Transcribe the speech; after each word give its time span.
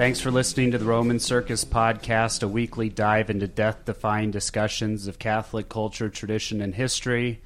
Thanks 0.00 0.18
for 0.18 0.30
listening 0.30 0.70
to 0.70 0.78
the 0.78 0.86
Roman 0.86 1.20
Circus 1.20 1.62
Podcast, 1.62 2.42
a 2.42 2.48
weekly 2.48 2.88
dive 2.88 3.28
into 3.28 3.46
death 3.46 3.84
defying 3.84 4.30
discussions 4.30 5.06
of 5.06 5.18
Catholic 5.18 5.68
culture, 5.68 6.08
tradition, 6.08 6.62
and 6.62 6.74
history. 6.74 7.42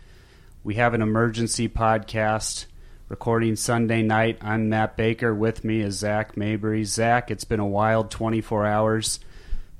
We 0.62 0.76
have 0.76 0.94
an 0.94 1.02
emergency 1.02 1.68
podcast 1.68 2.66
recording 3.08 3.56
Sunday 3.56 4.02
night. 4.02 4.38
I'm 4.40 4.68
Matt 4.68 4.96
Baker. 4.96 5.34
With 5.34 5.64
me 5.64 5.80
is 5.80 5.98
Zac 5.98 6.36
Mabry. 6.36 6.84
Zac, 6.84 7.28
it's 7.28 7.42
been 7.42 7.58
a 7.58 7.66
wild 7.66 8.12
24 8.12 8.64
hours. 8.66 9.18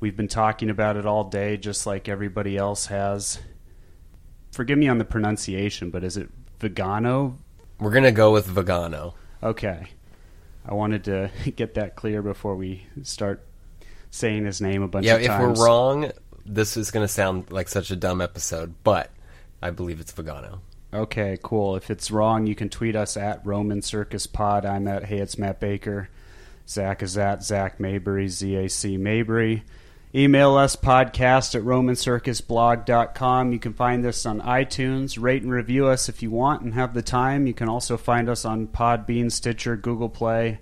We've 0.00 0.16
been 0.16 0.26
talking 0.26 0.68
about 0.68 0.96
it 0.96 1.06
all 1.06 1.30
day, 1.30 1.56
just 1.56 1.86
like 1.86 2.08
everybody 2.08 2.56
else 2.56 2.86
has. 2.86 3.38
Forgive 4.50 4.78
me 4.78 4.88
on 4.88 4.98
the 4.98 5.04
pronunciation, 5.04 5.90
but 5.90 6.02
is 6.02 6.16
it 6.16 6.28
Vigano? 6.58 7.38
We're 7.78 7.92
gonna 7.92 8.10
go 8.10 8.32
with 8.32 8.46
Vigano. 8.46 9.14
Okay. 9.44 9.90
I 10.64 10.74
wanted 10.74 11.04
to 11.04 11.30
get 11.56 11.74
that 11.74 11.96
clear 11.96 12.22
before 12.22 12.56
we 12.56 12.86
start 13.02 13.46
saying 14.10 14.44
his 14.44 14.60
name 14.60 14.82
a 14.82 14.88
bunch 14.88 15.06
Yeah, 15.06 15.16
of 15.16 15.22
if 15.22 15.28
we're 15.58 15.64
wrong, 15.64 16.10
this 16.46 16.76
is 16.76 16.90
gonna 16.90 17.08
sound 17.08 17.50
like 17.50 17.68
such 17.68 17.90
a 17.90 17.96
dumb 17.96 18.20
episode, 18.20 18.74
but 18.84 19.10
I 19.62 19.70
believe 19.70 20.00
it's 20.00 20.12
Vigano. 20.12 20.60
Okay, 20.92 21.38
cool. 21.42 21.74
If 21.74 21.90
it's 21.90 22.10
wrong, 22.10 22.46
you 22.46 22.54
can 22.54 22.68
tweet 22.68 22.94
us 22.94 23.16
at 23.16 23.44
Roman 23.44 23.82
Circus 23.82 24.28
Pod. 24.28 24.64
I'm 24.64 24.86
at 24.86 25.04
Hey, 25.04 25.18
it's 25.18 25.36
Matt 25.36 25.58
Baker. 25.58 26.08
Zac 26.68 27.02
is 27.02 27.18
at 27.18 27.42
Zac 27.42 27.80
Mabry, 27.80 28.28
Z 28.28 28.54
A 28.56 28.68
C 28.68 28.96
Mabry. 28.96 29.64
Email 30.16 30.54
us 30.54 30.76
podcast 30.76 31.56
at 31.56 31.62
romancircusblog.com. 31.62 33.52
You 33.52 33.58
can 33.58 33.72
find 33.72 34.06
us 34.06 34.24
on 34.24 34.40
iTunes. 34.42 35.20
Rate 35.20 35.42
and 35.42 35.50
review 35.50 35.88
us 35.88 36.08
if 36.08 36.22
you 36.22 36.30
want 36.30 36.62
and 36.62 36.74
have 36.74 36.94
the 36.94 37.02
time. 37.02 37.48
You 37.48 37.54
can 37.54 37.68
also 37.68 37.96
find 37.96 38.28
us 38.28 38.44
on 38.44 38.68
Podbean, 38.68 39.32
Stitcher, 39.32 39.74
Google 39.74 40.08
Play, 40.08 40.60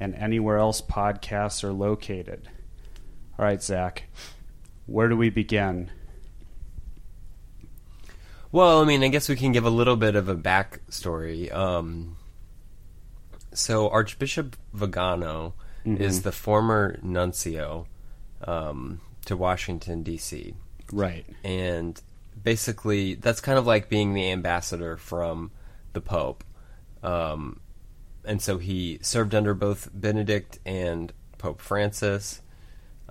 and 0.00 0.16
anywhere 0.16 0.58
else 0.58 0.80
podcasts 0.80 1.62
are 1.62 1.72
located. 1.72 2.48
All 3.38 3.44
right, 3.44 3.62
Zac, 3.62 4.08
where 4.86 5.06
do 5.06 5.16
we 5.16 5.30
begin? 5.30 5.92
Well, 8.50 8.82
I 8.82 8.84
mean, 8.84 9.04
I 9.04 9.08
guess 9.08 9.28
we 9.28 9.36
can 9.36 9.52
give 9.52 9.64
a 9.64 9.70
little 9.70 9.94
bit 9.94 10.16
of 10.16 10.28
a 10.28 10.34
backstory. 10.34 11.54
Um, 11.54 12.16
so 13.54 13.88
Archbishop 13.90 14.56
Vigano 14.74 15.54
is 15.84 16.22
the 16.22 16.32
former 16.32 16.98
nuncio 17.00 17.86
um, 18.46 19.00
to 19.26 19.36
Washington 19.36 20.02
D.C. 20.02 20.54
Right. 20.92 21.26
and 21.44 22.00
basically 22.42 23.14
that's 23.14 23.40
kind 23.40 23.58
of 23.58 23.66
like 23.66 23.88
being 23.88 24.14
the 24.14 24.30
ambassador 24.30 24.96
from 24.96 25.50
the 25.92 26.00
Pope. 26.00 26.44
Um, 27.02 27.60
and 28.24 28.40
so 28.40 28.58
he 28.58 28.98
served 29.02 29.34
under 29.34 29.54
both 29.54 29.90
Benedict 29.92 30.58
and 30.64 31.12
Pope 31.38 31.60
Francis. 31.60 32.40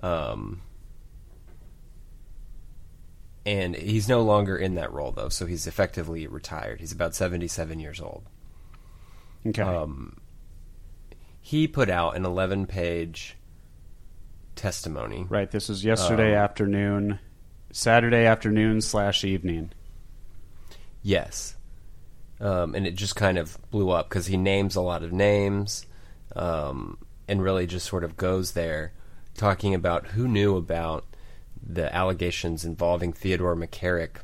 Um, 0.02 0.62
and 3.44 3.74
he's 3.74 4.08
no 4.08 4.22
longer 4.22 4.56
in 4.56 4.74
that 4.74 4.92
role 4.92 5.10
though, 5.12 5.28
so 5.28 5.46
he's 5.46 5.66
effectively 5.66 6.26
retired. 6.26 6.80
He's 6.80 6.92
about 6.92 7.14
77 7.14 7.80
years 7.80 8.00
old. 8.00 8.24
Okay. 9.46 9.62
Um, 9.62 10.18
he 11.40 11.66
put 11.66 11.88
out 11.88 12.16
an 12.16 12.24
11 12.24 12.66
page 12.66 13.36
testimony. 14.58 15.24
Right. 15.28 15.50
This 15.50 15.68
was 15.68 15.84
yesterday 15.84 16.34
Um, 16.34 16.42
afternoon, 16.42 17.18
Saturday 17.72 18.26
afternoon 18.26 18.80
slash 18.80 19.24
evening. 19.24 19.70
Yes. 21.02 21.56
Um, 22.40 22.74
and 22.74 22.86
it 22.86 22.94
just 22.94 23.16
kind 23.16 23.38
of 23.38 23.56
blew 23.70 23.90
up 23.90 24.08
because 24.08 24.26
he 24.26 24.36
names 24.36 24.76
a 24.76 24.80
lot 24.80 25.02
of 25.02 25.12
names 25.12 25.86
um, 26.36 26.98
and 27.26 27.42
really 27.42 27.66
just 27.66 27.86
sort 27.86 28.04
of 28.04 28.16
goes 28.16 28.52
there 28.52 28.92
talking 29.34 29.74
about 29.74 30.08
who 30.08 30.28
knew 30.28 30.56
about 30.56 31.04
the 31.64 31.94
allegations 31.94 32.64
involving 32.64 33.12
Theodore 33.12 33.56
McCarrick 33.56 34.16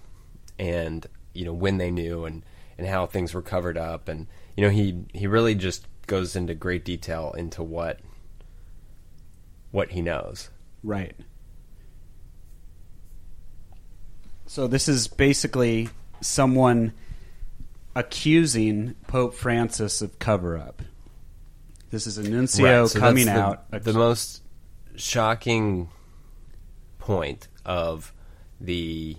and, 0.59 1.07
you 1.33 1.45
know, 1.45 1.53
when 1.53 1.79
they 1.79 1.91
knew 1.91 2.25
and, 2.25 2.45
and 2.77 2.87
how 2.87 3.07
things 3.07 3.35
were 3.35 3.43
covered 3.43 3.79
up. 3.79 4.09
And, 4.09 4.27
you 4.57 4.65
know, 4.65 4.71
he, 4.71 5.05
he 5.13 5.27
really 5.27 5.55
just 5.55 5.87
goes 6.07 6.37
into 6.37 6.55
great 6.55 6.85
detail 6.85 7.33
into 7.37 7.63
what 7.63 8.01
what 9.75 9.91
he 9.91 10.01
knows. 10.01 10.51
Right. 10.85 11.17
So 14.47 14.69
this 14.69 14.87
is 14.89 15.09
basically 15.09 15.89
someone 16.21 16.93
accusing 17.97 18.95
Pope 19.09 19.35
Francis 19.35 20.01
of 20.01 20.21
cover 20.21 20.57
up. 20.57 20.81
This 21.91 22.07
is 22.07 22.19
a 22.19 22.23
nuncio 22.23 22.83
Right, 22.83 22.89
so 22.89 23.01
coming 23.01 23.27
the- 23.27 23.33
out. 23.33 23.71
The, 23.73 23.93
most 23.93 24.43
shocking 24.95 25.89
point 27.01 27.49
of 27.65 28.15
the 28.61 29.17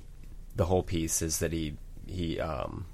the 0.55 0.63
whole 0.65 0.83
piece 0.83 1.21
is 1.21 1.39
that 1.39 1.51
he 1.51 1.75
he 2.07 2.39
um 2.39 2.85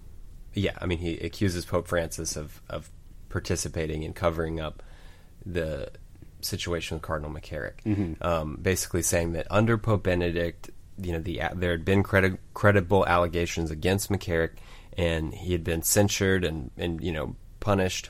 yeah 0.56 0.72
I 0.82 0.88
mean 0.88 0.98
he 0.98 1.20
accuses 1.20 1.64
Pope 1.64 1.88
Francis 1.88 2.36
of 2.36 2.60
of 2.70 2.90
participating 3.30 4.02
in 4.02 4.14
covering 4.14 4.60
up 4.60 4.82
the 5.46 5.92
situation 6.46 6.96
with 6.96 7.03
Cardinal 7.03 7.31
McCarrick, 7.31 7.84
um, 8.24 8.57
basically 8.62 9.02
saying 9.02 9.34
that 9.34 9.47
under 9.50 9.78
Pope 9.78 10.03
Benedict, 10.03 10.69
you 10.97 11.12
know, 11.13 11.19
the 11.19 11.41
there 11.56 11.72
had 11.72 11.85
been 11.85 12.03
credi- 12.03 12.38
credible 12.53 13.06
allegations 13.07 13.72
against 13.72 14.12
McCarrick, 14.12 14.52
and 14.97 15.34
he 15.34 15.53
had 15.53 15.63
been 15.63 15.81
censured 15.81 16.44
and 16.44 16.72
and 16.78 17.02
you 17.03 17.12
know 17.12 17.35
punished 17.59 18.09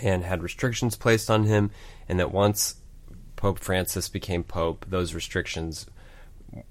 and 0.00 0.24
had 0.24 0.42
restrictions 0.42 0.96
placed 0.96 1.30
on 1.30 1.44
him, 1.44 1.70
and 2.08 2.18
that 2.18 2.32
once 2.32 2.76
Pope 3.36 3.58
Francis 3.58 4.08
became 4.08 4.42
Pope, 4.44 4.86
those 4.88 5.14
restrictions 5.14 5.86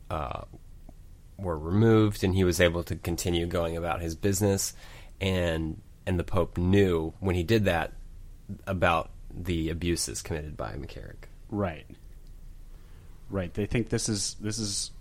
uh, 0.09 0.41
were 1.37 1.57
removed, 1.57 2.23
and 2.23 2.35
he 2.35 2.43
was 2.43 2.59
able 2.59 2.83
to 2.83 2.95
continue 2.95 3.45
going 3.45 3.77
about 3.77 4.01
his 4.01 4.15
business. 4.15 4.73
and 5.19 5.81
And 6.05 6.19
the 6.19 6.23
Pope 6.23 6.57
knew 6.57 7.13
when 7.19 7.35
he 7.35 7.43
did 7.43 7.65
that 7.65 7.93
about 8.67 9.09
the 9.35 9.69
abuses 9.69 10.21
committed 10.21 10.55
by 10.55 10.73
McCarrick. 10.73 11.25
Right. 11.49 11.85
Right. 13.29 13.53
They 13.53 13.65
think 13.65 13.89
this 13.89 14.09
is 14.09 14.35
this 14.39 14.59
is. 14.59 14.91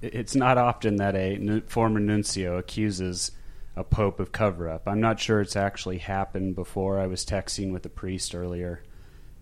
It's 0.00 0.34
not 0.34 0.58
often 0.58 0.96
that 0.96 1.14
a 1.14 1.62
former 1.68 2.00
nuncio 2.00 2.56
accuses 2.56 3.30
a 3.76 3.84
pope 3.84 4.20
of 4.20 4.32
cover 4.32 4.68
up. 4.68 4.86
I'm 4.86 5.00
not 5.00 5.20
sure 5.20 5.40
it's 5.40 5.56
actually 5.56 5.98
happened 5.98 6.54
before. 6.54 6.98
I 6.98 7.06
was 7.06 7.24
texting 7.24 7.72
with 7.72 7.86
a 7.86 7.88
priest 7.88 8.34
earlier, 8.34 8.82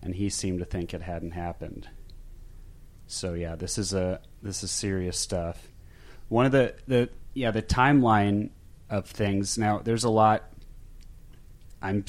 and 0.01 0.15
he 0.15 0.29
seemed 0.29 0.59
to 0.59 0.65
think 0.65 0.93
it 0.93 1.01
hadn't 1.01 1.31
happened. 1.31 1.89
So 3.07 3.33
yeah, 3.33 3.55
this 3.55 3.77
is 3.77 3.93
a 3.93 4.21
this 4.41 4.63
is 4.63 4.71
serious 4.71 5.17
stuff. 5.17 5.67
One 6.29 6.45
of 6.45 6.51
the 6.51 6.75
the 6.87 7.09
yeah 7.33 7.51
the 7.51 7.61
timeline 7.61 8.51
of 8.89 9.07
things. 9.07 9.57
Now 9.57 9.79
there's 9.79 10.05
a 10.05 10.09
lot. 10.09 10.43
I'm 11.81 12.05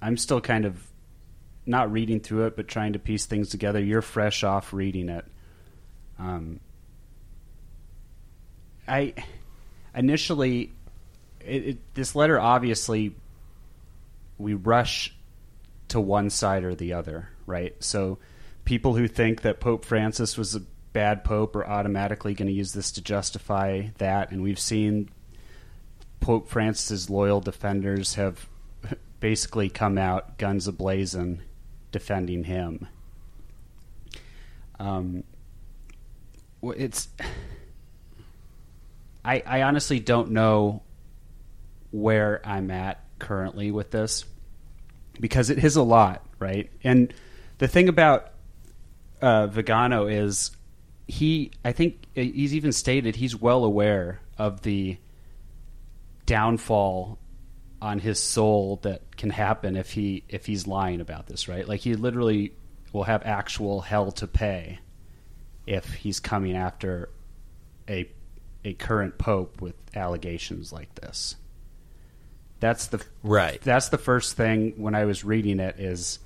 I'm 0.00 0.16
still 0.16 0.40
kind 0.40 0.64
of 0.64 0.87
not 1.68 1.92
reading 1.92 2.20
through 2.20 2.46
it, 2.46 2.56
but 2.56 2.66
trying 2.66 2.94
to 2.94 2.98
piece 2.98 3.26
things 3.26 3.50
together. 3.50 3.80
You're 3.80 4.02
fresh 4.02 4.42
off 4.42 4.72
reading 4.72 5.08
it. 5.08 5.24
Um, 6.18 6.60
I 8.86 9.14
initially, 9.94 10.72
it, 11.40 11.66
it, 11.66 11.94
this 11.94 12.14
letter 12.14 12.40
obviously, 12.40 13.14
we 14.38 14.54
rush 14.54 15.14
to 15.88 16.00
one 16.00 16.30
side 16.30 16.64
or 16.64 16.74
the 16.74 16.94
other, 16.94 17.28
right? 17.46 17.74
So, 17.82 18.18
people 18.64 18.94
who 18.94 19.08
think 19.08 19.42
that 19.42 19.60
Pope 19.60 19.84
Francis 19.84 20.36
was 20.36 20.54
a 20.54 20.62
bad 20.92 21.24
pope 21.24 21.54
are 21.54 21.66
automatically 21.66 22.34
going 22.34 22.48
to 22.48 22.54
use 22.54 22.72
this 22.72 22.92
to 22.92 23.02
justify 23.02 23.88
that, 23.98 24.30
and 24.30 24.42
we've 24.42 24.58
seen 24.58 25.10
Pope 26.20 26.48
Francis's 26.48 27.08
loyal 27.08 27.40
defenders 27.40 28.14
have 28.14 28.48
basically 29.20 29.68
come 29.68 29.98
out 29.98 30.38
guns 30.38 30.68
ablazing 30.68 31.40
defending 31.92 32.44
him. 32.44 32.86
Um, 34.78 35.24
it's. 36.62 37.08
I 39.24 39.42
I 39.46 39.62
honestly 39.62 40.00
don't 40.00 40.30
know 40.30 40.82
where 41.90 42.40
I'm 42.44 42.70
at 42.70 43.02
currently 43.18 43.70
with 43.70 43.90
this 43.90 44.24
because 45.20 45.50
it 45.50 45.62
is 45.62 45.76
a 45.76 45.82
lot, 45.82 46.24
right? 46.38 46.70
And 46.84 47.12
the 47.58 47.68
thing 47.68 47.88
about 47.88 48.30
uh, 49.20 49.48
Vigano 49.48 50.06
is 50.06 50.52
he. 51.06 51.50
I 51.64 51.72
think 51.72 52.04
he's 52.14 52.54
even 52.54 52.72
stated 52.72 53.16
he's 53.16 53.34
well 53.34 53.64
aware 53.64 54.20
of 54.36 54.62
the 54.62 54.98
downfall 56.26 57.18
on 57.80 57.98
his 57.98 58.18
soul 58.18 58.80
that 58.82 59.16
can 59.16 59.30
happen 59.30 59.76
if 59.76 59.92
he 59.92 60.24
if 60.28 60.46
he's 60.46 60.66
lying 60.66 61.00
about 61.00 61.26
this, 61.26 61.48
right? 61.48 61.66
Like 61.66 61.80
he 61.80 61.94
literally 61.94 62.52
will 62.92 63.04
have 63.04 63.22
actual 63.24 63.80
hell 63.80 64.10
to 64.12 64.26
pay 64.26 64.80
if 65.66 65.94
he's 65.94 66.20
coming 66.20 66.56
after 66.56 67.10
a 67.88 68.08
a 68.64 68.74
current 68.74 69.18
pope 69.18 69.60
with 69.60 69.74
allegations 69.94 70.72
like 70.72 70.94
this. 70.96 71.36
That's 72.60 72.88
the 72.88 73.04
Right. 73.22 73.60
That's 73.60 73.88
the 73.88 73.98
first 73.98 74.36
thing 74.36 74.74
when 74.76 74.94
I 74.94 75.04
was 75.04 75.24
reading 75.24 75.60
it 75.60 75.78
is 75.78 76.18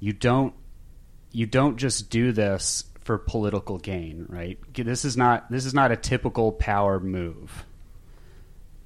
you 0.00 0.12
don't 0.12 0.54
you 1.32 1.46
don't 1.46 1.76
just 1.76 2.10
do 2.10 2.30
this 2.30 2.84
for 3.02 3.18
political 3.18 3.78
gain, 3.78 4.26
right? 4.28 4.58
This 4.72 5.04
is 5.04 5.16
not 5.16 5.50
this 5.50 5.66
is 5.66 5.74
not 5.74 5.90
a 5.90 5.96
typical 5.96 6.52
power 6.52 7.00
move. 7.00 7.64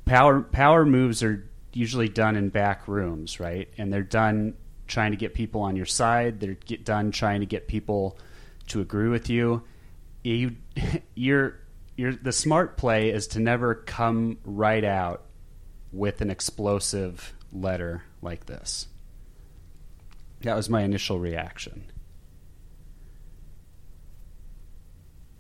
Power 0.07 0.41
power 0.41 0.87
moves 0.87 1.23
are 1.23 1.48
usually 1.79 2.09
done 2.09 2.35
in 2.35 2.49
back 2.49 2.89
rooms, 2.89 3.39
right? 3.39 3.69
And 3.79 3.93
they're 3.93 4.03
done 4.03 4.55
trying 4.89 5.13
to 5.13 5.17
get 5.17 5.33
people 5.33 5.61
on 5.61 5.77
your 5.77 5.87
side. 5.87 6.41
They're 6.41 6.55
get 6.55 6.85
done 6.85 7.13
trying 7.13 7.41
to 7.41 7.47
get 7.47 7.69
people 7.69 8.19
to 8.69 8.81
agree 8.81 9.09
with 9.09 9.31
you. 9.31 9.63
You 10.25 10.57
you're 11.15 11.61
you're 11.97 12.13
the 12.13 12.33
smart 12.33 12.77
play 12.77 13.11
is 13.11 13.29
to 13.29 13.41
never 13.41 13.77
come 13.77 14.39
right 14.45 14.85
out 14.85 15.23
with 15.93 16.21
an 16.21 16.31
explosive 16.31 17.33
letter 17.53 18.03
like 18.21 18.47
this. 18.47 18.89
That 20.43 20.57
was 20.57 20.69
my 20.69 20.83
initial 20.83 21.19
reaction. 21.19 21.85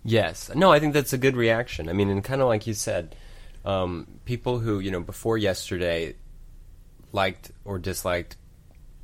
Yes. 0.05 0.50
No, 0.55 0.73
I 0.73 0.79
think 0.79 0.94
that's 0.94 1.12
a 1.12 1.19
good 1.19 1.37
reaction. 1.37 1.88
I 1.88 1.93
mean, 1.93 2.08
and 2.08 2.25
kind 2.25 2.40
of 2.40 2.49
like 2.49 2.67
you 2.67 2.75
said, 2.75 3.14
um, 3.64 4.06
people 4.25 4.58
who, 4.58 4.79
you 4.81 4.90
know, 4.90 5.00
before 5.00 5.37
yesterday 5.37 6.14
liked 7.18 7.50
or 7.64 7.78
disliked 7.78 8.36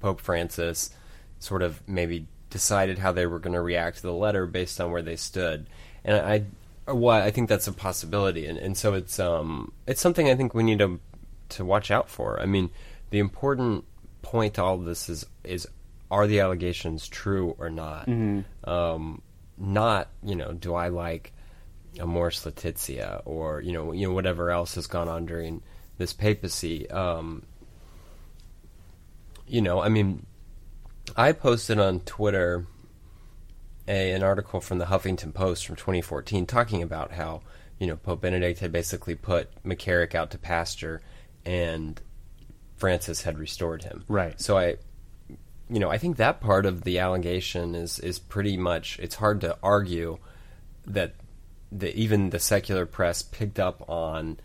Pope 0.00 0.20
Francis 0.20 0.90
sort 1.38 1.62
of 1.62 1.86
maybe 1.88 2.26
decided 2.50 2.98
how 2.98 3.12
they 3.12 3.26
were 3.26 3.38
going 3.38 3.54
to 3.54 3.60
react 3.60 3.96
to 3.96 4.02
the 4.02 4.12
letter 4.12 4.46
based 4.46 4.80
on 4.80 4.92
where 4.92 5.02
they 5.02 5.16
stood. 5.16 5.66
And 6.04 6.16
I, 6.16 6.92
well, 6.92 7.16
I 7.16 7.30
think 7.30 7.48
that's 7.48 7.66
a 7.66 7.72
possibility. 7.72 8.46
And, 8.46 8.58
and 8.58 8.76
so 8.76 8.94
it's, 8.94 9.18
um, 9.18 9.72
it's 9.86 10.00
something 10.00 10.28
I 10.28 10.36
think 10.36 10.54
we 10.54 10.62
need 10.62 10.78
to, 10.78 11.00
to 11.50 11.64
watch 11.64 11.90
out 11.90 12.08
for. 12.08 12.40
I 12.40 12.46
mean, 12.46 12.70
the 13.10 13.18
important 13.18 13.84
point 14.22 14.54
to 14.54 14.62
all 14.62 14.76
of 14.76 14.84
this 14.84 15.08
is, 15.08 15.26
is 15.42 15.66
are 16.10 16.26
the 16.26 16.40
allegations 16.40 17.08
true 17.08 17.56
or 17.58 17.70
not? 17.70 18.06
Mm-hmm. 18.06 18.70
Um, 18.70 19.22
not 19.56 20.08
you 20.22 20.34
know 20.34 20.52
do 20.52 20.74
I 20.74 20.88
like 20.88 21.32
a 21.98 22.02
Amoris 22.02 22.44
Laetitia 22.44 23.22
or 23.24 23.60
you 23.60 23.72
know 23.72 23.92
you 23.92 24.08
know 24.08 24.14
whatever 24.14 24.50
else 24.50 24.74
has 24.74 24.86
gone 24.86 25.08
on 25.08 25.26
during 25.26 25.62
this 25.98 26.12
papacy. 26.12 26.90
Um, 26.90 27.44
you 29.46 29.60
know, 29.60 29.80
I 29.80 29.88
mean, 29.88 30.26
I 31.16 31.32
posted 31.32 31.78
on 31.78 32.00
Twitter 32.00 32.66
a, 33.86 34.12
an 34.12 34.22
article 34.22 34.60
from 34.60 34.78
the 34.78 34.86
Huffington 34.86 35.34
Post 35.34 35.66
from 35.66 35.76
2014 35.76 36.46
talking 36.46 36.82
about 36.82 37.12
how 37.12 37.42
you 37.78 37.86
know 37.86 37.96
Pope 37.96 38.22
Benedict 38.22 38.60
had 38.60 38.72
basically 38.72 39.14
put 39.14 39.50
McCarrick 39.64 40.14
out 40.14 40.30
to 40.30 40.38
pasture, 40.38 41.02
and 41.44 42.00
Francis 42.76 43.22
had 43.22 43.38
restored 43.38 43.84
him. 43.84 44.04
Right. 44.08 44.40
So 44.40 44.56
I 44.56 44.76
you 45.68 45.80
know, 45.80 45.90
I 45.90 45.98
think 45.98 46.16
that 46.16 46.40
part 46.40 46.66
of 46.66 46.84
the 46.84 46.98
allegation 46.98 47.74
is 47.74 47.98
is 47.98 48.18
pretty 48.18 48.56
much. 48.56 48.98
It's 49.00 49.14
hard 49.16 49.40
to 49.42 49.56
argue 49.62 50.18
that 50.86 51.14
the 51.72 51.94
even 51.98 52.30
the 52.30 52.38
secular 52.38 52.86
press 52.86 53.22
picked 53.22 53.58
up 53.58 53.88
on 53.88 54.38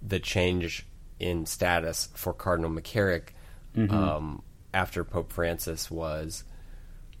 the 0.00 0.18
change 0.18 0.86
in 1.20 1.46
status 1.46 2.08
for 2.14 2.32
Cardinal 2.32 2.70
McCarrick 2.70 3.28
mm-hmm. 3.76 3.94
um, 3.94 4.42
after 4.72 5.04
Pope 5.04 5.32
Francis 5.32 5.90
was 5.90 6.44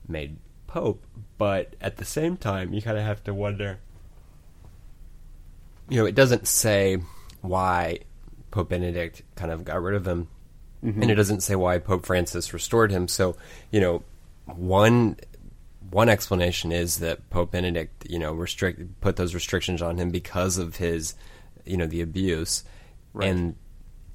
made 0.08 0.36
pope. 0.66 1.04
But 1.38 1.74
at 1.80 1.96
the 1.96 2.04
same 2.04 2.36
time, 2.36 2.72
you 2.72 2.82
kind 2.82 2.98
of 2.98 3.04
have 3.04 3.22
to 3.24 3.34
wonder. 3.34 3.78
You 5.88 5.98
know, 5.98 6.06
it 6.06 6.14
doesn't 6.14 6.46
say 6.48 6.98
why 7.40 8.00
Pope 8.50 8.68
Benedict 8.70 9.22
kind 9.34 9.50
of 9.50 9.64
got 9.64 9.82
rid 9.82 9.94
of 9.94 10.06
him 10.06 10.28
mm-hmm. 10.84 11.02
and 11.02 11.10
it 11.10 11.14
doesn't 11.14 11.42
say 11.42 11.54
why 11.54 11.78
Pope 11.78 12.04
Francis 12.04 12.52
restored 12.52 12.90
him. 12.90 13.08
So, 13.08 13.36
you 13.70 13.80
know, 13.80 14.02
one 14.46 15.16
one 15.90 16.08
explanation 16.08 16.72
is 16.72 16.98
that 16.98 17.28
Pope 17.30 17.50
Benedict, 17.50 18.06
you 18.08 18.18
know, 18.18 18.32
restrict 18.32 19.00
put 19.00 19.16
those 19.16 19.34
restrictions 19.34 19.82
on 19.82 19.98
him 19.98 20.10
because 20.10 20.58
of 20.58 20.76
his, 20.76 21.14
you 21.64 21.76
know, 21.76 21.86
the 21.86 22.00
abuse, 22.00 22.64
right. 23.12 23.28
and 23.28 23.56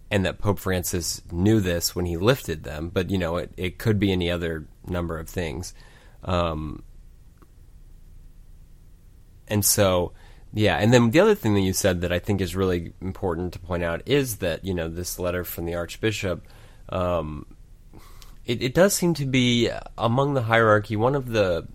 and 0.10 0.26
that 0.26 0.40
Pope 0.40 0.60
Francis 0.60 1.22
knew 1.32 1.60
this 1.60 1.96
when 1.96 2.06
he 2.06 2.18
lifted 2.18 2.64
them. 2.64 2.90
But 2.90 3.10
you 3.10 3.18
know, 3.18 3.38
it 3.38 3.52
it 3.58 3.78
could 3.78 4.00
be 4.00 4.12
any 4.12 4.30
other 4.32 4.68
number 4.86 5.18
of 5.18 5.30
things, 5.30 5.74
um, 6.24 6.84
and 9.48 9.64
so 9.64 10.14
yeah, 10.54 10.78
and 10.78 10.94
then 10.94 11.12
the 11.12 11.20
other 11.20 11.36
thing 11.36 11.54
that 11.56 11.62
you 11.62 11.74
said 11.74 12.02
that 12.02 12.12
I 12.12 12.20
think 12.20 12.42
is 12.42 12.56
really 12.56 12.94
important 13.02 13.54
to 13.54 13.60
point 13.60 13.84
out 13.84 14.02
is 14.06 14.38
that 14.38 14.64
you 14.64 14.74
know 14.74 14.88
this 14.88 15.20
letter 15.20 15.44
from 15.44 15.66
the 15.66 15.76
Archbishop 15.76 16.48
um, 16.90 17.46
it, 18.46 18.64
it 18.64 18.74
does 18.74 18.94
seem 18.94 19.14
to 19.16 19.26
be 19.26 19.70
among 19.98 20.34
the 20.34 20.44
hierarchy 20.44 20.96
one 20.96 21.16
of 21.16 21.30
the 21.30 21.68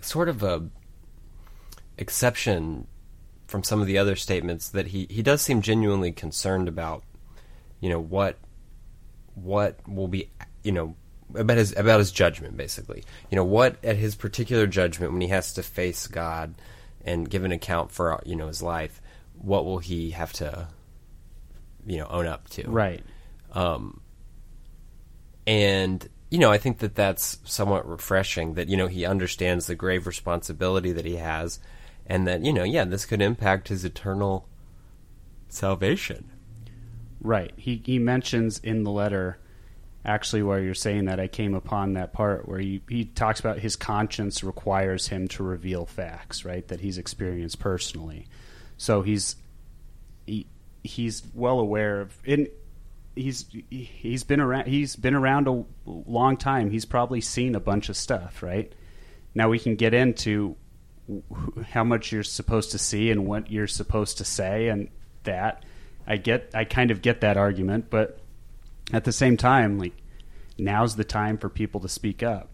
sort 0.00 0.28
of 0.28 0.42
a 0.42 0.68
exception 1.96 2.88
from 3.52 3.62
some 3.62 3.80
of 3.80 3.86
the 3.86 3.98
other 3.98 4.16
statements 4.16 4.68
that 4.70 4.88
he, 4.88 5.06
he 5.08 5.22
does 5.22 5.40
seem 5.40 5.62
genuinely 5.62 6.10
concerned 6.10 6.66
about 6.66 7.04
you 7.80 7.88
know 7.88 8.00
what 8.00 8.36
what 9.34 9.78
will 9.86 10.08
be 10.08 10.30
you 10.64 10.72
know 10.72 10.96
about 11.34 11.56
his 11.56 11.76
about 11.76 12.00
his 12.00 12.10
judgment 12.10 12.56
basically 12.56 13.04
you 13.30 13.36
know 13.36 13.44
what 13.44 13.76
at 13.84 13.96
his 13.96 14.14
particular 14.14 14.66
judgment 14.66 15.12
when 15.12 15.20
he 15.20 15.28
has 15.28 15.52
to 15.52 15.62
face 15.62 16.06
God 16.06 16.54
and 17.04 17.28
give 17.28 17.44
an 17.44 17.52
account 17.52 17.92
for 17.92 18.20
you 18.24 18.34
know 18.34 18.48
his 18.48 18.62
life 18.62 19.00
what 19.34 19.64
will 19.64 19.78
he 19.78 20.10
have 20.10 20.32
to 20.34 20.68
you 21.86 21.98
know 21.98 22.06
own 22.06 22.26
up 22.26 22.48
to. 22.50 22.68
Right. 22.68 23.02
Um, 23.52 24.00
and 25.46 26.08
you 26.30 26.38
know, 26.38 26.50
I 26.50 26.56
think 26.56 26.78
that 26.78 26.94
that's 26.94 27.38
somewhat 27.44 27.86
refreshing 27.86 28.54
that 28.54 28.68
you 28.68 28.76
know 28.76 28.86
he 28.86 29.04
understands 29.04 29.66
the 29.66 29.74
grave 29.74 30.06
responsibility 30.06 30.92
that 30.92 31.04
he 31.04 31.16
has, 31.16 31.58
and 32.06 32.26
that 32.26 32.44
you 32.44 32.52
know, 32.52 32.64
yeah, 32.64 32.84
this 32.84 33.06
could 33.06 33.22
impact 33.22 33.68
his 33.68 33.84
eternal 33.84 34.48
salvation. 35.48 36.30
Right. 37.20 37.52
He 37.56 37.82
he 37.84 37.98
mentions 37.98 38.58
in 38.58 38.84
the 38.84 38.90
letter 38.90 39.38
actually 40.04 40.42
while 40.42 40.58
you're 40.58 40.74
saying 40.74 41.04
that 41.04 41.20
I 41.20 41.28
came 41.28 41.54
upon 41.54 41.92
that 41.92 42.12
part 42.12 42.48
where 42.48 42.58
he, 42.58 42.82
he 42.88 43.04
talks 43.04 43.38
about 43.38 43.60
his 43.60 43.76
conscience 43.76 44.42
requires 44.42 45.08
him 45.08 45.28
to 45.28 45.44
reveal 45.44 45.86
facts, 45.86 46.44
right, 46.44 46.66
that 46.68 46.80
he's 46.80 46.98
experienced 46.98 47.60
personally. 47.60 48.26
So 48.76 49.02
he's 49.02 49.36
he, 50.26 50.46
he's 50.82 51.22
well 51.34 51.60
aware 51.60 52.00
of 52.00 52.16
and 52.26 52.48
he's 53.14 53.46
he's 53.70 54.24
been 54.24 54.40
around 54.40 54.66
he's 54.66 54.96
been 54.96 55.14
around 55.14 55.46
a 55.46 55.64
long 55.86 56.36
time 56.36 56.70
he's 56.70 56.84
probably 56.84 57.20
seen 57.20 57.54
a 57.54 57.60
bunch 57.60 57.88
of 57.88 57.96
stuff 57.96 58.42
right 58.42 58.72
now 59.34 59.48
we 59.50 59.58
can 59.58 59.76
get 59.76 59.92
into 59.92 60.56
how 61.70 61.84
much 61.84 62.12
you're 62.12 62.22
supposed 62.22 62.70
to 62.72 62.78
see 62.78 63.10
and 63.10 63.26
what 63.26 63.50
you're 63.50 63.66
supposed 63.66 64.18
to 64.18 64.24
say 64.24 64.68
and 64.68 64.88
that 65.24 65.64
i 66.06 66.16
get 66.16 66.50
i 66.54 66.64
kind 66.64 66.90
of 66.90 67.02
get 67.02 67.20
that 67.20 67.36
argument 67.36 67.90
but 67.90 68.20
at 68.92 69.04
the 69.04 69.12
same 69.12 69.36
time 69.36 69.78
like 69.78 69.94
now's 70.58 70.96
the 70.96 71.04
time 71.04 71.38
for 71.38 71.48
people 71.48 71.80
to 71.80 71.88
speak 71.88 72.22
up. 72.22 72.50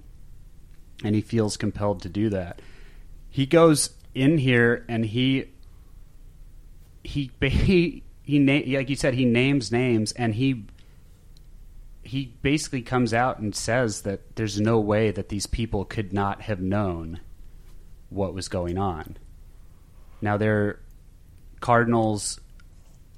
And 1.05 1.15
he 1.15 1.21
feels 1.21 1.57
compelled 1.57 2.03
to 2.03 2.09
do 2.09 2.31
that. 2.31 2.61
He 3.31 3.47
goes 3.47 3.91
in 4.15 4.39
here 4.39 4.85
and 4.89 5.05
he 5.05 5.51
he 7.05 7.31
he 7.41 8.03
he 8.23 8.39
na- 8.39 8.79
like 8.79 8.91
you 8.91 8.97
said 8.97 9.15
he 9.15 9.25
names 9.25 9.71
names 9.71 10.13
and 10.13 10.35
he 10.35 10.65
he 12.03 12.35
basically 12.43 12.83
comes 12.83 13.13
out 13.13 13.39
and 13.39 13.55
says 13.55 14.03
that 14.03 14.37
there's 14.37 14.61
no 14.61 14.81
way 14.81 15.11
that 15.11 15.29
these 15.29 15.47
people 15.47 15.85
could 15.85 16.13
not 16.13 16.43
have 16.43 16.61
known 16.61 17.21
what 18.11 18.35
was 18.35 18.49
going 18.49 18.79
on. 18.79 19.17
Now 20.21 20.37
they're 20.37 20.81
Cardinals 21.61 22.41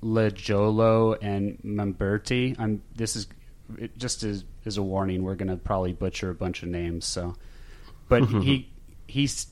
Lajolo 0.02 1.16
and 1.20 1.58
Mamberti. 1.64 2.58
I'm 2.58 2.82
this 2.94 3.16
is 3.16 3.26
just 3.96 4.22
as 4.22 4.44
as 4.64 4.76
a 4.76 4.82
warning. 4.82 5.22
We're 5.22 5.34
going 5.34 5.48
to 5.48 5.56
probably 5.56 5.92
butcher 5.92 6.30
a 6.30 6.34
bunch 6.34 6.62
of 6.62 6.68
names. 6.68 7.04
So, 7.04 7.36
but 8.08 8.24
he 8.28 8.70
he's 9.06 9.48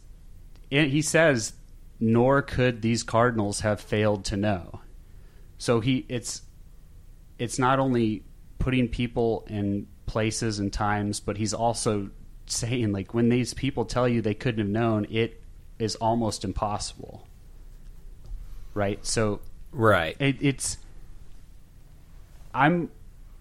he 0.71 1.03
says, 1.03 1.53
nor 2.01 2.43
could 2.43 2.83
these 2.83 3.03
Cardinals 3.03 3.61
have 3.61 3.81
failed 3.81 4.25
to 4.27 4.37
know. 4.37 4.81
So 5.59 5.81
he 5.81 6.07
it's 6.09 6.43
it's 7.39 7.59
not 7.59 7.79
only 7.79 8.25
putting 8.59 8.89
people 8.89 9.47
in 9.49 9.87
places 10.07 10.59
and 10.59 10.73
times, 10.73 11.21
but 11.21 11.37
he's 11.37 11.55
also 11.55 12.11
saying 12.51 12.93
like 12.93 13.15
when 13.15 13.29
these 13.29 13.55
people 13.55 13.85
tell 13.85 14.09
you 14.09 14.23
they 14.23 14.35
couldn't 14.35 14.61
have 14.61 14.69
known, 14.69 15.07
it 15.11 15.43
is 15.79 15.97
almost 15.97 16.45
impossible. 16.45 17.27
Right? 18.75 19.05
So 19.05 19.41
right. 19.73 20.17
It, 20.19 20.37
it's 20.41 20.79
I'm 22.55 22.91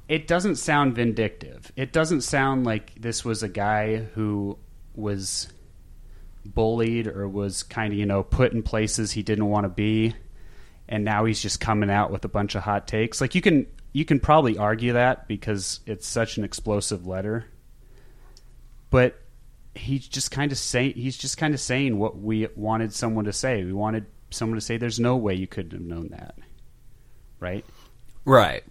it 0.08 0.28
doesn't 0.28 0.56
sound 0.56 0.96
vindictive. 0.96 1.72
It 1.76 1.92
doesn't 1.92 2.22
sound 2.22 2.66
like 2.66 3.00
this 3.00 3.26
was 3.26 3.44
a 3.44 3.50
guy 3.50 3.98
who 3.98 4.58
was 4.96 5.50
bullied 6.46 7.08
or 7.08 7.28
was 7.28 7.64
kind 7.64 7.92
of, 7.92 8.00
you 8.00 8.06
know, 8.06 8.24
put 8.24 8.54
in 8.54 8.64
places 8.64 9.12
he 9.12 9.22
didn't 9.22 9.48
want 9.48 9.66
to 9.66 9.70
be 9.70 10.16
and 10.90 11.04
now 11.04 11.26
he's 11.26 11.42
just 11.42 11.60
coming 11.60 11.90
out 11.90 12.12
with 12.12 12.24
a 12.26 12.30
bunch 12.30 12.56
of 12.56 12.64
hot 12.64 12.88
takes. 12.88 13.20
Like 13.20 13.36
you 13.36 13.42
can 13.42 13.68
you 13.94 14.06
can 14.06 14.20
probably 14.20 14.58
argue 14.58 14.94
that 14.94 15.28
because 15.28 15.80
it's 15.86 16.08
such 16.08 16.38
an 16.38 16.44
explosive 16.44 17.06
letter. 17.06 17.46
But 18.90 19.20
he's 19.76 20.08
just 20.08 20.32
kind 20.32 20.52
of 20.52 20.58
saying 20.58 20.94
he's 20.96 21.18
just 21.18 21.38
kind 21.38 21.54
of 21.54 21.60
saying 21.60 21.98
what 21.98 22.18
we 22.18 22.48
wanted 22.56 22.94
someone 22.94 23.26
to 23.26 23.34
say. 23.34 23.64
We 23.64 23.74
wanted 23.74 24.06
someone 24.32 24.58
to 24.58 24.66
say, 24.66 24.78
"There's 24.78 25.00
no 25.00 25.16
way 25.16 25.34
you 25.34 25.48
couldn't 25.48 25.72
have 25.72 25.82
known 25.82 26.10
that," 26.10 26.36
right? 27.40 27.66
Right. 28.26 28.64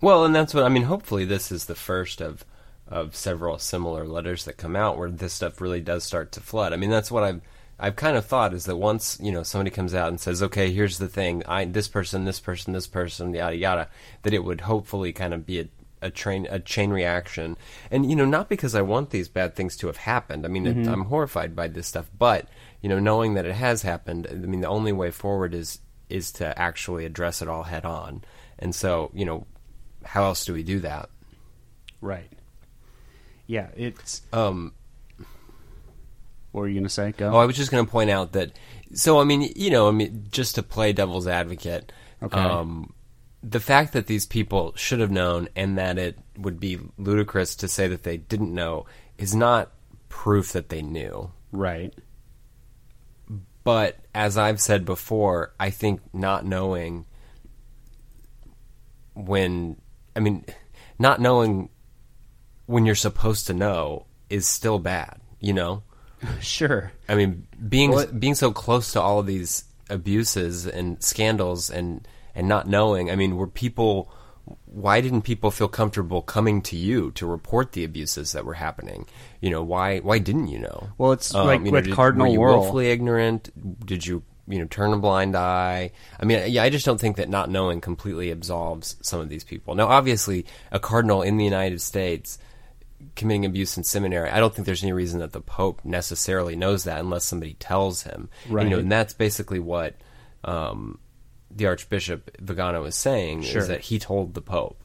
Well, 0.00 0.24
and 0.24 0.34
that's 0.34 0.54
what 0.54 0.64
I 0.64 0.68
mean. 0.68 0.84
Hopefully, 0.84 1.24
this 1.24 1.52
is 1.52 1.66
the 1.66 1.74
first 1.74 2.20
of 2.20 2.44
of 2.86 3.14
several 3.14 3.58
similar 3.58 4.06
letters 4.06 4.44
that 4.44 4.56
come 4.56 4.74
out 4.74 4.98
where 4.98 5.10
this 5.10 5.32
stuff 5.32 5.60
really 5.60 5.80
does 5.80 6.02
start 6.02 6.32
to 6.32 6.40
flood. 6.40 6.72
I 6.72 6.76
mean, 6.76 6.90
that's 6.90 7.10
what 7.10 7.22
I've 7.22 7.40
I've 7.78 7.96
kind 7.96 8.16
of 8.16 8.26
thought 8.26 8.52
is 8.52 8.64
that 8.66 8.76
once 8.76 9.18
you 9.22 9.32
know 9.32 9.42
somebody 9.42 9.70
comes 9.70 9.94
out 9.94 10.08
and 10.08 10.20
says, 10.20 10.42
"Okay, 10.42 10.72
here's 10.72 10.98
the 10.98 11.08
thing: 11.08 11.42
I 11.46 11.64
this 11.64 11.88
person, 11.88 12.24
this 12.24 12.40
person, 12.40 12.72
this 12.72 12.86
person, 12.86 13.34
yada 13.34 13.56
yada," 13.56 13.88
that 14.22 14.34
it 14.34 14.44
would 14.44 14.62
hopefully 14.62 15.12
kind 15.12 15.32
of 15.32 15.46
be 15.46 15.60
a 15.60 15.68
a 16.02 16.10
train 16.10 16.46
a 16.50 16.58
chain 16.58 16.90
reaction 16.90 17.56
and 17.90 18.08
you 18.08 18.16
know 18.16 18.24
not 18.24 18.48
because 18.48 18.74
i 18.74 18.80
want 18.82 19.10
these 19.10 19.28
bad 19.28 19.54
things 19.54 19.76
to 19.76 19.86
have 19.86 19.98
happened 19.98 20.44
i 20.44 20.48
mean 20.48 20.66
it, 20.66 20.86
i'm 20.86 21.04
horrified 21.04 21.54
by 21.54 21.68
this 21.68 21.86
stuff 21.86 22.10
but 22.18 22.46
you 22.80 22.88
know 22.88 22.98
knowing 22.98 23.34
that 23.34 23.44
it 23.44 23.54
has 23.54 23.82
happened 23.82 24.26
i 24.30 24.34
mean 24.34 24.60
the 24.60 24.68
only 24.68 24.92
way 24.92 25.10
forward 25.10 25.52
is 25.54 25.80
is 26.08 26.32
to 26.32 26.58
actually 26.58 27.04
address 27.04 27.42
it 27.42 27.48
all 27.48 27.64
head 27.64 27.84
on 27.84 28.22
and 28.58 28.74
so 28.74 29.10
you 29.12 29.24
know 29.24 29.46
how 30.04 30.24
else 30.24 30.44
do 30.44 30.52
we 30.54 30.62
do 30.62 30.80
that 30.80 31.08
Right. 32.02 32.30
Yeah, 33.46 33.68
it's. 33.76 34.22
um 34.32 34.72
What 36.52 36.62
were 36.62 36.68
you 36.68 36.80
gonna 36.80 36.88
say? 36.88 37.12
Go. 37.12 37.30
Oh, 37.30 37.36
I 37.36 37.44
was 37.44 37.56
just 37.56 37.70
going 37.70 37.84
to 37.84 37.90
point 37.90 38.08
out 38.08 38.32
that. 38.32 38.52
So, 38.94 39.20
I 39.20 39.24
mean, 39.24 39.52
you 39.54 39.70
know, 39.70 39.86
I 39.86 39.90
mean, 39.90 40.26
just 40.30 40.54
to 40.54 40.62
play 40.62 40.92
devil's 40.94 41.26
advocate, 41.28 41.92
Okay. 42.22 42.40
um, 42.40 42.94
the 43.42 43.60
fact 43.60 43.92
that 43.92 44.06
these 44.06 44.26
people 44.26 44.72
should 44.76 45.00
have 45.00 45.10
known 45.10 45.48
and 45.56 45.78
that 45.78 45.98
it 45.98 46.18
would 46.36 46.60
be 46.60 46.78
ludicrous 46.98 47.54
to 47.56 47.68
say 47.68 47.88
that 47.88 48.02
they 48.02 48.16
didn't 48.16 48.52
know 48.52 48.86
is 49.18 49.34
not 49.34 49.70
proof 50.08 50.52
that 50.52 50.68
they 50.68 50.82
knew. 50.82 51.30
right. 51.52 51.94
But 53.62 53.98
as 54.14 54.38
I've 54.38 54.60
said 54.60 54.86
before, 54.86 55.52
I 55.60 55.68
think 55.68 56.00
not 56.14 56.46
knowing 56.46 57.04
when, 59.14 59.76
I 60.16 60.20
mean, 60.20 60.46
not 60.98 61.20
knowing 61.20 61.68
when 62.64 62.86
you're 62.86 62.94
supposed 62.94 63.46
to 63.48 63.52
know 63.52 64.06
is 64.30 64.48
still 64.48 64.78
bad, 64.78 65.20
you 65.40 65.52
know? 65.52 65.82
Sure. 66.40 66.92
I 67.08 67.14
mean, 67.14 67.46
being 67.68 67.92
Well, 67.92 68.06
being 68.06 68.34
so 68.34 68.50
close 68.50 68.92
to 68.92 69.00
all 69.00 69.20
of 69.20 69.26
these 69.26 69.64
abuses 69.88 70.66
and 70.66 71.02
scandals 71.02 71.70
and 71.70 72.06
and 72.34 72.48
not 72.48 72.68
knowing. 72.68 73.10
I 73.10 73.16
mean, 73.16 73.36
were 73.36 73.46
people? 73.46 74.10
Why 74.66 75.00
didn't 75.00 75.22
people 75.22 75.50
feel 75.50 75.68
comfortable 75.68 76.22
coming 76.22 76.60
to 76.62 76.76
you 76.76 77.12
to 77.12 77.26
report 77.26 77.72
the 77.72 77.84
abuses 77.84 78.32
that 78.32 78.44
were 78.44 78.54
happening? 78.54 79.06
You 79.40 79.50
know, 79.50 79.62
why 79.62 79.98
why 80.00 80.18
didn't 80.18 80.48
you 80.48 80.58
know? 80.58 80.88
Well, 80.98 81.12
it's 81.12 81.34
Um, 81.34 81.46
like 81.46 81.60
you 81.60 81.66
know, 81.66 81.72
with 81.72 81.84
did- 81.86 81.94
Cardinal 81.94 82.26
were 82.26 82.32
you 82.32 82.38
Wuerl. 82.40 82.60
willfully 82.62 82.88
ignorant? 82.90 83.50
Did 83.86 84.04
you 84.06 84.22
you 84.48 84.58
know 84.58 84.64
turn 84.64 84.92
a 84.92 84.98
blind 84.98 85.36
eye? 85.36 85.92
I 86.18 86.24
mean, 86.24 86.50
yeah, 86.50 86.64
I 86.64 86.70
just 86.70 86.84
don't 86.84 87.00
think 87.00 87.16
that 87.16 87.28
not 87.28 87.48
knowing 87.50 87.80
completely 87.80 88.30
absolves 88.32 88.96
some 89.02 89.20
of 89.20 89.28
these 89.28 89.44
people. 89.44 89.74
Now, 89.76 89.86
obviously, 89.86 90.46
a 90.72 90.80
cardinal 90.80 91.22
in 91.22 91.36
the 91.36 91.44
United 91.44 91.80
States 91.80 92.38
committing 93.16 93.44
abuse 93.46 93.76
in 93.76 93.84
seminary, 93.84 94.30
I 94.30 94.40
don't 94.40 94.54
think 94.54 94.66
there's 94.66 94.82
any 94.82 94.92
reason 94.92 95.20
that 95.20 95.32
the 95.32 95.40
Pope 95.40 95.80
necessarily 95.84 96.54
knows 96.56 96.84
that 96.84 96.98
unless 97.00 97.24
somebody 97.24 97.54
tells 97.54 98.02
him. 98.02 98.28
Right. 98.48 98.64
You 98.64 98.70
know, 98.70 98.78
and 98.78 98.90
that's 98.90 99.14
basically 99.14 99.58
what 99.60 99.94
um, 100.44 100.98
the 101.50 101.66
Archbishop 101.66 102.36
Vigano 102.40 102.84
is 102.84 102.94
saying 102.94 103.42
Sure. 103.42 103.62
is 103.62 103.68
that 103.68 103.80
he 103.80 103.98
told 103.98 104.34
the 104.34 104.42
Pope, 104.42 104.82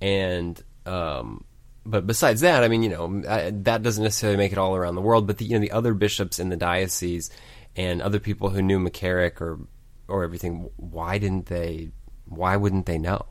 and 0.00 0.62
um, 0.86 1.44
but 1.84 2.06
besides 2.06 2.40
that, 2.40 2.64
I 2.64 2.68
mean, 2.68 2.82
you 2.82 2.88
know, 2.90 3.22
I, 3.28 3.50
that 3.50 3.82
doesn't 3.82 4.02
necessarily 4.02 4.36
make 4.36 4.52
it 4.52 4.58
all 4.58 4.74
around 4.74 4.96
the 4.96 5.00
world. 5.00 5.26
But 5.26 5.38
the, 5.38 5.44
you 5.44 5.54
know, 5.54 5.60
the 5.60 5.70
other 5.72 5.94
bishops 5.94 6.38
in 6.38 6.48
the 6.48 6.56
diocese 6.56 7.30
and 7.76 8.02
other 8.02 8.18
people 8.18 8.50
who 8.50 8.60
knew 8.62 8.78
McCarrick 8.80 9.40
or 9.40 9.60
or 10.08 10.24
everything, 10.24 10.68
why 10.76 11.18
didn't 11.18 11.46
they? 11.46 11.90
Why 12.28 12.56
wouldn't 12.56 12.86
they 12.86 12.98
know? 12.98 13.24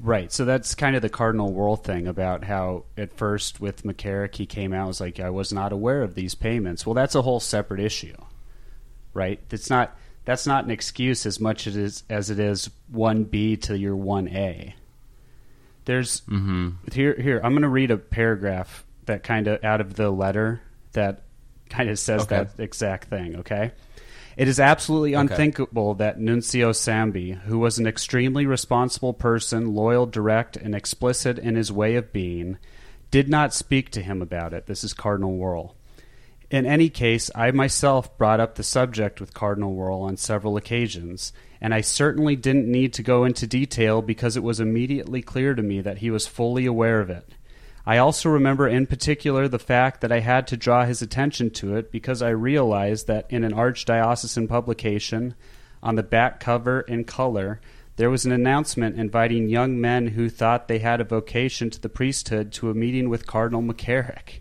Right. 0.00 0.32
So 0.32 0.44
that's 0.44 0.74
kind 0.74 0.96
of 0.96 1.02
the 1.02 1.08
Cardinal 1.08 1.52
Wuerl 1.52 1.82
thing 1.82 2.06
about 2.06 2.44
how 2.44 2.84
at 2.96 3.16
first 3.16 3.60
with 3.60 3.84
McCarrick 3.84 4.34
he 4.34 4.46
came 4.46 4.72
out 4.72 4.88
was 4.88 5.00
like 5.00 5.18
I 5.18 5.30
was 5.30 5.52
not 5.52 5.72
aware 5.72 6.02
of 6.02 6.14
these 6.14 6.34
payments. 6.34 6.84
Well, 6.84 6.94
that's 6.94 7.14
a 7.14 7.22
whole 7.22 7.40
separate 7.40 7.80
issue. 7.80 8.16
Right? 9.12 9.40
It's 9.50 9.70
not 9.70 9.96
that's 10.24 10.46
not 10.46 10.64
an 10.64 10.70
excuse 10.70 11.26
as 11.26 11.40
much 11.40 11.66
as 11.66 11.76
it 11.76 11.82
is, 11.82 12.04
as 12.08 12.30
it 12.30 12.38
is 12.38 12.70
1B 12.92 13.60
to 13.62 13.78
your 13.78 13.96
1A. 13.96 14.74
There's 15.84 16.22
mm-hmm. 16.22 16.70
here 16.92 17.14
here 17.20 17.40
I'm 17.44 17.52
going 17.52 17.62
to 17.62 17.68
read 17.68 17.90
a 17.90 17.98
paragraph 17.98 18.84
that 19.04 19.22
kind 19.22 19.48
of 19.48 19.62
out 19.62 19.82
of 19.82 19.94
the 19.94 20.10
letter 20.10 20.62
that 20.92 21.24
kind 21.68 21.90
of 21.90 21.98
says 21.98 22.22
Okay. 22.22 22.36
that 22.36 22.62
exact 22.62 23.08
thing, 23.08 23.36
okay? 23.36 23.72
It 24.36 24.48
is 24.48 24.58
absolutely 24.58 25.14
unthinkable 25.14 25.94
that 25.94 26.18
Nuncio 26.18 26.70
Sambi, 26.72 27.38
who 27.42 27.58
was 27.58 27.78
an 27.78 27.86
extremely 27.86 28.46
responsible 28.46 29.12
person, 29.12 29.74
loyal, 29.74 30.06
direct, 30.06 30.56
and 30.56 30.74
explicit 30.74 31.38
in 31.38 31.54
his 31.54 31.70
way 31.70 31.94
of 31.94 32.12
being, 32.12 32.58
did 33.12 33.28
not 33.28 33.54
speak 33.54 33.90
to 33.90 34.02
him 34.02 34.20
about 34.20 34.52
it. 34.52 34.66
This 34.66 34.82
is 34.82 34.92
Cardinal 34.92 35.38
Wuerl. 35.38 35.74
In 36.54 36.66
any 36.66 36.88
case, 36.88 37.32
I 37.34 37.50
myself 37.50 38.16
brought 38.16 38.38
up 38.38 38.54
the 38.54 38.62
subject 38.62 39.20
with 39.20 39.34
Cardinal 39.34 39.74
Wuerl 39.74 40.02
on 40.02 40.16
several 40.16 40.56
occasions, 40.56 41.32
and 41.60 41.74
I 41.74 41.80
certainly 41.80 42.36
didn't 42.36 42.70
need 42.70 42.92
to 42.92 43.02
go 43.02 43.24
into 43.24 43.48
detail 43.48 44.02
because 44.02 44.36
it 44.36 44.42
was 44.44 44.60
immediately 44.60 45.20
clear 45.20 45.56
to 45.56 45.62
me 45.64 45.80
that 45.80 45.98
he 45.98 46.12
was 46.12 46.28
fully 46.28 46.64
aware 46.64 47.00
of 47.00 47.10
it. 47.10 47.28
I 47.84 47.98
also 47.98 48.28
remember 48.28 48.68
in 48.68 48.86
particular 48.86 49.48
the 49.48 49.58
fact 49.58 50.00
that 50.00 50.12
I 50.12 50.20
had 50.20 50.46
to 50.46 50.56
draw 50.56 50.84
his 50.84 51.02
attention 51.02 51.50
to 51.54 51.74
it 51.74 51.90
because 51.90 52.22
I 52.22 52.28
realized 52.28 53.08
that 53.08 53.26
in 53.30 53.42
an 53.42 53.52
archdiocesan 53.52 54.48
publication, 54.48 55.34
on 55.82 55.96
the 55.96 56.04
back 56.04 56.38
cover 56.38 56.82
in 56.82 57.02
color, 57.02 57.60
there 57.96 58.10
was 58.10 58.26
an 58.26 58.30
announcement 58.30 58.96
inviting 58.96 59.48
young 59.48 59.80
men 59.80 60.06
who 60.06 60.28
thought 60.28 60.68
they 60.68 60.78
had 60.78 61.00
a 61.00 61.04
vocation 61.04 61.68
to 61.70 61.80
the 61.80 61.88
priesthood 61.88 62.52
to 62.52 62.70
a 62.70 62.74
meeting 62.74 63.08
with 63.08 63.26
Cardinal 63.26 63.60
McCarrick. 63.60 64.38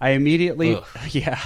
I 0.00 0.10
immediately, 0.10 0.76
Ugh. 0.76 0.84
yeah, 1.10 1.42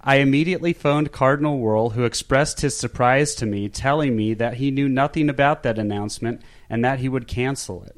I 0.00 0.16
immediately 0.16 0.72
phoned 0.72 1.12
Cardinal 1.12 1.60
Wuerl, 1.60 1.92
who 1.92 2.04
expressed 2.04 2.60
his 2.60 2.76
surprise 2.76 3.34
to 3.36 3.46
me, 3.46 3.68
telling 3.68 4.16
me 4.16 4.34
that 4.34 4.54
he 4.54 4.70
knew 4.70 4.88
nothing 4.88 5.28
about 5.28 5.62
that 5.62 5.78
announcement 5.78 6.42
and 6.68 6.84
that 6.84 6.98
he 6.98 7.08
would 7.08 7.28
cancel 7.28 7.84
it. 7.84 7.96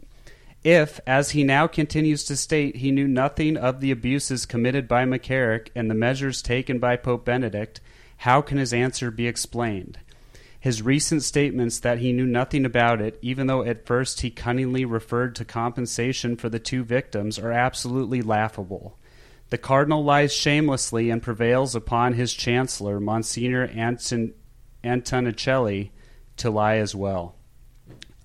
If, 0.63 1.01
as 1.07 1.31
he 1.31 1.45
now 1.45 1.67
continues 1.67 2.25
to 2.25 2.37
state, 2.37 2.77
he 2.77 2.91
knew 2.91 3.07
nothing 3.07 3.57
of 3.57 3.81
the 3.81 3.91
abuses 3.91 4.47
committed 4.47 4.89
by 4.89 5.05
McCarrick 5.05 5.69
and 5.75 5.91
the 5.91 5.95
measures 5.95 6.41
taken 6.41 6.79
by 6.79 6.97
Pope 6.97 7.25
Benedict, 7.25 7.81
how 8.19 8.41
can 8.41 8.59
his 8.59 8.73
answer 8.73 9.11
be 9.11 9.27
explained? 9.27 9.99
His 10.59 10.81
recent 10.81 11.23
statements 11.23 11.79
that 11.81 11.99
he 11.99 12.15
knew 12.15 12.25
nothing 12.25 12.65
about 12.65 13.03
it, 13.03 13.19
even 13.21 13.47
though 13.47 13.63
at 13.63 13.85
first 13.85 14.23
he 14.23 14.31
cunningly 14.31 14.87
referred 14.87 15.35
to 15.37 15.45
compensation 15.45 16.37
for 16.37 16.49
the 16.49 16.59
two 16.59 16.83
victims, 16.83 17.39
are 17.39 17.53
absolutely 17.53 18.23
laughable. 18.23 18.97
The 19.51 19.59
cardinal 19.59 20.03
lies 20.03 20.33
shamelessly 20.33 21.11
and 21.11 21.23
prevails 21.23 21.75
upon 21.75 22.15
his 22.15 22.33
chancellor, 22.33 22.99
Monsignor 22.99 23.67
Anton, 23.67 24.33
Antonicelli, 24.83 25.91
to 26.39 26.51
lie 26.51 26.77
as 26.77 26.95
well. 26.95 27.37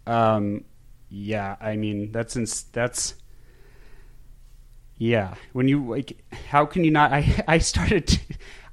Um, 0.07 0.63
yeah, 1.09 1.55
I 1.61 1.75
mean 1.75 2.11
that's 2.11 2.35
ins- 2.35 2.63
that's 2.63 3.15
yeah. 4.97 5.35
When 5.53 5.67
you 5.67 5.85
like, 5.85 6.17
how 6.49 6.65
can 6.65 6.83
you 6.83 6.91
not? 6.91 7.11
I 7.13 7.43
I 7.47 7.57
started 7.59 8.07
to- 8.07 8.19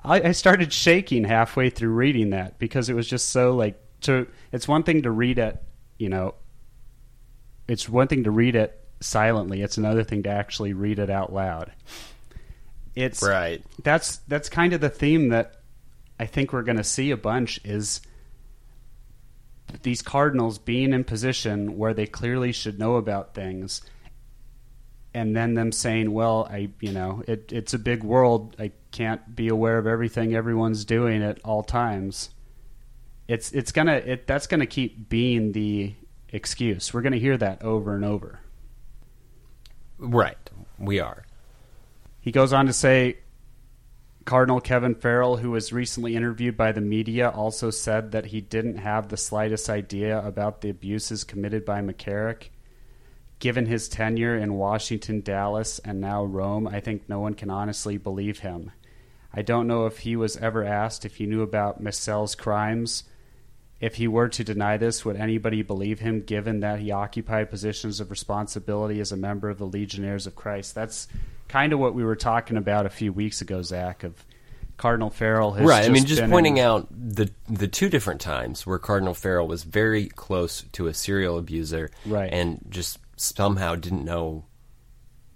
I, 0.05 0.29
I 0.29 0.33
started 0.33 0.73
shaking 0.73 1.25
halfway 1.25 1.69
through 1.69 1.91
reading 1.91 2.31
that 2.31 2.59
because 2.61 2.88
it 2.88 2.95
was 2.95 3.09
just 3.09 3.31
so 3.31 3.55
like 3.55 3.81
to. 4.03 4.26
It's 4.53 4.69
one 4.69 4.83
thing 4.85 5.03
to 5.03 5.11
read 5.11 5.38
it, 5.38 5.61
you 5.99 6.09
know. 6.09 6.35
It's 7.69 7.88
one 7.88 8.07
thing 8.07 8.23
to 8.25 8.31
read 8.31 8.55
it 8.55 8.81
silently. 9.00 9.62
It's 9.62 9.76
another 9.79 10.05
thing 10.05 10.23
to 10.23 10.31
actually 10.31 10.73
read 10.73 11.00
it 11.00 11.11
out 11.11 11.33
loud. 11.33 11.73
It's 12.97 13.23
Right. 13.23 13.62
that's 13.85 14.17
that's 14.29 14.49
kind 14.49 14.73
of 14.73 14.81
the 14.81 14.88
theme 14.88 15.29
that 15.29 15.61
I 16.19 16.26
think 16.26 16.53
we're 16.53 16.62
going 16.62 16.79
to 16.79 16.85
see 16.85 17.11
a 17.11 17.17
bunch 17.17 17.61
is 17.62 18.00
these 19.83 20.00
cardinals 20.00 20.59
being 20.59 20.93
in 20.93 21.05
position 21.05 21.76
where 21.76 21.93
they 21.93 22.07
clearly 22.07 22.53
should 22.53 22.79
know 22.79 22.97
about 22.97 23.35
things 23.35 23.83
and 25.12 25.37
then 25.37 25.55
them 25.55 25.73
saying 25.73 26.12
well 26.12 26.47
i 26.50 26.69
you 26.81 26.93
know 26.93 27.23
it, 27.26 27.53
it's 27.53 27.75
a 27.75 27.79
big 27.79 28.05
world 28.05 28.55
i 28.59 28.71
can't 28.93 29.35
be 29.35 29.49
aware 29.49 29.76
of 29.76 29.87
everything 29.87 30.35
everyone's 30.35 30.85
doing 30.85 31.23
at 31.23 31.41
all 31.45 31.62
times 31.65 32.31
it's 33.26 33.50
it's 33.53 33.73
gonna 33.73 33.95
it 33.97 34.26
that's 34.26 34.47
gonna 34.47 34.67
keep 34.67 35.09
being 35.09 35.53
the 35.53 35.93
excuse 36.29 36.95
we're 36.95 37.03
gonna 37.03 37.17
hear 37.17 37.37
that 37.37 37.61
over 37.62 37.95
and 37.95 38.05
over 38.05 38.38
Right. 39.99 40.50
We 40.79 41.00
are. 41.00 41.25
He 42.26 42.33
goes 42.33 42.52
on 42.52 42.66
to 42.66 42.73
say 42.73 43.18
Cardinal 44.25 44.61
Kevin 44.61 44.97
Farrell, 44.97 45.37
who 45.37 45.52
was 45.52 45.73
recently 45.73 46.16
interviewed 46.16 46.56
by 46.56 46.73
the 46.73 46.80
media, 46.80 47.30
also 47.30 47.71
said 47.71 48.11
that 48.11 48.26
he 48.26 48.40
didn't 48.40 48.78
have 48.78 49.06
the 49.06 49.16
slightest 49.16 49.71
idea 49.71 50.18
about 50.18 50.61
the 50.61 50.71
abuses 50.71 51.23
committed 51.23 51.64
by 51.64 51.80
McCarrick. 51.83 52.49
given 53.38 53.66
his 53.66 53.88
tenure 53.88 54.37
in 54.37 54.54
Washington, 54.54 55.21
Dallas, 55.21 55.78
and 55.80 56.00
now 56.00 56.25
Rome, 56.25 56.66
I 56.66 56.80
think 56.80 57.09
no 57.09 57.21
one 57.21 57.35
can 57.35 57.50
honestly 57.50 57.99
believe 57.99 58.40
him. 58.40 58.73
I 59.33 59.42
don't 59.42 59.66
know 59.66 59.87
if 59.87 59.99
he 59.99 60.16
was 60.16 60.37
ever 60.38 60.64
asked 60.64 61.04
if 61.04 61.16
he 61.16 61.26
knew 61.26 61.42
about 61.42 61.83
Maciel's 61.83 62.35
crimes. 62.35 63.04
If 63.78 63.97
he 63.97 64.09
were 64.09 64.28
to 64.30 64.42
deny 64.42 64.78
this, 64.78 65.04
would 65.04 65.16
anybody 65.16 65.62
believe 65.62 66.00
him 66.00 66.23
given 66.23 66.61
that 66.61 66.80
he 66.80 66.90
occupied 66.90 67.50
positions 67.50 68.00
of 68.00 68.11
responsibility 68.11 69.00
as 69.00 69.12
a 69.12 69.16
member 69.16 69.50
of 69.50 69.59
the 69.59 69.66
Legionnaires 69.66 70.26
of 70.26 70.35
Christ? 70.35 70.75
That's 70.75 71.06
kind 71.49 71.73
of 71.73 71.79
what 71.79 71.95
we 71.95 72.05
were 72.05 72.17
talking 72.17 72.57
about 72.57 72.87
a 72.87 72.91
few 72.91 73.12
weeks 73.12 73.41
ago, 73.41 73.62
Zac, 73.62 74.05
of 74.05 74.25
Cardinal 74.76 75.11
Farrell 75.11 75.53
has 75.53 75.67
right. 75.67 75.85
I 75.85 75.88
mean, 75.88 76.05
just 76.05 76.23
pointing 76.29 76.59
in- 76.59 76.65
out 76.65 76.88
the 76.91 77.31
the 77.49 77.69
two 77.69 77.88
different 77.88 78.21
times 78.21 78.67
where 78.67 78.79
Cardinal 78.79 79.15
Farrell 79.15 79.47
was 79.49 79.62
very 79.65 80.07
close 80.09 80.62
to 80.73 80.87
a 80.87 80.95
serial 80.95 81.38
abuser, 81.38 81.91
Right. 82.05 82.31
and 82.33 82.61
just 82.69 82.99
somehow 83.17 83.75
didn't 83.76 84.05
know 84.05 84.45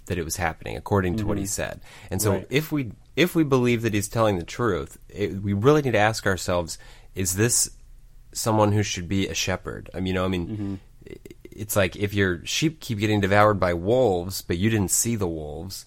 that 0.07 0.19
it 0.19 0.25
was 0.25 0.37
happening, 0.37 0.77
according 0.77 1.17
to 1.17 1.27
what 1.27 1.39
he 1.39 1.47
said. 1.47 1.81
And 2.11 2.21
so, 2.21 2.31
Mm-hmm. 2.33 2.39
Right. 2.39 2.47
if 2.51 2.73
we 2.73 2.93
if 3.17 3.35
we 3.35 3.45
believe 3.45 3.83
that 3.83 3.95
he's 3.95 4.09
telling 4.09 4.39
the 4.39 4.45
truth, 4.45 4.99
it, 5.09 5.41
we 5.43 5.53
really 5.53 5.83
need 5.83 5.93
to 5.93 5.99
ask 5.99 6.27
ourselves: 6.27 6.79
Is 7.15 7.37
this 7.37 7.71
someone 8.33 8.73
who 8.73 8.83
should 8.83 9.09
be 9.09 9.27
a 9.29 9.35
shepherd? 9.35 9.89
I 9.95 9.99
mean, 9.99 10.07
you 10.09 10.13
know, 10.15 10.25
I 10.25 10.29
mean. 10.29 10.47
Mm-hmm. 10.49 10.75
It's 11.53 11.77
like 11.77 11.97
if 11.97 12.15
your 12.15 12.45
sheep 12.47 12.81
keep 12.81 12.99
getting 12.99 13.21
devoured 13.21 13.59
by 13.61 13.75
wolves, 13.75 14.41
but 14.41 14.57
you 14.57 14.71
didn't 14.71 14.91
see 14.93 15.17
the 15.17 15.27
wolves, 15.27 15.85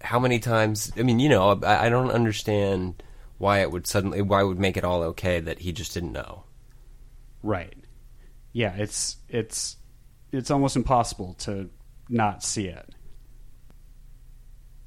how 0.00 0.18
many 0.18 0.38
times 0.38 0.92
i 0.96 1.02
mean 1.02 1.18
you 1.18 1.28
know 1.28 1.58
I, 1.62 1.86
I 1.86 1.88
don't 1.88 2.10
understand 2.10 3.02
why 3.38 3.60
it 3.60 3.70
would 3.70 3.86
suddenly 3.86 4.22
why 4.22 4.42
it 4.42 4.46
would 4.46 4.58
make 4.58 4.76
it 4.76 4.84
all 4.84 5.02
okay 5.04 5.40
that 5.40 5.60
he 5.60 5.72
just 5.72 5.94
didn't 5.94 6.12
know 6.12 6.44
Right. 7.42 7.76
Yeah, 8.52 8.74
it's 8.76 9.16
it's 9.28 9.76
it's 10.32 10.50
almost 10.50 10.74
impossible 10.74 11.34
to 11.40 11.70
not 12.08 12.42
see 12.42 12.66
it. 12.66 12.88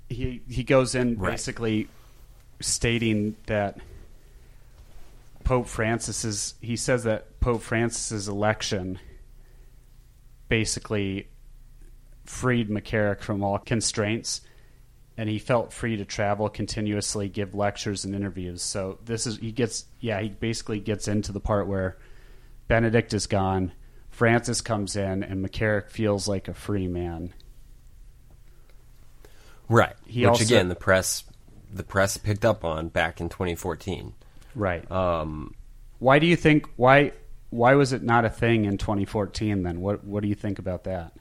He 0.09 0.41
he 0.49 0.63
goes 0.63 0.95
in 0.95 1.17
Right. 1.17 1.31
basically 1.31 1.87
stating 2.59 3.35
that 3.45 3.77
Pope 5.43 5.67
Francis's 5.67 6.55
he 6.61 6.75
says 6.75 7.05
that 7.05 7.39
Pope 7.39 7.61
Francis's 7.61 8.27
election 8.27 8.99
basically 10.49 11.29
freed 12.25 12.69
McCarrick 12.69 13.21
from 13.21 13.43
all 13.43 13.57
constraints 13.57 14.41
and 15.17 15.29
he 15.29 15.39
felt 15.39 15.73
free 15.73 15.97
to 15.97 16.05
travel 16.05 16.49
continuously, 16.49 17.29
give 17.29 17.53
lectures 17.53 18.05
and 18.05 18.15
interviews. 18.15 18.61
So 18.61 18.99
this 19.05 19.27
is 19.27 19.37
he 19.37 19.51
gets 19.51 19.85
yeah, 19.99 20.19
he 20.21 20.29
basically 20.29 20.79
gets 20.79 21.07
into 21.07 21.31
the 21.31 21.39
part 21.39 21.67
where 21.67 21.97
Benedict 22.67 23.13
is 23.13 23.27
gone, 23.27 23.73
Francis 24.09 24.61
comes 24.61 24.95
in, 24.95 25.23
and 25.23 25.45
McCarrick 25.45 25.89
feels 25.89 26.27
like 26.27 26.47
a 26.47 26.53
free 26.53 26.87
man. 26.87 27.33
right 29.69 29.95
He 30.05 30.21
which 30.21 30.29
also- 30.29 30.43
again 30.45 30.67
the 30.69 30.75
press 30.75 31.23
the 31.73 31.83
press 31.83 32.17
picked 32.17 32.43
up 32.43 32.65
on 32.65 32.89
back 32.89 33.21
in 33.21 33.29
2014 33.29 34.13
Right. 34.55 34.89
um 34.91 35.53
why 35.99 36.19
do 36.19 36.25
you 36.27 36.35
think 36.35 36.67
why 36.75 37.13
why 37.51 37.75
was 37.75 37.93
it 37.93 38.01
not 38.03 38.23
a 38.25 38.29
thing 38.29 38.63
in 38.65 38.77
2014 38.77 39.63
then? 39.63 39.81
What 39.81 40.03
what 40.05 40.23
do 40.23 40.29
you 40.29 40.35
think 40.35 40.57
about 40.57 40.85
that? 40.85 41.11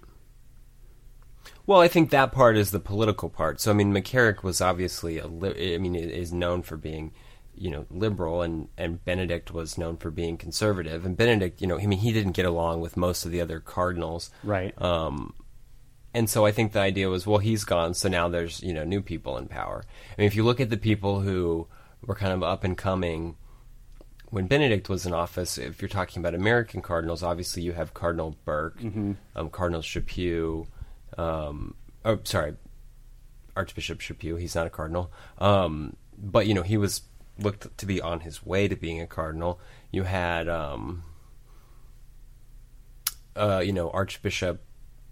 Well 1.71 1.81
i 1.81 1.89
think 1.89 2.11
that 2.11 2.33
part 2.33 2.57
is 2.57 2.71
the 2.73 2.81
political 2.81 3.29
part 3.29 3.61
so 3.61 3.71
i 3.71 3.75
mean 3.75 3.93
mccarrick 3.93 4.43
was 4.43 4.61
obviously 4.61 5.19
a 5.19 5.27
li- 5.27 5.75
i 5.75 5.79
mean 5.79 5.95
is 5.95 6.33
known 6.33 6.63
for 6.63 6.77
being 6.77 7.13
you 7.55 7.71
know 7.71 7.87
liberal 7.91 8.43
and 8.43 8.69
and 8.77 9.05
benedict 9.05 9.53
was 9.53 9.79
known 9.79 9.97
for 9.97 10.11
being 10.11 10.37
conservative 10.37 11.07
and 11.07 11.17
benedict 11.17 11.61
you 11.61 11.67
know 11.67 11.79
i 11.79 11.87
mean 11.87 12.01
he 12.01 12.13
didn't 12.13 12.33
get 12.33 12.45
along 12.45 12.81
with 12.81 12.97
most 12.97 13.25
of 13.25 13.31
the 13.31 13.41
other 13.41 13.61
cardinals 13.61 14.31
Right. 14.43 14.75
Um, 14.83 15.35
and 16.13 16.29
so 16.29 16.45
I 16.45 16.51
think 16.51 16.73
the 16.73 16.81
idea 16.81 17.09
was, 17.09 17.25
well, 17.25 17.39
he's 17.39 17.63
gone, 17.63 17.95
so 17.95 18.09
now 18.09 18.29
there's 18.29 18.61
you 18.65 18.73
know 18.75 18.83
new 18.83 19.01
people 19.01 19.39
in 19.39 19.47
power. 19.47 19.85
I 19.87 20.15
mean, 20.21 20.27
if 20.27 20.35
you 20.35 20.43
look 20.43 20.59
at 20.61 20.69
the 20.69 20.77
people 20.77 21.21
who 21.21 21.69
were 22.05 22.17
kind 22.17 22.33
of 22.33 22.43
up 22.43 22.65
and 22.65 22.77
coming 22.77 23.37
when 24.31 24.49
Benedict 24.49 24.89
was 24.89 25.07
in 25.07 25.13
office, 25.15 25.57
if 25.57 25.81
you're 25.81 25.89
talking 25.89 26.21
about 26.21 26.35
American 26.35 26.83
cardinals, 26.83 27.23
obviously 27.23 27.63
you 27.63 27.75
have 27.75 27.95
Cardinal 27.95 28.37
Burke, 28.45 28.79
um, 29.37 29.51
Cardinal 29.51 29.83
Chaput, 29.83 30.67
um, 31.19 31.75
oh, 32.05 32.19
sorry, 32.25 32.55
Archbishop 33.57 34.01
Chaput. 34.01 34.41
He's 34.41 34.55
not 34.55 34.67
a 34.67 34.71
cardinal, 34.71 35.13
um, 35.39 35.97
but 36.17 36.47
you 36.47 36.55
know 36.55 36.63
he 36.63 36.77
was 36.77 37.03
looked 37.39 37.77
to 37.79 37.87
be 37.87 38.01
on 38.01 38.21
his 38.21 38.45
way 38.45 38.69
to 38.69 38.77
being 38.77 39.01
a 39.01 39.07
cardinal. 39.07 39.61
You 39.91 40.05
had, 40.05 40.49
um, 40.49 41.03
uh, 43.37 43.63
you 43.65 43.73
know, 43.73 43.91
Archbishop 43.91 44.63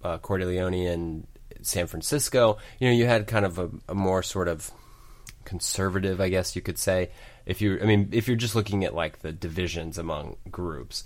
uh, 0.04 0.18
Cordileone 0.18 0.86
in 0.86 1.26
San 1.62 1.86
Francisco. 1.86 2.58
You 2.78 2.88
know, 2.88 2.94
you 2.94 3.06
had 3.06 3.26
kind 3.26 3.44
of 3.44 3.58
a, 3.58 3.70
a 3.88 3.94
more 3.94 4.22
sort 4.22 4.48
of 4.48 4.70
conservative, 5.44 6.20
I 6.20 6.28
guess 6.28 6.54
you 6.54 6.62
could 6.62 6.78
say. 6.78 7.10
If 7.46 7.60
you, 7.60 7.78
I 7.80 7.86
mean, 7.86 8.10
if 8.12 8.28
you're 8.28 8.36
just 8.36 8.54
looking 8.54 8.84
at 8.84 8.94
like 8.94 9.20
the 9.20 9.32
divisions 9.32 9.98
among 9.98 10.36
groups, 10.50 11.04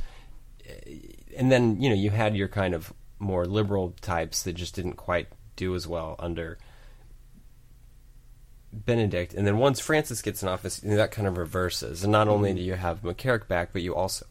and 1.36 1.50
then 1.50 1.80
you 1.80 1.88
know 1.88 1.94
you 1.94 2.10
had 2.10 2.36
your 2.36 2.48
kind 2.48 2.74
of 2.74 2.92
more 3.22 3.46
liberal 3.46 3.94
types 4.00 4.42
that 4.42 4.54
just 4.54 4.74
didn't 4.74 4.94
quite 4.94 5.28
do 5.56 5.74
as 5.74 5.86
well 5.86 6.16
under 6.18 6.58
Benedict, 8.72 9.34
and 9.34 9.46
then 9.46 9.58
once 9.58 9.80
Francis 9.80 10.22
gets 10.22 10.42
in 10.42 10.48
office, 10.48 10.82
you 10.82 10.90
know, 10.90 10.96
that 10.96 11.10
kind 11.10 11.28
of 11.28 11.36
reverses. 11.36 12.04
And 12.04 12.12
not 12.12 12.26
only 12.26 12.54
do 12.54 12.62
you 12.62 12.72
have 12.72 13.02
McCarrick 13.02 13.46
back, 13.46 13.70
but 13.72 13.82
you 13.82 13.94
also 13.94 14.24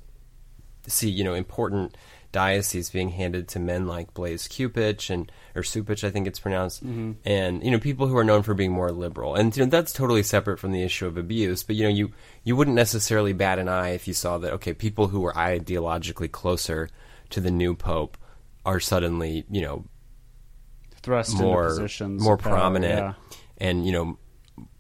see, 0.88 1.10
you 1.10 1.24
know, 1.24 1.36
important 1.36 1.96
dioceses 2.32 2.90
being 2.90 3.10
handed 3.10 3.48
to 3.50 3.60
men 3.60 3.86
like 3.86 4.14
Blaise 4.16 4.48
Cupich 4.48 5.12
and 5.12 5.32
or 5.54 5.62
Supich, 5.62 6.04
I 6.04 6.10
think 6.10 6.26
it's 6.26 6.40
pronounced, 6.40 6.84
mm-hmm. 6.84 7.12
and 7.24 7.64
you 7.64 7.70
know, 7.70 7.78
people 7.78 8.08
who 8.08 8.18
are 8.18 8.24
known 8.24 8.42
for 8.42 8.56
being 8.56 8.72
more 8.72 8.92
liberal. 8.92 9.36
And 9.36 9.56
you 9.56 9.64
know, 9.64 9.70
that's 9.70 9.94
totally 9.94 10.24
separate 10.24 10.58
from 10.58 10.72
the 10.72 10.82
issue 10.82 11.06
of 11.06 11.18
abuse. 11.18 11.62
But 11.62 11.76
you 11.76 11.84
know, 11.84 11.90
you 11.90 12.12
you 12.44 12.56
wouldn't 12.56 12.76
necessarily 12.76 13.34
bat 13.34 13.60
an 13.60 13.70
eye 13.70 13.90
if 13.90 14.08
you 14.08 14.16
saw 14.16 14.40
that 14.40 14.54
okay, 14.54 14.74
people 14.74 15.10
who 15.10 15.20
were 15.20 15.34
ideologically 15.34 16.32
closer 16.32 16.90
to 17.30 17.40
the 17.40 17.52
new 17.52 17.76
pope 17.76 18.18
are 18.66 18.80
suddenly, 18.80 19.46
you 19.50 19.62
know, 19.62 19.86
Thrust 21.02 21.32
into 21.34 21.44
more 21.44 21.70
positions, 21.70 22.22
more 22.22 22.38
power, 22.38 22.54
prominent 22.54 23.00
yeah. 23.00 23.14
and 23.58 23.86
you 23.88 23.92
know 23.92 24.18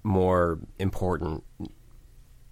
more 0.03 0.59
important 0.77 1.43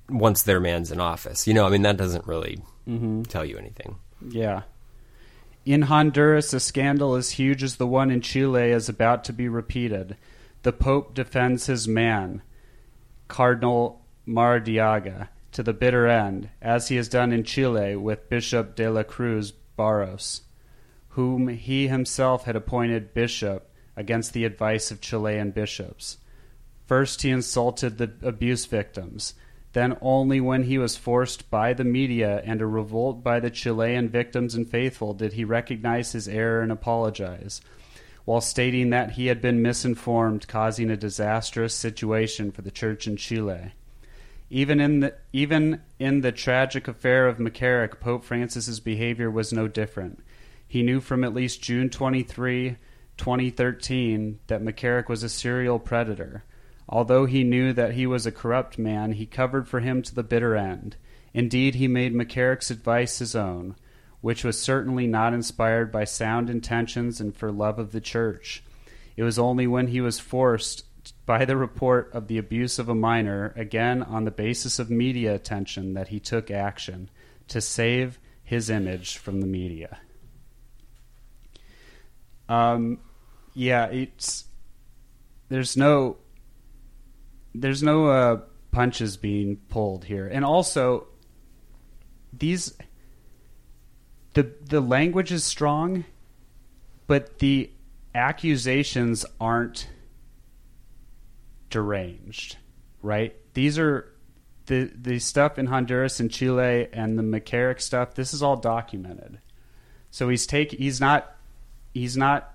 once 0.09 0.41
their 0.41 0.59
man's 0.59 0.91
in 0.91 0.99
office. 0.99 1.47
You 1.47 1.53
know, 1.53 1.67
I 1.67 1.69
mean 1.69 1.83
that 1.83 1.97
doesn't 1.97 2.25
really 2.25 2.61
Mm-hmm. 2.87 3.23
tell 3.23 3.45
you 3.45 3.57
anything. 3.59 3.97
Yeah. 4.27 4.63
In 5.63 5.83
Honduras, 5.83 6.51
a 6.53 6.59
scandal 6.59 7.13
as 7.13 7.29
huge 7.31 7.61
as 7.61 7.75
the 7.75 7.85
one 7.85 8.09
in 8.09 8.21
Chile 8.21 8.71
is 8.71 8.89
about 8.89 9.23
to 9.25 9.33
be 9.33 9.47
repeated. 9.47 10.17
The 10.63 10.73
Pope 10.73 11.13
defends 11.13 11.67
his 11.67 11.87
man, 11.87 12.41
Cardinal 13.27 14.03
Maradiaga, 14.27 15.27
to 15.51 15.61
the 15.61 15.73
bitter 15.73 16.07
end, 16.07 16.49
as 16.63 16.87
he 16.87 16.95
has 16.95 17.07
done 17.07 17.31
in 17.31 17.43
Chile 17.43 17.95
with 17.95 18.29
Bishop 18.29 18.75
de 18.75 18.89
la 18.89 19.03
Cruz 19.03 19.51
Barros, 19.51 20.41
whom 21.09 21.47
he 21.47 21.87
himself 21.87 22.45
had 22.45 22.55
appointed 22.55 23.13
bishop 23.13 23.69
against 23.95 24.33
the 24.33 24.45
advice 24.45 24.91
of 24.91 25.01
Chilean 25.01 25.51
bishops. 25.51 26.17
First, 26.85 27.21
he 27.21 27.29
insulted 27.29 27.97
the 27.97 28.11
abuse 28.21 28.65
victims. 28.65 29.33
Then, 29.73 29.97
only 30.01 30.41
when 30.41 30.63
he 30.63 30.77
was 30.79 30.95
forced 30.95 31.51
by 31.51 31.73
the 31.73 31.83
media 31.83 32.41
and 32.43 32.61
a 32.61 32.65
revolt 32.65 33.23
by 33.23 33.39
the 33.39 33.51
Chilean 33.51 34.09
victims 34.09 34.55
and 34.55 34.67
faithful 34.67 35.13
did 35.13 35.33
he 35.33 35.43
recognize 35.43 36.13
his 36.13 36.27
error 36.27 36.61
and 36.61 36.71
apologize, 36.71 37.61
while 38.25 38.41
stating 38.41 38.89
that 38.89 39.11
he 39.11 39.27
had 39.27 39.41
been 39.41 39.61
misinformed, 39.61 40.47
causing 40.47 40.89
a 40.89 40.97
disastrous 40.97 41.75
situation 41.75 42.51
for 42.51 42.63
the 42.63 42.71
church 42.71 43.05
in 43.05 43.17
Chile. 43.17 43.73
Even 44.49 44.79
in 44.79 45.01
the 45.01 45.13
even 45.31 45.81
in 45.99 46.21
the 46.21 46.31
tragic 46.31 46.87
affair 46.87 47.27
of 47.27 47.37
McCarrick, 47.37 47.99
Pope 47.99 48.23
Francis's 48.23 48.79
behavior 48.79 49.29
was 49.29 49.53
no 49.53 49.67
different. 49.67 50.23
He 50.69 50.83
knew 50.83 50.99
from 51.01 51.23
at 51.23 51.33
least 51.33 51.63
June 51.63 51.89
23, 51.89 52.77
2013, 53.17 54.39
that 54.45 54.61
McCarrick 54.61 55.09
was 55.09 55.23
a 55.23 55.29
serial 55.29 55.79
predator. 55.79 56.43
Although 56.87 57.25
he 57.25 57.43
knew 57.43 57.73
that 57.73 57.95
he 57.95 58.05
was 58.05 58.27
a 58.27 58.31
corrupt 58.31 58.77
man, 58.77 59.13
he 59.13 59.25
covered 59.25 59.67
for 59.67 59.79
him 59.79 60.03
to 60.03 60.13
the 60.13 60.21
bitter 60.21 60.55
end. 60.55 60.95
Indeed, 61.33 61.73
he 61.73 61.87
made 61.87 62.13
McCarrick's 62.13 62.69
advice 62.69 63.17
his 63.17 63.35
own, 63.35 63.77
which 64.21 64.43
was 64.43 64.61
certainly 64.61 65.07
not 65.07 65.33
inspired 65.33 65.91
by 65.91 66.03
sound 66.03 66.51
intentions 66.51 67.19
and 67.19 67.35
for 67.35 67.51
love 67.51 67.79
of 67.79 67.91
the 67.91 67.99
church. 67.99 68.63
It 69.17 69.23
was 69.23 69.39
only 69.39 69.65
when 69.65 69.87
he 69.87 70.01
was 70.01 70.19
forced 70.19 70.85
by 71.25 71.45
the 71.45 71.57
report 71.57 72.11
of 72.13 72.27
the 72.27 72.37
abuse 72.37 72.77
of 72.77 72.89
a 72.89 72.95
minor, 72.95 73.53
again 73.55 74.03
on 74.03 74.23
the 74.23 74.29
basis 74.29 74.77
of 74.77 74.91
media 74.91 75.33
attention, 75.33 75.95
that 75.95 76.09
he 76.09 76.19
took 76.19 76.51
action 76.51 77.09
to 77.47 77.59
save 77.59 78.19
his 78.43 78.69
image 78.69 79.17
from 79.17 79.41
the 79.41 79.47
media. 79.47 79.97
Um, 82.49 82.97
yeah, 83.53 83.85
it's 83.85 84.45
there's 85.47 85.77
no 85.77 86.17
there's 87.53 87.81
no 87.81 88.07
uh, 88.07 88.41
punches 88.71 89.15
being 89.15 89.57
pulled 89.69 90.05
here, 90.05 90.27
and 90.27 90.43
also 90.43 91.07
these 92.33 92.73
the 94.33 94.51
the 94.61 94.81
language 94.81 95.31
is 95.31 95.43
strong, 95.43 96.05
but 97.07 97.39
the 97.39 97.69
accusations 98.15 99.25
aren't 99.39 99.87
deranged, 101.69 102.57
right? 103.01 103.35
These 103.53 103.77
are 103.77 104.11
the 104.65 104.91
the 104.95 105.19
stuff 105.19 105.59
in 105.59 105.67
Honduras 105.67 106.19
and 106.19 106.31
Chile 106.31 106.87
and 106.93 107.17
the 107.17 107.23
McCarrick 107.23 107.81
stuff. 107.81 108.15
This 108.15 108.33
is 108.33 108.41
all 108.41 108.55
documented. 108.55 109.39
So 110.11 110.29
he's 110.29 110.47
take 110.47 110.71
he's 110.71 110.99
not 110.99 111.35
he's 111.93 112.15
not 112.17 112.53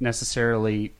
necessarily 0.00 0.92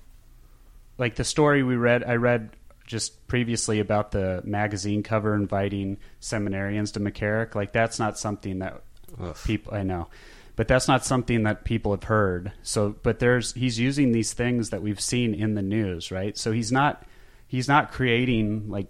like 0.99 1.17
the 1.17 1.25
story 1.25 1.63
we 1.63 1.77
read. 1.77 2.05
I 2.05 2.15
read 2.17 2.51
just 2.87 3.27
previously 3.27 3.81
about 3.81 4.13
the 4.13 4.41
magazine 4.45 5.03
cover 5.03 5.35
inviting 5.35 5.99
seminarians 6.21 6.93
to 6.95 7.01
McCarrick. 7.01 7.55
Like 7.55 7.73
that's 7.73 7.99
not 7.99 8.19
something 8.19 8.61
that 8.61 8.81
Ugh. 9.21 9.37
people 9.45 9.75
I 9.75 9.83
know, 9.83 10.09
but 10.55 10.69
that's 10.69 10.89
not 10.89 11.05
something 11.05 11.43
that 11.43 11.65
people 11.65 11.91
have 11.93 12.05
heard. 12.05 12.53
So, 12.63 12.95
but 13.03 13.19
there's 13.19 13.53
he's 13.55 13.79
using 13.79 14.13
these 14.13 14.33
things 14.33 14.71
that 14.71 14.83
we've 14.83 15.01
seen 15.01 15.35
in 15.35 15.55
the 15.55 15.63
news, 15.63 16.11
right? 16.11 16.37
So 16.39 16.53
he's 16.53 16.71
not 16.73 17.05
he's 17.47 17.69
not 17.69 17.93
creating 17.93 18.71
like 18.71 18.87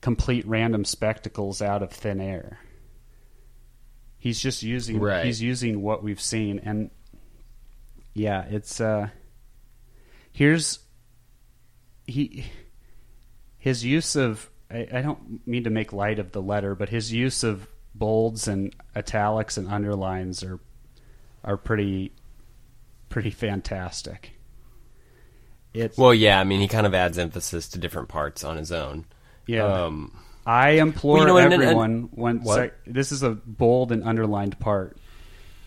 complete 0.00 0.46
random 0.46 0.84
spectacles 0.84 1.62
out 1.62 1.82
of 1.82 1.90
thin 1.90 2.20
air. 2.20 2.58
He's 4.18 4.38
just 4.38 4.62
using 4.62 5.00
Right. 5.00 5.24
he's 5.24 5.42
using 5.42 5.82
what 5.82 6.02
we've 6.02 6.20
seen 6.20 6.60
and 6.64 6.90
yeah, 8.14 8.44
it's 8.48 8.80
uh 8.80 9.08
here's 10.32 10.78
he 12.06 12.46
his 13.58 13.84
use 13.84 14.16
of 14.16 14.50
I, 14.70 14.86
I 14.92 15.02
don't 15.02 15.46
mean 15.46 15.64
to 15.64 15.70
make 15.70 15.92
light 15.92 16.18
of 16.18 16.32
the 16.32 16.42
letter, 16.42 16.74
but 16.74 16.88
his 16.88 17.12
use 17.12 17.42
of 17.44 17.66
bolds 17.94 18.48
and 18.48 18.74
italics 18.96 19.56
and 19.56 19.68
underlines 19.68 20.42
are 20.42 20.60
are 21.44 21.56
pretty 21.56 22.12
pretty 23.08 23.30
fantastic. 23.30 24.32
It's 25.72 25.98
Well, 25.98 26.14
yeah, 26.14 26.38
I 26.40 26.44
mean, 26.44 26.60
he 26.60 26.68
kind 26.68 26.86
of 26.86 26.94
adds 26.94 27.18
emphasis 27.18 27.68
to 27.70 27.78
different 27.78 28.08
parts 28.08 28.44
on 28.44 28.56
his 28.56 28.70
own. 28.70 29.06
yeah. 29.46 29.64
Um, 29.64 30.16
I 30.46 30.70
implore 30.72 31.14
Well, 31.18 31.22
you 31.22 31.28
know, 31.28 31.36
and- 31.38 31.54
and- 31.54 31.62
everyone. 31.62 32.02
one 32.12 32.42
What? 32.42 32.54
sec- 32.56 32.74
this 32.86 33.10
is 33.12 33.22
a 33.22 33.30
bold 33.30 33.90
and 33.92 34.04
underlined 34.04 34.58
part. 34.60 34.98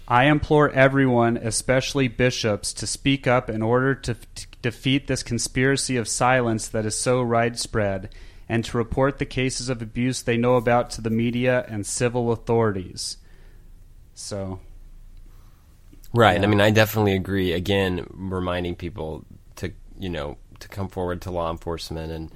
I 0.08 0.26
implore 0.26 0.70
everyone, 0.70 1.36
especially 1.38 2.08
bishops, 2.08 2.72
to 2.74 2.88
speak 2.88 3.28
up 3.28 3.50
in 3.50 3.62
order 3.62 3.94
to 3.96 4.12
f- 4.12 4.34
to 4.36 4.48
defeat 4.62 5.08
this 5.08 5.22
conspiracy 5.24 5.98
of 5.98 6.08
silence 6.08 6.68
that 6.70 6.86
is 6.86 6.98
so 6.98 7.24
widespread, 7.26 8.10
and 8.48 8.64
to 8.66 8.78
report 8.78 9.18
the 9.20 9.26
cases 9.26 9.68
of 9.70 9.82
abuse 9.82 10.22
they 10.22 10.38
know 10.38 10.56
about 10.56 10.90
to 10.92 11.02
the 11.02 11.10
media 11.10 11.66
and 11.68 11.86
civil 11.86 12.32
authorities. 12.32 13.18
So, 14.14 14.60
Right. 16.14 16.38
Yeah. 16.40 16.44
I 16.44 16.48
mean, 16.48 16.62
I 16.62 16.72
definitely 16.72 17.14
agree. 17.14 17.52
Again, 17.52 18.08
reminding 18.10 18.76
people 18.76 19.26
to 19.58 19.74
you 20.00 20.10
know 20.10 20.38
to 20.60 20.68
come 20.70 20.88
forward 20.88 21.22
to 21.24 21.32
law 21.32 21.52
enforcement 21.52 22.12
and 22.12 22.32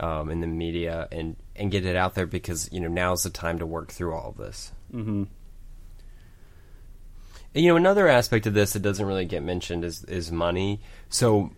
um, 0.00 0.30
in 0.30 0.40
the 0.40 0.46
media 0.46 1.06
and 1.12 1.36
and 1.54 1.70
get 1.70 1.84
it 1.84 1.96
out 1.96 2.14
there 2.14 2.26
because 2.26 2.72
you 2.72 2.80
know 2.80 2.88
now's 2.88 3.22
the 3.24 3.30
time 3.30 3.58
to 3.58 3.66
work 3.66 3.92
through 3.92 4.14
all 4.14 4.30
of 4.30 4.36
this. 4.38 4.72
mhm. 4.92 5.28
You 7.54 7.68
know, 7.68 7.76
another 7.76 8.06
aspect 8.08 8.46
of 8.46 8.54
this 8.54 8.72
that 8.74 8.80
doesn't 8.82 9.04
really 9.04 9.24
get 9.26 9.42
mentioned 9.42 9.84
is 9.84 10.04
is 10.04 10.30
money. 10.32 10.80
So. 11.08 11.50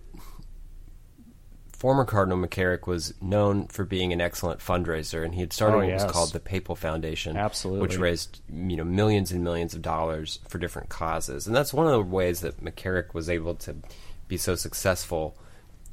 Former 1.72 2.04
Cardinal 2.04 2.38
McCarrick 2.38 2.86
was 2.86 3.12
known 3.20 3.66
for 3.66 3.84
being 3.84 4.12
an 4.12 4.20
excellent 4.20 4.60
fundraiser, 4.60 5.24
and 5.24 5.34
he 5.34 5.40
had 5.40 5.52
started 5.52 5.74
Oh, 5.74 5.78
what 5.80 5.88
yes. 5.88 6.04
was 6.04 6.12
called 6.12 6.32
the 6.32 6.38
Papal 6.38 6.76
Foundation, 6.76 7.36
Absolutely. 7.36 7.82
which 7.82 7.98
raised 7.98 8.40
you 8.48 8.76
know 8.76 8.84
millions 8.84 9.32
and 9.32 9.42
millions 9.42 9.74
of 9.74 9.82
dollars 9.82 10.38
for 10.46 10.58
different 10.58 10.90
causes. 10.90 11.48
And 11.48 11.56
that's 11.56 11.74
one 11.74 11.86
of 11.86 11.92
the 11.92 12.00
ways 12.02 12.40
that 12.42 12.62
McCarrick 12.62 13.14
was 13.14 13.28
able 13.28 13.56
to 13.56 13.74
be 14.28 14.36
so 14.36 14.54
successful 14.54 15.36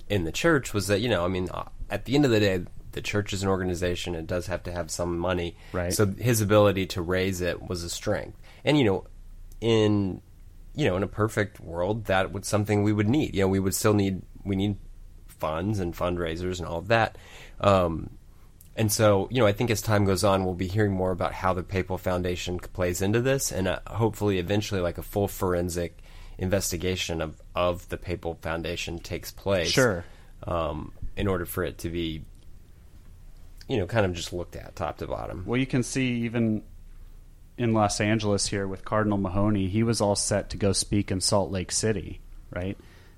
in 0.07 0.25
the 0.25 0.31
church 0.31 0.75
was 0.75 0.85
that 0.87 1.01
you 1.01 1.09
know 1.09 1.25
I 1.25 1.27
mean 1.27 1.49
uh, 1.51 1.69
at 1.89 2.05
the 2.05 2.13
end 2.13 2.23
of 2.23 2.29
the 2.29 2.39
day 2.39 2.65
the 2.91 3.01
church 3.01 3.33
is 3.33 3.41
an 3.41 3.49
organization 3.49 4.13
it 4.13 4.27
does 4.27 4.45
have 4.45 4.61
to 4.63 4.71
have 4.71 4.89
some 4.91 5.17
money 5.17 5.55
Right. 5.73 5.91
so 5.91 6.05
his 6.05 6.39
ability 6.39 6.85
to 6.87 7.01
raise 7.01 7.41
it 7.41 7.61
was 7.67 7.83
a 7.83 7.89
strength 7.89 8.37
and 8.63 8.77
you 8.77 8.83
know 8.85 9.05
in 9.61 10.21
you 10.73 10.85
know 10.85 10.95
in 10.95 11.03
a 11.03 11.07
perfect 11.07 11.59
world 11.59 12.05
that 12.05 12.31
was 12.31 12.47
something 12.47 12.83
we 12.83 12.93
would 12.93 13.09
need 13.09 13.35
you 13.35 13.41
know 13.41 13.47
we 13.47 13.59
would 13.59 13.75
still 13.75 13.93
need 13.93 14.21
we 14.43 14.55
need 14.55 14.77
funds 15.27 15.79
and 15.79 15.95
fundraisers 15.95 16.59
and 16.59 16.67
all 16.67 16.79
of 16.79 16.87
that 16.87 17.17
um, 17.61 18.09
and 18.79 18.89
so, 18.89 19.27
you 19.29 19.41
know, 19.41 19.45
I 19.45 19.51
think 19.51 19.71
as 19.71 19.81
time 19.81 20.05
goes 20.05 20.23
on, 20.23 20.45
we'll 20.45 20.53
be 20.53 20.69
hearing 20.69 20.93
more 20.93 21.11
about 21.11 21.33
how 21.33 21.51
the 21.51 21.63
Papal 21.63 21.97
Foundation 21.97 22.59
plays 22.59 23.01
into 23.01 23.19
this, 23.19 23.51
and 23.51 23.67
uh, 23.67 23.79
hopefully, 23.85 24.39
eventually, 24.39 24.79
like 24.79 24.97
a 24.97 25.03
full 25.03 25.27
forensic 25.27 26.01
investigation 26.37 27.21
of, 27.21 27.41
of 27.53 27.89
the 27.89 27.97
Papal 27.97 28.35
Foundation 28.35 28.97
takes 28.97 29.31
place. 29.31 29.69
Sure. 29.69 30.05
Um, 30.43 30.93
in 31.17 31.27
order 31.27 31.45
for 31.45 31.65
it 31.65 31.79
to 31.79 31.89
be, 31.89 32.23
you 33.67 33.75
know, 33.75 33.85
kind 33.85 34.05
of 34.05 34.13
just 34.13 34.31
looked 34.31 34.55
at 34.55 34.77
top 34.77 34.99
to 34.99 35.07
bottom. 35.07 35.43
Well, 35.45 35.59
you 35.59 35.67
can 35.67 35.83
see 35.83 36.21
even 36.21 36.63
in 37.59 37.73
Los 37.73 37.99
Angeles 37.99 38.47
here 38.47 38.65
with 38.67 38.85
Cardinal 38.85 39.17
Mahony, 39.17 39.67
he 39.67 39.83
was 39.83 39.99
all 39.99 40.15
set 40.15 40.49
to 40.51 40.57
go 40.57 40.71
speak 40.71 41.11
in 41.11 41.19
Salt 41.19 41.51
Lake 41.51 41.71
City, 41.71 42.21
right? 42.49 42.77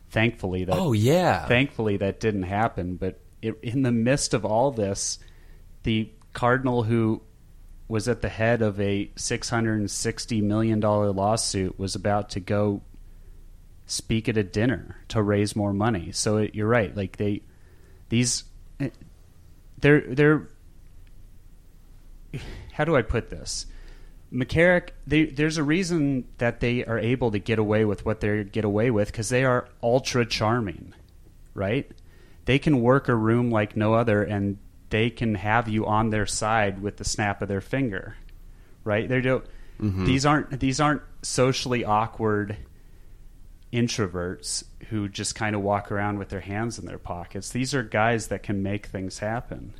Thankfully, 0.09 0.65
that 0.65 0.75
Oh 0.75 0.91
yeah. 0.91 1.45
thankfully 1.45 1.97
that 1.97 2.19
didn't 2.19 2.43
happen. 2.43 2.95
But 2.95 3.19
it, 3.41 3.57
in 3.61 3.83
the 3.83 3.91
midst 3.91 4.33
of 4.33 4.43
all 4.43 4.71
this, 4.71 5.19
the 5.83 6.09
cardinal 6.33 6.83
who 6.83 7.21
was 7.87 8.07
at 8.07 8.21
the 8.21 8.29
head 8.29 8.61
of 8.61 8.79
a 8.81 9.11
six 9.15 9.49
hundred 9.49 9.79
and 9.79 9.91
sixty 9.91 10.41
million 10.41 10.79
dollar 10.79 11.11
lawsuit 11.11 11.77
was 11.77 11.93
about 11.95 12.31
to 12.31 12.39
go 12.39 12.81
speak 13.85 14.27
at 14.27 14.37
a 14.37 14.43
dinner 14.43 14.97
to 15.09 15.21
raise 15.21 15.55
more 15.55 15.73
money. 15.73 16.11
So 16.11 16.37
it, 16.37 16.55
you're 16.55 16.67
right. 16.67 16.95
Like 16.95 17.17
they, 17.17 17.43
these, 18.09 18.43
eh, 18.79 18.89
they're 19.79 20.01
they're. 20.01 20.47
How 22.73 22.85
do 22.85 22.95
I 22.95 23.01
put 23.01 23.29
this? 23.29 23.65
McCarrick, 24.33 24.89
they, 25.05 25.25
there's 25.25 25.57
a 25.57 25.63
reason 25.63 26.25
that 26.37 26.61
they 26.61 26.85
are 26.85 26.97
able 26.97 27.31
to 27.31 27.39
get 27.39 27.59
away 27.59 27.83
with 27.83 28.05
what 28.05 28.21
they 28.21 28.43
get 28.45 28.63
away 28.63 28.89
with 28.89 29.11
because 29.11 29.29
they 29.29 29.43
are 29.43 29.67
ultra 29.83 30.25
charming, 30.25 30.93
right? 31.53 31.91
They 32.45 32.57
can 32.57 32.81
work 32.81 33.09
a 33.09 33.15
room 33.15 33.51
like 33.51 33.75
no 33.75 33.93
other, 33.93 34.23
and 34.23 34.57
they 34.89 35.09
can 35.09 35.35
have 35.35 35.67
you 35.67 35.85
on 35.85 36.11
their 36.11 36.25
side 36.25 36.81
with 36.81 36.97
the 36.97 37.03
snap 37.03 37.41
of 37.41 37.49
their 37.49 37.61
finger, 37.61 38.15
right? 38.83 39.07
They 39.07 39.19
do. 39.19 39.43
Mm-hmm. 39.81 40.05
These 40.05 40.25
aren't 40.25 40.59
these 40.59 40.79
aren't 40.79 41.01
socially 41.23 41.83
awkward 41.83 42.57
introverts 43.73 44.63
who 44.89 45.09
just 45.09 45.35
kind 45.35 45.55
of 45.55 45.61
walk 45.61 45.91
around 45.91 46.19
with 46.19 46.29
their 46.29 46.41
hands 46.41 46.79
in 46.79 46.85
their 46.85 46.97
pockets. 46.97 47.49
These 47.49 47.73
are 47.73 47.83
guys 47.83 48.27
that 48.27 48.43
can 48.43 48.63
make 48.63 48.85
things 48.85 49.19
happen, 49.19 49.73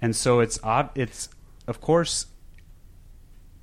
and 0.00 0.16
so 0.16 0.40
it's 0.40 0.62
ob- 0.64 0.92
it's 0.94 1.28
of 1.66 1.80
course 1.80 2.26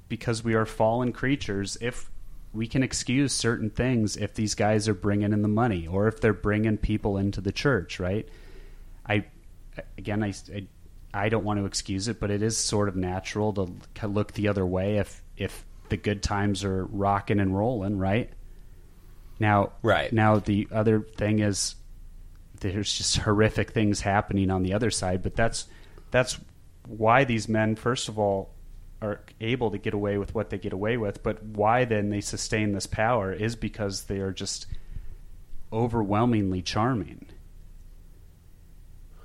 because 0.08 0.44
we 0.44 0.54
are 0.54 0.66
fallen 0.66 1.12
creatures 1.12 1.78
if 1.82 2.10
we 2.54 2.68
can 2.68 2.82
excuse 2.84 3.34
certain 3.34 3.70
things 3.70 4.16
if 4.18 4.34
these 4.34 4.56
guys 4.56 4.88
are 4.88 4.94
bringing 4.94 5.34
in 5.34 5.42
the 5.42 5.48
money 5.48 5.86
or 5.86 6.08
if 6.08 6.22
they're 6.22 6.34
bringing 6.34 6.78
people 6.78 7.18
into 7.18 7.42
the 7.42 7.52
church 7.52 8.00
right 8.00 8.28
i 9.08 9.24
again 9.98 10.24
i 10.24 10.34
i, 10.54 10.66
I 11.14 11.30
don't 11.30 11.44
want 11.44 11.60
to 11.60 11.66
excuse 11.66 12.08
it 12.08 12.20
but 12.20 12.32
it 12.32 12.42
is 12.42 12.58
sort 12.58 12.88
of 12.90 12.96
natural 12.96 13.54
to 13.54 14.08
look 14.08 14.34
the 14.34 14.48
other 14.48 14.66
way 14.66 14.98
if 14.98 15.22
if 15.36 15.66
the 15.90 15.98
good 15.98 16.24
times 16.24 16.64
are 16.64 16.86
rocking 16.86 17.40
and 17.40 17.56
rolling 17.58 17.98
right 17.98 18.30
now 19.40 19.74
Right. 19.84 20.12
now 20.12 20.40
the 20.40 20.68
other 20.72 21.02
thing 21.02 21.40
is 21.40 21.76
there's 22.60 22.94
just 22.94 23.18
horrific 23.18 23.72
things 23.72 24.02
happening 24.02 24.50
on 24.50 24.64
the 24.64 24.74
other 24.74 24.90
side 24.90 25.22
but 25.22 25.36
that's 25.36 25.66
that's 26.12 26.40
why 26.88 27.24
these 27.24 27.48
men 27.48 27.76
first 27.76 28.10
of 28.10 28.18
all 28.18 28.50
are 29.02 29.22
able 29.40 29.70
to 29.72 29.78
get 29.78 29.94
away 29.94 30.18
with 30.18 30.34
what 30.34 30.50
they 30.50 30.58
get 30.58 30.74
away 30.74 30.98
with 30.98 31.22
but 31.24 31.42
why 31.44 31.86
then 31.86 32.10
they 32.10 32.22
sustain 32.22 32.72
this 32.74 32.88
power 32.88 33.32
is 33.32 33.56
because 33.56 34.04
they 34.06 34.18
are 34.20 34.32
just 34.32 34.66
overwhelmingly 35.72 36.62
charming 36.62 37.26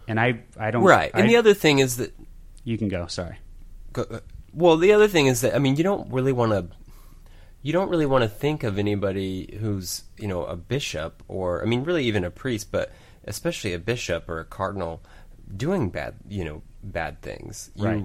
and 0.09 0.19
i 0.21 0.41
i 0.59 0.71
don't 0.71 0.83
right. 0.85 1.11
And 1.15 1.25
I- 1.25 1.27
the 1.27 1.37
other 1.37 1.55
thing 1.55 1.79
is 1.79 1.97
that 1.99 2.13
you 2.65 2.77
can 2.79 2.89
go 2.89 3.07
sorry 3.07 3.37
Go- 3.93 4.07
uh, 4.11 4.21
Well, 4.55 4.77
the 4.79 4.93
other 4.93 5.09
thing 5.09 5.27
is 5.27 5.41
that 5.43 5.55
I 5.55 5.59
mean, 5.59 5.77
you 5.77 5.85
don't 5.85 6.11
really 6.13 6.33
want 6.33 6.53
to. 6.53 6.67
You 7.63 7.73
don't 7.73 7.89
really 7.91 8.07
want 8.07 8.23
to 8.23 8.29
think 8.29 8.65
of 8.65 8.79
anybody 8.79 9.57
who's 9.61 10.05
you 10.19 10.27
know 10.29 10.45
a 10.45 10.57
bishop 10.57 11.23
or 11.29 11.63
I 11.63 11.67
mean, 11.67 11.85
really 11.85 12.05
even 12.07 12.25
a 12.25 12.31
priest, 12.31 12.73
but 12.73 12.91
especially 13.25 13.73
a 13.75 13.79
bishop 13.79 14.29
or 14.29 14.41
a 14.41 14.45
cardinal 14.45 15.03
doing 15.57 15.91
bad 15.91 16.15
you 16.29 16.45
know 16.45 16.63
bad 16.83 17.21
things. 17.23 17.71
You, 17.75 17.85
Right. 17.87 18.05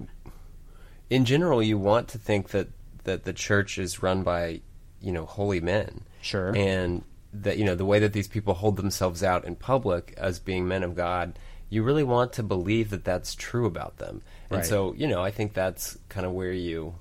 In 1.10 1.26
general, 1.26 1.62
you 1.64 1.78
want 1.78 2.08
to 2.10 2.18
think 2.18 2.50
that 2.50 2.68
that 3.04 3.24
the 3.24 3.34
church 3.34 3.78
is 3.78 4.04
run 4.04 4.24
by 4.24 4.62
you 5.02 5.12
know 5.12 5.26
holy 5.26 5.60
men. 5.62 6.02
Sure. 6.22 6.56
And 6.56 7.04
that 7.34 7.58
you 7.58 7.66
know 7.66 7.76
the 7.76 7.86
way 7.86 8.00
that 8.00 8.14
these 8.14 8.28
people 8.28 8.54
hold 8.56 8.76
themselves 8.78 9.24
out 9.24 9.46
in 9.46 9.56
public 9.56 10.14
as 10.18 10.40
being 10.40 10.68
men 10.68 10.84
of 10.84 10.96
God, 10.96 11.38
you 11.70 11.84
really 11.84 12.04
want 12.04 12.34
to 12.34 12.44
believe 12.44 12.90
that 12.90 13.04
that's 13.06 13.36
true 13.36 13.66
about 13.66 13.98
them. 13.98 14.22
And 14.50 14.60
Right. 14.60 14.66
so, 14.66 14.94
you 14.94 15.08
know, 15.08 15.22
I 15.22 15.32
think 15.32 15.54
that's 15.54 15.98
kind 16.10 16.26
of 16.26 16.32
where 16.34 16.52
you 16.52 16.96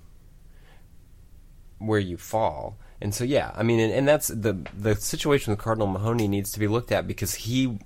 where 1.78 2.00
you 2.00 2.16
fall. 2.16 2.76
And 3.00 3.14
so, 3.14 3.24
yeah, 3.24 3.52
I 3.54 3.62
mean, 3.62 3.78
and, 3.78 3.92
and 3.92 4.08
that's 4.08 4.28
the 4.28 4.56
the 4.76 4.94
situation 4.96 5.52
with 5.52 5.60
Cardinal 5.60 5.86
Mahony 5.86 6.28
needs 6.28 6.50
to 6.52 6.58
be 6.60 6.66
looked 6.68 6.90
at 6.92 7.06
because 7.06 7.34
he, 7.34 7.78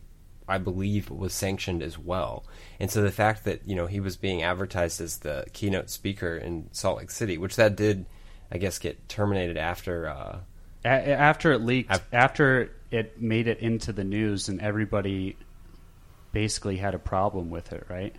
I 0.50 0.58
believe, 0.58 1.10
was 1.10 1.32
sanctioned 1.32 1.82
as 1.82 1.96
well. 1.98 2.44
And 2.78 2.90
so 2.90 3.02
the 3.02 3.10
fact 3.10 3.44
that 3.44 3.66
you 3.66 3.76
know 3.76 3.86
he 3.86 4.00
was 4.00 4.16
being 4.16 4.42
advertised 4.42 5.00
as 5.00 5.18
the 5.18 5.46
keynote 5.52 5.88
speaker 5.90 6.36
in 6.36 6.68
Salt 6.72 6.98
Lake 6.98 7.10
City, 7.10 7.38
which 7.38 7.56
that 7.56 7.76
did, 7.76 8.06
I 8.50 8.58
guess, 8.58 8.78
get 8.78 9.08
terminated 9.08 9.56
after. 9.56 10.08
Uh, 10.08 10.38
A- 10.84 10.88
after 10.88 11.52
it 11.52 11.60
leaked, 11.60 11.94
Af- 11.94 12.08
after 12.12 12.72
it 12.90 13.20
made 13.20 13.46
it 13.46 13.60
into 13.60 13.92
the 13.92 14.04
news, 14.04 14.48
and 14.48 14.60
everybody 14.60 15.36
basically 16.32 16.76
had 16.76 16.94
a 16.94 16.98
problem 16.98 17.50
with 17.50 17.72
it, 17.72 17.86
right? 17.88 18.14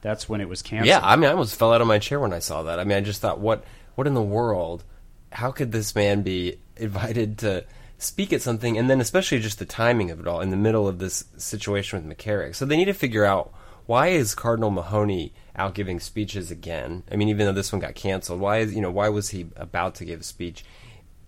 That's 0.00 0.28
when 0.28 0.40
it 0.40 0.48
was 0.48 0.62
canceled. 0.62 0.88
Yeah, 0.88 1.00
I 1.02 1.16
mean, 1.16 1.28
I 1.28 1.32
almost 1.32 1.56
fell 1.56 1.72
out 1.72 1.80
of 1.80 1.86
my 1.86 1.98
chair 1.98 2.20
when 2.20 2.32
I 2.32 2.38
saw 2.38 2.64
that. 2.64 2.78
I 2.78 2.84
mean, 2.84 2.96
I 2.96 3.00
just 3.00 3.20
thought, 3.20 3.40
what, 3.40 3.64
what 3.96 4.06
in 4.06 4.14
the 4.14 4.22
world? 4.22 4.84
How 5.30 5.50
could 5.50 5.72
this 5.72 5.94
man 5.94 6.22
be 6.22 6.58
invited 6.76 7.38
to 7.38 7.64
speak 7.98 8.32
at 8.32 8.40
something, 8.40 8.78
and 8.78 8.88
then 8.88 9.00
especially 9.00 9.40
just 9.40 9.58
the 9.58 9.66
timing 9.66 10.10
of 10.10 10.20
it 10.20 10.26
all 10.26 10.40
in 10.40 10.50
the 10.50 10.56
middle 10.56 10.88
of 10.88 10.98
this 10.98 11.24
situation 11.36 12.08
with 12.08 12.18
McCarrick? 12.18 12.54
So 12.54 12.64
they 12.64 12.76
need 12.76 12.86
to 12.86 12.94
figure 12.94 13.24
out 13.24 13.52
why 13.86 14.08
is 14.08 14.34
Cardinal 14.34 14.70
Mahony 14.70 15.32
out 15.56 15.74
giving 15.74 15.98
speeches 15.98 16.50
again? 16.50 17.02
I 17.10 17.16
mean, 17.16 17.28
even 17.28 17.46
though 17.46 17.52
this 17.52 17.72
one 17.72 17.80
got 17.80 17.94
canceled, 17.94 18.40
why 18.40 18.58
is 18.58 18.74
you 18.74 18.80
know 18.80 18.90
why 18.90 19.08
was 19.08 19.30
he 19.30 19.46
about 19.56 19.96
to 19.96 20.04
give 20.04 20.20
a 20.20 20.24
speech, 20.24 20.64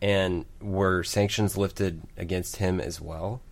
and 0.00 0.44
were 0.60 1.02
sanctions 1.02 1.56
lifted 1.56 2.02
against 2.16 2.56
him 2.56 2.80
as 2.80 3.00
well? 3.00 3.42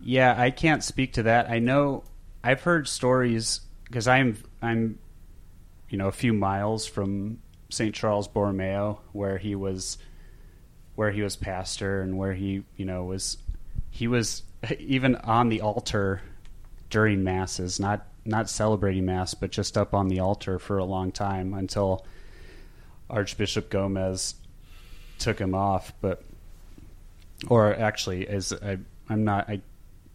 Yeah, 0.00 0.34
I 0.36 0.50
can't 0.50 0.82
speak 0.82 1.12
to 1.14 1.22
that. 1.24 1.48
I 1.48 1.60
know 1.60 2.04
I've 2.44 2.62
heard 2.62 2.88
stories 2.88 3.60
because 3.84 4.08
I'm 4.08 4.42
I'm 4.60 4.98
you 5.88 5.96
know 5.96 6.08
a 6.08 6.12
few 6.12 6.32
miles 6.32 6.86
from 6.86 7.38
St. 7.70 7.94
Charles 7.94 8.28
Borromeo 8.28 9.00
where 9.12 9.38
he 9.38 9.54
was 9.54 9.98
where 10.94 11.10
he 11.10 11.22
was 11.22 11.36
pastor 11.36 12.02
and 12.02 12.16
where 12.16 12.34
he 12.34 12.62
you 12.76 12.84
know 12.84 13.04
was 13.04 13.38
he 13.90 14.08
was 14.08 14.42
even 14.78 15.16
on 15.16 15.48
the 15.48 15.60
altar 15.60 16.22
during 16.90 17.24
masses, 17.24 17.80
not 17.80 18.06
not 18.24 18.48
celebrating 18.48 19.04
mass, 19.04 19.34
but 19.34 19.50
just 19.50 19.76
up 19.76 19.94
on 19.94 20.08
the 20.08 20.20
altar 20.20 20.58
for 20.58 20.78
a 20.78 20.84
long 20.84 21.10
time 21.10 21.54
until 21.54 22.06
Archbishop 23.10 23.68
Gomez 23.68 24.34
took 25.18 25.40
him 25.40 25.54
off, 25.54 25.92
but 26.00 26.22
or 27.48 27.74
actually 27.74 28.28
as 28.28 28.52
I 28.52 28.78
I'm 29.08 29.24
not 29.24 29.48
I 29.48 29.62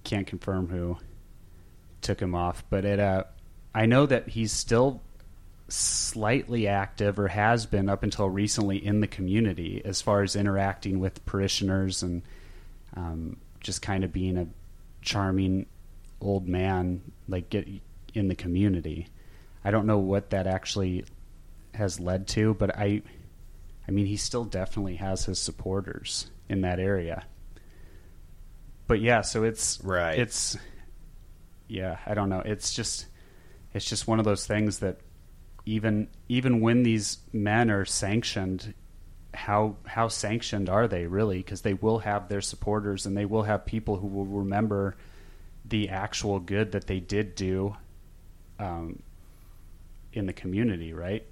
can't 0.04 0.28
confirm 0.28 0.68
who 0.70 0.98
took 2.02 2.22
him 2.22 2.34
off, 2.34 2.64
but 2.70 2.86
it 2.86 3.00
uh 3.00 3.24
I 3.74 3.86
know 3.86 4.06
that 4.06 4.30
he's 4.30 4.52
still 4.52 5.02
slightly 5.70 6.68
active 6.68 7.20
or 7.20 7.28
has 7.28 7.66
been 7.66 7.90
up 7.90 8.04
until 8.04 8.30
recently 8.30 8.84
in 8.84 9.02
the 9.02 9.08
community 9.08 9.82
as 9.84 10.02
far 10.02 10.22
as 10.24 10.36
interacting 10.36 11.00
with 11.00 11.26
parishioners 11.26 12.04
and 12.04 12.22
um, 12.96 13.38
just 13.60 13.82
kind 13.82 14.04
of 14.04 14.14
being 14.14 14.38
a 14.38 14.48
charming 15.02 15.66
old 16.22 16.48
man 16.48 17.02
like 17.28 17.50
get 17.50 17.68
in 18.14 18.28
the 18.28 18.36
community. 18.36 19.08
I 19.64 19.72
don't 19.72 19.86
know 19.86 19.98
what 19.98 20.30
that 20.30 20.48
actually 20.48 21.06
has 21.74 22.00
led 22.00 22.28
to, 22.30 22.54
but 22.54 22.76
I 22.78 23.02
I 23.88 23.92
mean 23.92 24.06
he 24.06 24.18
still 24.18 24.46
definitely 24.46 24.96
has 24.96 25.26
his 25.26 25.40
supporters 25.40 26.30
in 26.50 26.62
that 26.62 26.80
area. 26.80 27.26
But 28.88 29.02
yeah, 29.02 29.22
so 29.22 29.44
it's 29.44 29.80
Right. 29.84 30.18
It's 30.18 30.58
yeah, 31.68 31.98
I 32.06 32.14
don't 32.14 32.30
know. 32.30 32.40
It's 32.40 32.74
just 32.74 33.06
it's 33.74 33.86
just 33.86 34.08
one 34.08 34.20
of 34.20 34.26
those 34.26 34.48
things 34.48 34.80
that 34.80 35.00
even 35.68 36.08
even 36.30 36.62
when 36.62 36.84
these 36.84 37.18
men 37.34 37.70
are 37.70 37.86
sanctioned 37.86 38.74
how 39.34 39.76
how 39.86 40.08
sanctioned 40.08 40.70
are 40.70 40.88
they 40.88 41.06
really? 41.06 41.38
Because 41.38 41.62
they 41.62 41.74
will 41.74 42.00
have 42.00 42.30
their 42.30 42.42
supporters 42.42 43.06
and 43.06 43.16
they 43.16 43.26
will 43.26 43.44
have 43.44 43.66
people 43.66 43.98
who 43.98 44.08
will 44.08 44.26
remember 44.26 44.96
the 45.66 45.90
actual 45.90 46.40
good 46.40 46.72
that 46.72 46.88
they 46.88 47.00
did 47.00 47.36
do 47.36 47.76
um, 48.58 49.04
in 50.14 50.26
the 50.26 50.34
community 50.34 50.94
right? 50.94 51.24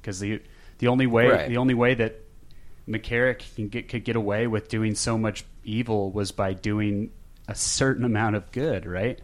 Because 0.00 0.20
the 0.20 0.40
the 0.78 0.86
only 0.86 1.06
way 1.06 1.28
Right. 1.28 1.48
the 1.48 1.58
only 1.58 1.74
way 1.74 1.94
that 1.94 2.20
McCarrick 2.88 3.54
can 3.56 3.68
get 3.68 3.88
could 3.88 4.04
get 4.04 4.16
away 4.16 4.46
with 4.46 4.68
doing 4.68 4.94
so 4.94 5.18
much 5.18 5.44
evil 5.64 6.10
was 6.12 6.32
by 6.32 6.52
doing 6.54 7.10
a 7.48 7.54
certain 7.54 8.04
amount 8.04 8.36
of 8.36 8.50
good 8.52 8.86
right 8.86 9.20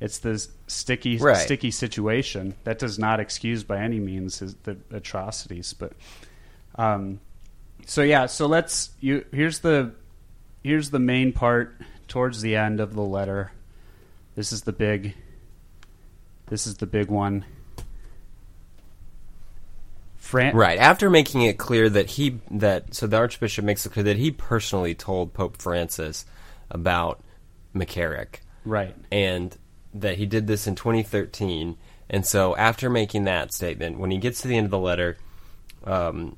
it's 0.00 0.18
this 0.18 0.48
sticky 0.66 1.18
Right. 1.18 1.36
sticky 1.36 1.70
situation 1.70 2.54
that 2.64 2.78
does 2.78 2.98
not 2.98 3.20
excuse 3.20 3.62
by 3.64 3.78
any 3.78 4.00
means 4.00 4.38
his, 4.40 4.54
the 4.64 4.76
atrocities 4.92 5.72
but 5.72 5.92
um 6.76 7.20
so 7.86 8.02
yeah 8.02 8.26
so 8.26 8.46
let's 8.46 8.90
you 9.00 9.24
here's 9.32 9.60
the 9.60 9.92
here's 10.62 10.90
the 10.90 10.98
main 10.98 11.32
part 11.32 11.74
towards 12.08 12.40
the 12.42 12.56
end 12.56 12.80
of 12.80 12.94
the 12.94 13.02
letter 13.02 13.52
this 14.34 14.52
is 14.52 14.62
the 14.62 14.72
big 14.72 15.14
this 16.46 16.66
is 16.66 16.76
the 16.78 16.86
big 16.86 17.08
one 17.08 17.44
Fran- 20.16 20.56
Right. 20.56 20.78
After 20.78 21.10
making 21.10 21.42
it 21.42 21.58
clear 21.58 21.88
that 21.90 22.06
he 22.10 22.40
that 22.50 22.94
so 22.94 23.06
the 23.06 23.16
Archbishop 23.18 23.64
makes 23.64 23.84
it 23.84 23.92
clear 23.92 24.04
that 24.04 24.16
he 24.16 24.30
personally 24.30 24.94
told 24.94 25.34
Pope 25.34 25.60
Francis 25.60 26.24
about 26.70 27.22
McCarrick 27.74 28.36
right 28.64 28.96
and 29.12 29.54
that 29.94 30.18
he 30.18 30.26
did 30.26 30.46
this 30.46 30.66
in 30.66 30.74
2013. 30.74 31.76
And 32.10 32.26
so 32.26 32.54
after 32.56 32.90
making 32.90 33.24
that 33.24 33.52
statement, 33.52 33.98
when 33.98 34.10
he 34.10 34.18
gets 34.18 34.42
to 34.42 34.48
the 34.48 34.56
end 34.56 34.66
of 34.66 34.70
the 34.70 34.78
letter, 34.78 35.16
um, 35.84 36.36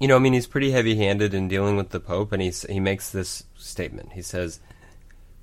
you 0.00 0.08
know, 0.08 0.16
I 0.16 0.18
mean, 0.18 0.32
he's 0.32 0.46
pretty 0.46 0.72
heavy-handed 0.72 1.34
in 1.34 1.48
dealing 1.48 1.76
with 1.76 1.90
the 1.90 2.00
Pope, 2.00 2.32
and 2.32 2.42
he's, 2.42 2.62
he 2.62 2.80
makes 2.80 3.10
this 3.10 3.44
statement. 3.56 4.12
He 4.12 4.22
says, 4.22 4.60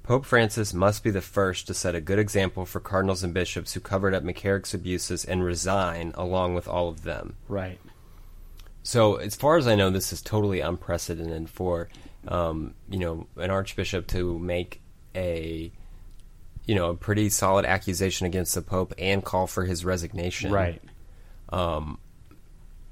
"Pope 0.04 0.26
Francis 0.26 0.74
must 0.74 1.04
be 1.04 1.10
the 1.10 1.22
first 1.22 1.68
to 1.68 1.74
set 1.74 1.96
a 1.96 2.02
good 2.02 2.20
example 2.20 2.66
for 2.66 2.80
cardinals 2.80 3.24
and 3.24 3.34
bishops 3.34 3.74
who 3.74 3.80
covered 3.80 4.14
up 4.14 4.24
McCarrick's 4.24 4.74
abuses 4.74 5.24
and 5.24 5.44
resign 5.44 6.12
along 6.16 6.54
with 6.54 6.68
all 6.68 6.90
of 6.90 7.04
them." 7.04 7.36
right 7.48 7.80
So, 8.84 9.16
as 9.16 9.36
far 9.36 9.58
as 9.58 9.68
I 9.68 9.76
know, 9.76 9.90
this 9.90 10.12
is 10.12 10.22
totally 10.22 10.60
unprecedented 10.60 11.50
for 11.50 11.88
um, 12.28 12.74
you 12.90 13.00
know 13.00 13.28
an 13.38 13.50
archbishop 13.50 14.08
to 14.08 14.38
make 14.38 14.82
a 15.16 15.72
you 16.66 16.76
know 16.76 16.90
a 16.90 16.96
pretty 16.96 17.30
solid 17.30 17.66
accusation 17.66 18.26
against 18.26 18.56
the 18.56 18.62
pope 18.62 18.94
and 18.98 19.24
call 19.24 19.48
for 19.48 19.66
his 19.66 19.84
resignation. 19.84 20.52
right 20.52 20.82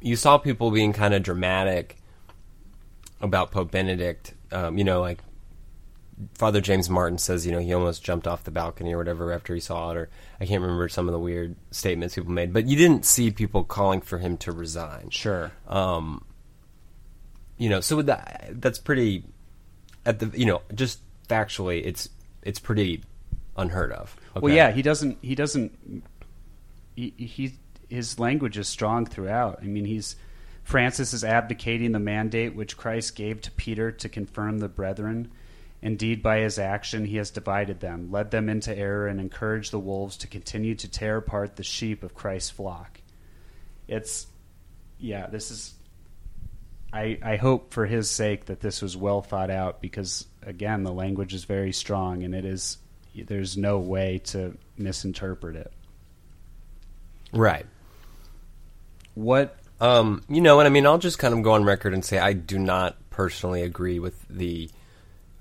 You 0.01 0.15
saw 0.15 0.37
people 0.37 0.71
being 0.71 0.93
kind 0.93 1.13
of 1.13 1.23
dramatic 1.23 1.97
about 3.21 3.51
Pope 3.51 3.71
Benedict. 3.71 4.33
Um, 4.51 4.77
you 4.77 4.83
know, 4.83 5.01
like 5.01 5.21
Father 6.33 6.61
James 6.61 6.89
Martin 6.89 7.17
says, 7.17 7.45
you 7.45 7.51
know, 7.51 7.59
he 7.59 7.73
almost 7.73 8.03
jumped 8.03 8.27
off 8.27 8.43
the 8.43 8.51
balcony 8.51 8.93
or 8.93 8.97
whatever 8.97 9.31
after 9.31 9.53
he 9.53 9.59
saw 9.59 9.91
it, 9.91 9.97
or 9.97 10.09
I 10.39 10.45
can't 10.45 10.61
remember 10.61 10.89
some 10.89 11.07
of 11.07 11.13
the 11.13 11.19
weird 11.19 11.55
statements 11.71 12.15
people 12.15 12.31
made. 12.31 12.53
But 12.53 12.65
you 12.65 12.75
didn't 12.75 13.05
see 13.05 13.31
people 13.31 13.63
calling 13.63 14.01
for 14.01 14.17
him 14.17 14.37
to 14.37 14.51
resign. 14.51 15.09
sure 15.09 15.51
Um, 15.67 16.25
you 17.57 17.69
know, 17.69 17.81
so 17.81 18.01
that, 18.01 18.51
that's 18.51 18.79
pretty. 18.79 19.25
At 20.05 20.19
the 20.19 20.31
you 20.37 20.45
know, 20.45 20.61
just 20.73 20.99
factually, 21.27 21.85
it's 21.85 22.09
it's 22.41 22.59
pretty 22.59 23.03
unheard 23.59 23.91
of. 23.91 24.15
Well, 24.35 24.53
yeah, 24.53 24.71
he 24.71 24.81
doesn't. 24.81 25.17
He 25.21 25.35
doesn't. 25.35 26.03
He, 26.95 27.13
he 27.17 27.53
his 27.89 28.19
language 28.19 28.57
is 28.57 28.67
strong 28.67 29.05
throughout. 29.05 29.59
I 29.61 29.65
mean, 29.65 29.85
he's 29.85 30.15
Francis 30.63 31.13
is 31.13 31.23
abdicating 31.23 31.91
the 31.91 31.99
mandate 31.99 32.55
which 32.55 32.77
Christ 32.77 33.15
gave 33.15 33.41
to 33.41 33.51
Peter 33.51 33.91
to 33.91 34.09
confirm 34.09 34.59
the 34.59 34.69
brethren. 34.69 35.31
Indeed, 35.81 36.21
by 36.21 36.39
his 36.39 36.59
action, 36.59 37.05
he 37.05 37.17
has 37.17 37.31
divided 37.31 37.79
them, 37.79 38.11
led 38.11 38.31
them 38.31 38.49
into 38.49 38.77
error, 38.77 39.07
and 39.07 39.19
encouraged 39.19 39.71
the 39.71 39.79
wolves 39.79 40.17
to 40.17 40.27
continue 40.27 40.75
to 40.75 40.87
tear 40.87 41.17
apart 41.17 41.55
the 41.55 41.63
sheep 41.63 42.03
of 42.03 42.13
Christ's 42.13 42.51
flock. 42.51 43.01
It's, 43.87 44.27
yeah, 44.99 45.27
this 45.27 45.51
is. 45.51 45.73
I, 46.91 47.17
I 47.23 47.37
hope 47.37 47.71
for 47.71 47.85
his 47.85 48.09
sake 48.09 48.45
that 48.45 48.59
this 48.59 48.81
was 48.81 48.97
well 48.97 49.21
thought 49.21 49.51
out 49.51 49.79
because 49.79 50.25
again 50.43 50.83
the 50.83 50.91
language 50.91 51.35
is 51.35 51.45
very 51.45 51.71
strong 51.71 52.23
and 52.23 52.33
it 52.33 52.45
is 52.45 52.79
there's 53.23 53.57
no 53.57 53.79
way 53.79 54.19
to 54.25 54.57
misinterpret 54.77 55.55
it. 55.55 55.71
right. 57.31 57.65
What 59.15 59.57
Um, 59.81 60.23
you 60.29 60.41
know, 60.41 60.59
and 60.59 60.67
I 60.67 60.69
mean, 60.69 60.85
I'll 60.85 60.97
just 60.97 61.19
kind 61.19 61.33
of 61.33 61.41
go 61.43 61.53
on 61.53 61.63
record 61.63 61.93
and 61.93 62.03
say 62.03 62.19
I 62.19 62.33
do 62.33 62.57
not 62.59 62.95
personally 63.09 63.61
agree 63.63 63.99
with 63.99 64.25
the 64.29 64.69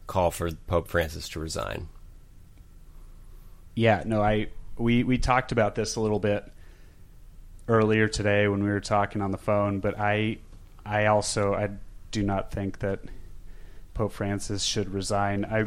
call 0.06 0.30
for 0.30 0.50
Pope 0.52 0.88
Francis 0.88 1.28
to 1.30 1.40
resign. 1.40 1.88
Yeah, 3.74 4.02
no, 4.04 4.22
I 4.22 4.48
we 4.76 5.04
we 5.04 5.18
talked 5.18 5.52
about 5.52 5.74
this 5.74 5.96
a 5.96 6.00
little 6.00 6.18
bit 6.18 6.44
earlier 7.68 8.08
today 8.08 8.48
when 8.48 8.62
we 8.64 8.70
were 8.70 8.80
talking 8.80 9.22
on 9.22 9.30
the 9.30 9.38
phone, 9.38 9.78
but 9.80 9.98
I 9.98 10.38
I 10.84 11.06
also 11.06 11.54
I 11.54 11.70
do 12.10 12.22
not 12.22 12.50
think 12.50 12.80
that 12.80 13.00
Pope 13.94 14.12
Francis 14.12 14.62
should 14.62 14.92
resign. 14.92 15.44
I 15.44 15.66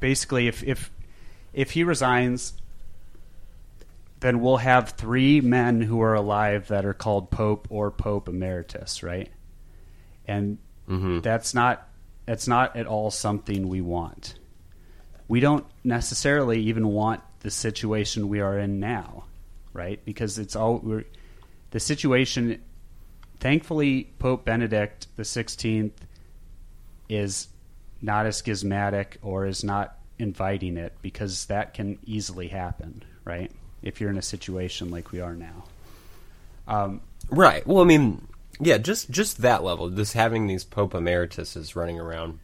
basically 0.00 0.48
if 0.48 0.62
if 0.62 0.90
if 1.52 1.70
he 1.72 1.84
resigns 1.84 2.54
then 4.20 4.40
we'll 4.40 4.56
have 4.58 4.90
three 4.90 5.40
men 5.40 5.82
who 5.82 6.00
are 6.00 6.14
alive 6.14 6.68
that 6.68 6.84
are 6.86 6.94
called 6.94 7.30
Pope 7.30 7.66
or 7.70 7.90
Pope 7.90 8.28
Emeritus, 8.28 9.02
right? 9.02 9.30
And 10.26 10.58
Mhm. 10.88 11.22
That's 11.22 11.54
not 11.54 11.88
that's 12.26 12.48
not 12.48 12.74
at 12.76 12.86
all 12.86 13.10
something 13.10 13.68
we 13.68 13.80
want. 13.80 14.38
We 15.28 15.38
don't 15.40 15.64
necessarily 15.84 16.60
even 16.62 16.88
want 16.88 17.20
the 17.40 17.50
situation 17.50 18.28
we 18.28 18.40
are 18.40 18.58
in 18.58 18.80
now, 18.80 19.24
right? 19.72 20.04
Because 20.04 20.38
it's 20.38 20.56
all 20.56 20.78
we're, 20.78 21.04
the 21.70 21.78
situation. 21.80 22.60
Thankfully, 23.38 24.12
Pope 24.18 24.44
Benedict 24.44 25.06
the 25.16 25.24
Sixteenth 25.24 26.04
is 27.08 27.48
not 28.02 28.26
as 28.26 28.36
schismatic 28.38 29.18
or 29.22 29.46
is 29.46 29.64
not 29.64 29.98
inviting 30.18 30.76
it 30.76 30.92
because 31.02 31.46
that 31.46 31.74
can 31.74 31.98
easily 32.04 32.48
happen, 32.48 33.02
right? 33.24 33.50
If 33.82 34.00
you're 34.00 34.10
in 34.10 34.18
a 34.18 34.22
situation 34.22 34.90
like 34.90 35.12
we 35.12 35.20
are 35.20 35.34
now. 35.34 35.64
Um, 36.66 37.00
Right. 37.30 37.66
Well, 37.66 37.82
I 37.82 37.86
mean, 37.86 38.26
yeah, 38.60 38.78
just 38.78 39.10
just 39.10 39.38
that 39.38 39.64
level, 39.64 39.90
just 39.90 40.12
having 40.12 40.46
these 40.46 40.64
Pope 40.64 40.92
Emerituses 40.92 41.74
running 41.76 41.98
around. 41.98 42.38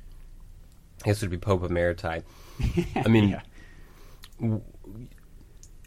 I 1.03 1.09
guess 1.09 1.23
it 1.23 1.27
would 1.27 1.31
be 1.31 1.39
Pope 1.39 1.63
Emeriti. 1.63 2.23
I 2.97 3.09
mean, 3.09 3.41
yeah. 4.41 4.59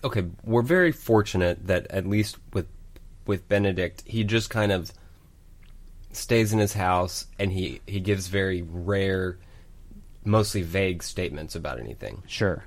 okay, 0.04 0.25
we're 0.43 0.62
very 0.62 0.91
fortunate 0.91 1.67
that 1.67 1.88
at 1.89 2.08
least 2.08 2.38
with 2.54 2.67
with 3.25 3.47
Benedict, 3.47 4.04
he 4.06 4.23
just 4.23 4.49
kind 4.49 4.71
of 4.71 4.91
stays 6.12 6.54
in 6.54 6.60
his 6.60 6.73
house 6.73 7.28
and 7.38 7.51
he 7.51 7.82
he 7.86 7.99
gives 7.99 8.28
very 8.28 8.62
rare, 8.62 9.38
mostly 10.26 10.62
vague 10.62 11.04
statements 11.04 11.56
about 11.56 11.80
anything. 11.80 12.24
Sure. 12.28 12.66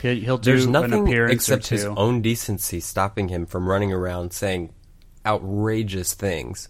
He- 0.00 0.20
He'll 0.20 0.38
do 0.38 0.50
There's 0.52 0.66
nothing 0.66 1.06
except 1.08 1.68
his 1.68 1.84
own 1.84 2.20
decency 2.22 2.80
stopping 2.80 3.28
him 3.28 3.46
from 3.46 3.68
running 3.68 3.92
around 3.92 4.32
saying 4.32 4.72
outrageous 5.24 6.14
things. 6.14 6.68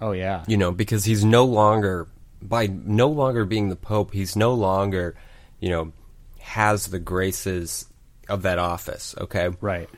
Oh 0.00 0.12
yeah. 0.12 0.44
you 0.46 0.56
know, 0.56 0.72
because 0.72 1.04
he's 1.06 1.24
no 1.24 1.44
longer 1.44 2.06
by 2.42 2.66
no 2.66 3.08
longer 3.08 3.44
being 3.44 3.70
the 3.70 3.76
pope, 3.76 4.12
he's 4.12 4.36
no 4.36 4.52
longer, 4.54 5.16
you 5.58 5.70
know, 5.70 5.92
has 6.38 6.88
the 6.88 6.98
graces 6.98 7.86
of 8.28 8.42
that 8.42 8.58
office, 8.58 9.14
okay? 9.18 9.48
Right. 9.60 9.88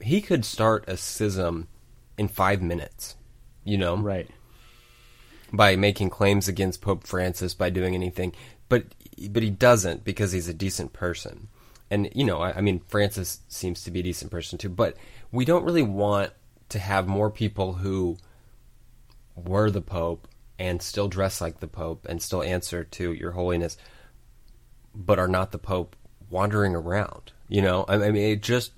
He 0.00 0.20
could 0.20 0.44
start 0.44 0.84
a 0.88 0.96
schism 0.96 1.68
in 2.18 2.28
5 2.28 2.60
minutes, 2.60 3.14
you 3.64 3.78
know, 3.78 3.96
Right. 3.96 4.28
By 5.52 5.76
making 5.76 6.10
claims 6.10 6.48
against 6.48 6.80
Pope 6.80 7.06
Francis 7.06 7.54
by 7.54 7.70
doing 7.70 7.94
anything, 7.94 8.32
but 8.68 8.84
but 9.30 9.42
he 9.42 9.50
doesn't 9.50 10.04
because 10.04 10.32
he's 10.32 10.48
a 10.48 10.54
decent 10.54 10.92
person. 10.92 11.48
And 11.90 12.10
you 12.14 12.24
know, 12.24 12.38
I, 12.38 12.58
I 12.58 12.60
mean 12.60 12.80
Francis 12.88 13.40
seems 13.48 13.82
to 13.84 13.90
be 13.90 14.00
a 14.00 14.02
decent 14.02 14.30
person 14.30 14.58
too, 14.58 14.68
but 14.68 14.96
we 15.30 15.44
don't 15.44 15.64
really 15.64 15.82
want 15.82 16.32
to 16.70 16.78
have 16.78 17.06
more 17.06 17.30
people 17.30 17.74
who 17.74 18.16
were 19.36 19.70
the 19.70 19.82
pope 19.82 20.26
and 20.58 20.82
still 20.82 21.08
dress 21.08 21.40
like 21.40 21.60
the 21.60 21.68
pope 21.68 22.06
and 22.08 22.22
still 22.22 22.42
answer 22.42 22.82
to 22.82 23.12
your 23.12 23.32
holiness 23.32 23.76
but 24.94 25.18
are 25.18 25.28
not 25.28 25.52
the 25.52 25.58
pope 25.58 25.94
wandering 26.30 26.74
around 26.74 27.32
you 27.48 27.60
know 27.60 27.84
i 27.86 27.94
I 27.94 28.10
mean 28.10 28.32
it 28.32 28.42
just 28.42 28.72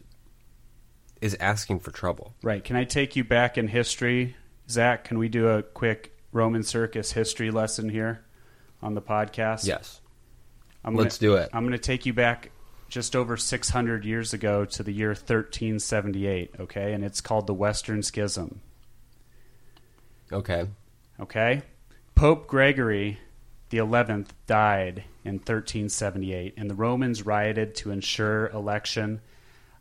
is 1.20 1.36
asking 1.40 1.80
for 1.80 1.92
trouble 1.92 2.34
Right. 2.42 2.62
Can 2.62 2.76
I 2.76 2.84
take 2.84 3.16
you 3.16 3.24
back 3.24 3.58
in 3.58 3.68
history, 3.68 4.36
Zac? 4.70 5.04
Can 5.04 5.18
we 5.18 5.28
do 5.28 5.48
a 5.48 5.62
quick 5.62 6.16
Roman 6.32 6.62
Circus 6.62 7.12
history 7.12 7.50
lesson 7.50 7.88
here 7.88 8.24
on 8.82 8.94
the 8.94 9.02
podcast? 9.02 9.66
yes 9.66 10.00
I'm 10.84 10.94
let's 10.94 11.18
gonna, 11.18 11.32
do 11.32 11.36
it 11.36 11.50
I'm 11.52 11.62
going 11.62 11.72
to 11.72 11.78
take 11.78 12.06
you 12.06 12.12
back 12.12 12.50
just 12.88 13.14
over 13.14 13.36
600 13.36 14.04
years 14.04 14.32
ago 14.32 14.64
to 14.64 14.82
the 14.82 14.92
year 14.92 15.10
1378. 15.10 16.54
Okay, 16.60 16.94
and 16.94 17.04
it's 17.04 17.20
called 17.20 17.46
the 17.46 17.54
Western 17.54 18.02
Schism. 18.02 18.60
okay 20.32 20.66
Okay? 21.20 21.62
Pope 22.14 22.46
Gregory 22.46 23.18
the 23.70 23.78
11th 23.78 24.28
died 24.46 25.04
in 25.24 25.34
1378, 25.34 26.54
and 26.56 26.70
the 26.70 26.74
Romans 26.74 27.26
rioted 27.26 27.74
to 27.76 27.90
ensure 27.90 28.48
election 28.48 29.20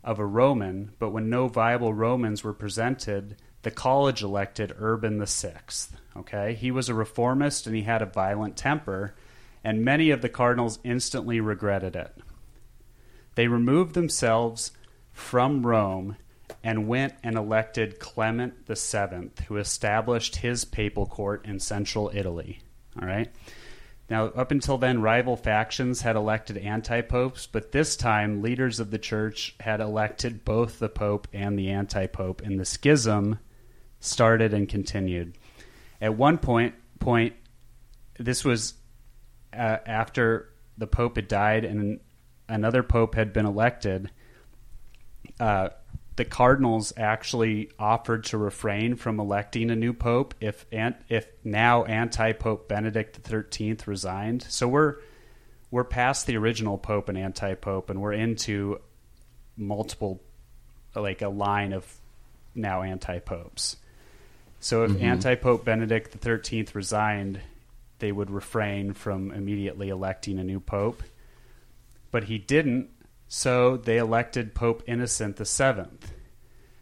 of 0.08 0.18
a 0.18 0.24
Roman, 0.24 0.90
but 0.98 1.10
when 1.10 1.28
no 1.28 1.48
viable 1.48 1.92
Romans 1.92 2.42
were 2.42 2.54
presented, 2.54 3.36
the 3.60 3.70
college 3.70 4.22
elected 4.22 4.72
Urban 4.78 5.22
VI. 5.22 5.52
Okay? 6.16 6.54
He 6.54 6.70
was 6.70 6.88
a 6.88 6.94
reformist 6.94 7.66
and 7.66 7.76
he 7.76 7.82
had 7.82 8.00
a 8.00 8.06
violent 8.06 8.56
temper, 8.56 9.14
and 9.62 9.84
many 9.84 10.08
of 10.08 10.22
the 10.22 10.30
cardinals 10.30 10.78
instantly 10.82 11.40
regretted 11.40 11.94
it. 11.94 12.16
They 13.34 13.48
removed 13.48 13.92
themselves 13.92 14.72
from 15.12 15.66
Rome 15.66 16.16
and 16.64 16.88
went 16.88 17.12
and 17.22 17.36
elected 17.36 17.98
Clement 17.98 18.54
VII, 18.66 19.30
who 19.48 19.58
established 19.58 20.36
his 20.36 20.64
papal 20.64 21.04
court 21.04 21.44
in 21.44 21.60
central 21.60 22.10
Italy. 22.14 22.62
All 22.98 23.06
right. 23.06 23.28
Now, 24.10 24.26
up 24.26 24.50
until 24.50 24.78
then, 24.78 25.02
rival 25.02 25.36
factions 25.36 26.00
had 26.00 26.16
elected 26.16 26.56
anti 26.56 27.02
popes, 27.02 27.46
but 27.46 27.72
this 27.72 27.94
time, 27.94 28.40
leaders 28.40 28.80
of 28.80 28.90
the 28.90 28.98
church 28.98 29.54
had 29.60 29.80
elected 29.80 30.44
both 30.44 30.78
the 30.78 30.88
pope 30.88 31.28
and 31.32 31.58
the 31.58 31.70
anti 31.70 32.06
pope, 32.06 32.40
and 32.42 32.58
the 32.58 32.64
schism 32.64 33.38
started 34.00 34.54
and 34.54 34.68
continued. 34.68 35.36
At 36.00 36.16
one 36.16 36.38
point, 36.38 36.74
point 37.00 37.34
this 38.18 38.44
was 38.44 38.74
uh, 39.52 39.78
after 39.86 40.50
the 40.76 40.86
pope 40.86 41.16
had 41.16 41.28
died 41.28 41.64
and 41.64 42.00
another 42.48 42.82
pope 42.82 43.14
had 43.14 43.32
been 43.32 43.46
elected. 43.46 44.10
Uh, 45.38 45.68
the 46.18 46.24
cardinals 46.24 46.92
actually 46.96 47.70
offered 47.78 48.24
to 48.24 48.36
refrain 48.36 48.96
from 48.96 49.20
electing 49.20 49.70
a 49.70 49.76
new 49.76 49.92
pope 49.92 50.34
if 50.40 50.66
if 51.08 51.28
now 51.44 51.84
anti-pope 51.84 52.68
Benedict 52.68 53.20
XIII 53.24 53.78
resigned. 53.86 54.42
So 54.42 54.66
we're 54.66 54.96
we're 55.70 55.84
past 55.84 56.26
the 56.26 56.36
original 56.36 56.76
pope 56.76 57.08
and 57.08 57.16
anti-pope, 57.16 57.88
and 57.88 58.00
we're 58.00 58.14
into 58.14 58.80
multiple, 59.56 60.20
like 60.96 61.22
a 61.22 61.28
line 61.28 61.72
of 61.72 61.86
now 62.52 62.82
anti-popes. 62.82 63.76
So 64.58 64.82
if 64.82 64.90
mm-hmm. 64.90 65.04
anti-pope 65.04 65.64
Benedict 65.64 66.16
XIII 66.20 66.66
resigned, 66.74 67.40
they 68.00 68.10
would 68.10 68.30
refrain 68.30 68.92
from 68.92 69.30
immediately 69.30 69.88
electing 69.88 70.40
a 70.40 70.44
new 70.44 70.58
pope. 70.58 71.00
But 72.10 72.24
he 72.24 72.38
didn't, 72.38 72.88
so 73.28 73.76
they 73.76 73.98
elected 73.98 74.54
Pope 74.54 74.82
Innocent 74.86 75.38
VII. 75.38 75.98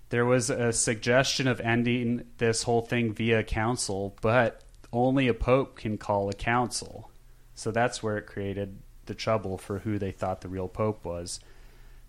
There 0.09 0.25
was 0.25 0.49
a 0.49 0.73
suggestion 0.73 1.49
of 1.49 1.61
ending 1.61 2.25
this 2.39 2.63
whole 2.63 2.83
thing 2.83 3.13
via 3.13 3.43
council, 3.43 4.17
but 4.23 4.63
only 4.93 5.27
a 5.27 5.35
pope 5.35 5.77
can 5.77 5.99
call 5.99 6.31
a 6.31 6.35
council. 6.35 7.11
So 7.55 7.73
that's 7.73 8.03
where 8.03 8.17
it 8.17 8.27
created 8.27 8.79
the 9.07 9.15
trouble 9.15 9.59
for 9.59 9.81
who 9.81 9.99
they 9.99 10.13
thought 10.13 10.41
the 10.41 10.49
real 10.49 10.69
pope 10.69 11.05
was. 11.05 11.41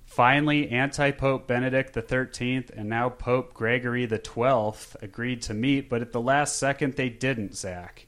Finally, 0.05 0.69
anti 0.69 1.11
Pope 1.11 1.47
Benedict 1.47 1.93
XIII 1.93 2.65
and 2.75 2.87
now 2.87 3.09
Pope 3.09 3.53
Gregory 3.53 4.07
XII 4.07 4.97
agreed 5.01 5.41
to 5.41 5.53
meet, 5.53 5.89
but 5.89 6.01
at 6.01 6.13
the 6.13 6.21
last 6.21 6.57
second 6.57 6.95
they 6.95 7.09
didn't, 7.09 7.55
Zac. 7.55 8.05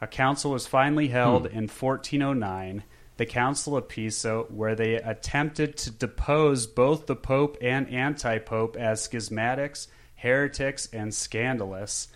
A 0.00 0.06
council 0.06 0.52
was 0.52 0.66
finally 0.66 1.08
held 1.08 1.42
hmm. 1.42 1.56
in 1.56 1.68
1409, 1.68 2.84
the 3.16 3.26
Council 3.26 3.76
of 3.76 3.88
Pisa, 3.88 4.40
where 4.48 4.74
they 4.74 4.94
attempted 4.94 5.76
to 5.78 5.90
depose 5.90 6.66
both 6.66 7.06
the 7.06 7.16
Pope 7.16 7.56
and 7.60 7.88
anti 7.88 8.38
Pope 8.38 8.76
as 8.76 9.06
schismatics, 9.06 9.88
heretics, 10.16 10.88
and 10.92 11.14
scandalous. 11.14 12.08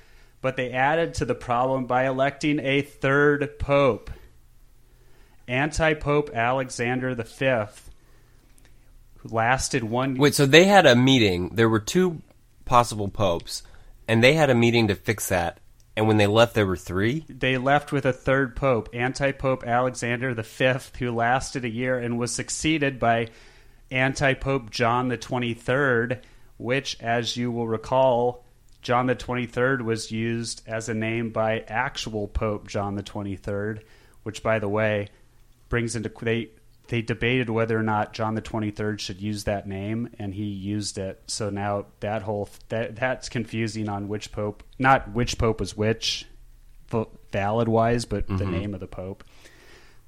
But 0.43 0.57
they 0.57 0.71
added 0.73 1.15
to 1.15 1.25
the 1.25 1.35
problem 1.35 1.87
by 1.87 2.07
electing 2.07 2.61
a 2.61 2.83
third 2.83 3.59
Pope. 3.59 4.11
Anti 5.49 5.95
Pope 5.95 6.31
Alexander 6.35 7.14
V, 7.14 7.47
who 9.16 9.29
lasted 9.29 9.85
one 9.85 10.16
Wait, 10.16 10.35
so 10.35 10.47
they 10.47 10.64
had 10.64 10.87
a 10.87 10.95
meeting. 10.95 11.55
There 11.55 11.68
were 11.68 11.81
two 11.81 12.22
possible 12.64 13.09
popes, 13.09 13.62
and 14.07 14.22
they 14.22 14.35
had 14.35 14.51
a 14.51 14.55
meeting 14.55 14.89
to 14.89 14.95
fix 14.95 15.29
that. 15.29 15.61
And 15.97 16.07
when 16.07 16.16
they 16.16 16.26
left, 16.26 16.55
there 16.55 16.66
were 16.66 16.76
three. 16.76 17.24
they 17.28 17.59
left 17.59 17.93
with 17.93 18.07
a 18.07 18.12
third 18.12 18.57
pope, 18.57 18.88
anti 18.93 19.32
pope 19.32 19.66
Alexander 19.66 20.34
V, 20.34 20.74
who 20.99 21.11
lasted 21.11 21.64
a 21.64 21.70
year 21.70 21.99
and 21.99 22.18
was 22.18 22.32
succeeded 22.32 22.99
by 22.99 23.28
anti 23.91 24.34
pope 24.34 24.70
John 24.70 25.09
the 25.09 25.18
23rd, 25.18 26.22
which, 26.57 26.97
as 27.01 27.36
you 27.36 27.51
will 27.51 27.68
recall, 27.68 28.45
John 28.82 29.07
the 29.07 29.16
23rd 29.16 29.82
was 29.82 30.11
used 30.11 30.62
as 30.66 30.88
a 30.88 30.95
name 30.95 31.30
by 31.30 31.64
actual 31.68 32.28
Pope 32.28 32.66
John 32.66 32.95
the 32.95 33.03
23rd, 33.03 33.82
which, 34.22 34.43
by 34.43 34.59
the 34.59 34.68
way, 34.68 35.09
brings 35.68 35.97
into 35.97 36.09
they 36.09 36.60
they 36.91 37.03
debated 37.03 37.49
whether 37.49 37.78
or 37.78 37.84
not 37.84 38.12
John 38.12 38.34
the 38.34 38.43
23rd 38.43 38.99
should 38.99 39.20
use 39.20 39.45
that 39.45 39.68
name, 39.68 40.11
and 40.18 40.34
he 40.34 40.43
used 40.43 40.99
it. 40.99 41.22
So 41.28 41.49
now 41.49 41.86
that 42.01 42.22
whole 42.22 42.49
that 42.68 42.97
that's 42.97 43.28
confusing 43.28 43.88
on 43.88 44.09
which 44.09 44.32
pope, 44.32 44.64
not 44.76 45.12
which 45.12 45.38
pope 45.38 45.61
was 45.61 45.76
which, 45.76 46.26
valid 47.30 47.68
wise, 47.68 48.07
but 48.07 48.26
the 48.26 48.34
mm-hmm. 48.34 48.51
name 48.51 48.74
of 48.74 48.80
the 48.80 48.88
pope. 48.88 49.22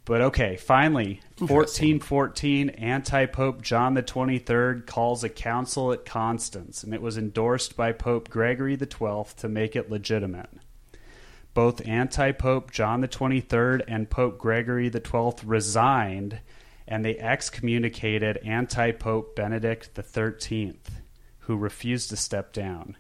But 0.04 0.22
okay, 0.22 0.56
finally, 0.56 1.20
1414, 1.38 2.70
anti 2.70 3.26
Pope 3.26 3.62
John 3.62 3.94
the 3.94 4.02
23rd 4.02 4.84
calls 4.84 5.22
a 5.22 5.28
council 5.28 5.92
at 5.92 6.04
Constance, 6.04 6.82
and 6.82 6.92
it 6.92 7.00
was 7.00 7.16
endorsed 7.16 7.76
by 7.76 7.92
Pope 7.92 8.28
Gregory 8.28 8.74
the 8.74 8.88
12th 8.88 9.36
to 9.36 9.48
make 9.48 9.76
it 9.76 9.88
legitimate. 9.88 10.50
both 11.54 11.86
anti 11.86 12.32
Pope 12.32 12.72
John 12.72 13.02
the 13.02 13.06
23rd 13.06 13.82
and 13.86 14.10
Pope 14.10 14.36
Gregory 14.36 14.88
the 14.88 15.00
12th 15.00 15.42
resigned 15.44 16.40
and 16.92 17.02
they 17.02 17.16
excommunicated 17.16 18.36
anti 18.44 18.92
Pope 18.92 19.34
Benedict 19.34 19.94
the 19.94 20.02
13th, 20.02 20.90
who 21.38 21.56
refused 21.56 22.10
to 22.10 22.16
step 22.16 22.52
down. 22.52 22.98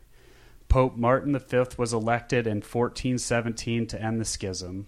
Pope 0.70 0.96
Martin 0.96 1.38
V 1.38 1.64
was 1.76 1.92
elected 1.92 2.46
in 2.46 2.62
1417 2.62 3.86
to 3.88 4.00
end 4.02 4.18
the 4.18 4.24
schism. 4.24 4.86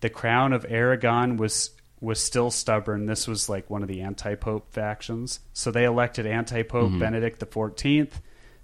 The 0.00 0.08
crown 0.08 0.54
of 0.54 0.64
Aragon 0.66 1.36
was 1.36 1.72
was 2.00 2.18
still 2.18 2.50
stubborn. 2.50 3.04
This 3.04 3.28
was 3.28 3.50
like 3.50 3.68
one 3.68 3.82
of 3.82 3.88
the 3.88 4.00
anti-pope 4.00 4.72
factions. 4.72 5.40
So 5.52 5.70
they 5.70 5.84
elected 5.84 6.26
anti-pope 6.26 6.92
Mhm. 6.92 6.98
Benedict 6.98 7.38
the 7.38 7.46
14th, 7.46 8.20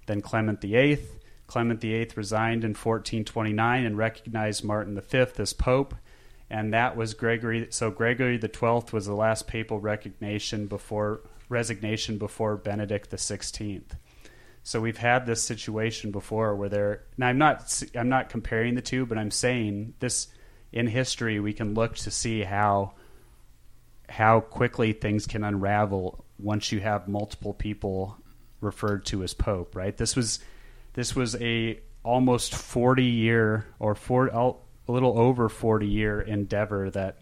then 0.07 0.21
Clement 0.21 0.61
VIII. 0.61 0.97
Clement 1.45 1.79
VIII 1.81 2.09
resigned 2.15 2.63
in 2.63 2.73
1429 2.73 3.85
and 3.85 3.97
recognized 3.97 4.63
Martin 4.63 4.99
V 4.99 5.25
as 5.37 5.53
pope, 5.53 5.93
and 6.53 6.71
that 6.75 6.95
was 6.95 7.15
Gregory. 7.15 7.65
So 7.71 7.89
Gregory 7.89 8.37
the 8.37 8.47
12th 8.47 8.93
was 8.93 9.07
the 9.07 9.15
last 9.15 9.47
papal 9.47 9.79
recognition 9.79 10.67
before 10.67 11.21
resignation 11.49 12.19
before 12.19 12.57
Benedict 12.57 13.09
the 13.09 13.17
16th. 13.17 13.97
So 14.61 14.79
we've 14.79 14.97
had 14.97 15.25
this 15.25 15.43
situation 15.43 16.11
before 16.11 16.55
where 16.55 16.69
there. 16.69 17.03
Now 17.17 17.27
I'm 17.27 17.39
not 17.39 17.81
I'm 17.95 18.07
not 18.07 18.29
comparing 18.29 18.75
the 18.75 18.83
two, 18.83 19.07
but 19.07 19.17
I'm 19.17 19.31
saying 19.31 19.95
this 19.99 20.27
in 20.71 20.85
history 20.85 21.39
we 21.39 21.53
can 21.53 21.73
look 21.73 21.95
to 21.95 22.11
see 22.11 22.43
how 22.43 22.93
how 24.07 24.39
quickly 24.39 24.93
things 24.93 25.25
can 25.25 25.43
unravel 25.43 26.23
once 26.37 26.71
you 26.71 26.79
have 26.81 27.07
multiple 27.07 27.55
people 27.55 28.15
referred 28.61 29.07
to 29.07 29.23
as 29.23 29.33
pope. 29.33 29.75
Right. 29.75 29.97
This 29.97 30.15
was 30.15 30.37
this 30.93 31.15
was 31.15 31.35
a 31.37 31.79
almost 32.03 32.53
40 32.53 33.03
year 33.03 33.65
or 33.79 33.95
four, 33.95 34.29
a 34.87 34.91
little 34.91 35.17
over 35.17 35.49
40 35.49 35.87
year 35.87 36.21
endeavor 36.21 36.89
that 36.91 37.17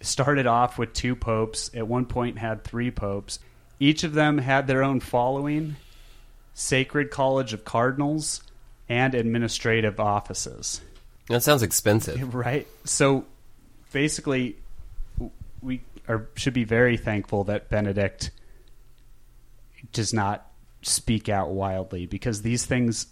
started 0.00 0.46
off 0.46 0.78
with 0.78 0.92
two 0.92 1.16
popes. 1.16 1.70
At 1.74 1.86
one 1.86 2.06
point 2.06 2.38
had 2.38 2.64
three 2.64 2.90
popes. 2.90 3.38
Each 3.80 4.04
of 4.04 4.14
them 4.14 4.38
had 4.38 4.66
their 4.66 4.82
own 4.82 5.00
following 5.00 5.76
Sacred 6.54 7.10
College 7.10 7.52
of 7.52 7.64
Cardinals, 7.64 8.42
and 8.88 9.14
administrative 9.14 10.00
offices. 10.00 10.80
That 11.28 11.42
sounds 11.42 11.62
expensive. 11.62 12.34
Right. 12.34 12.66
So 12.84 13.26
basically, 13.92 14.56
we 15.60 15.82
are, 16.08 16.26
should 16.34 16.54
be 16.54 16.64
very 16.64 16.96
thankful 16.96 17.44
that 17.44 17.68
Benedict 17.68 18.30
does 19.92 20.12
not 20.12 20.50
speak 20.82 21.28
out 21.28 21.50
wildly 21.50 22.06
because 22.06 22.42
these 22.42 22.64
things 22.64 23.06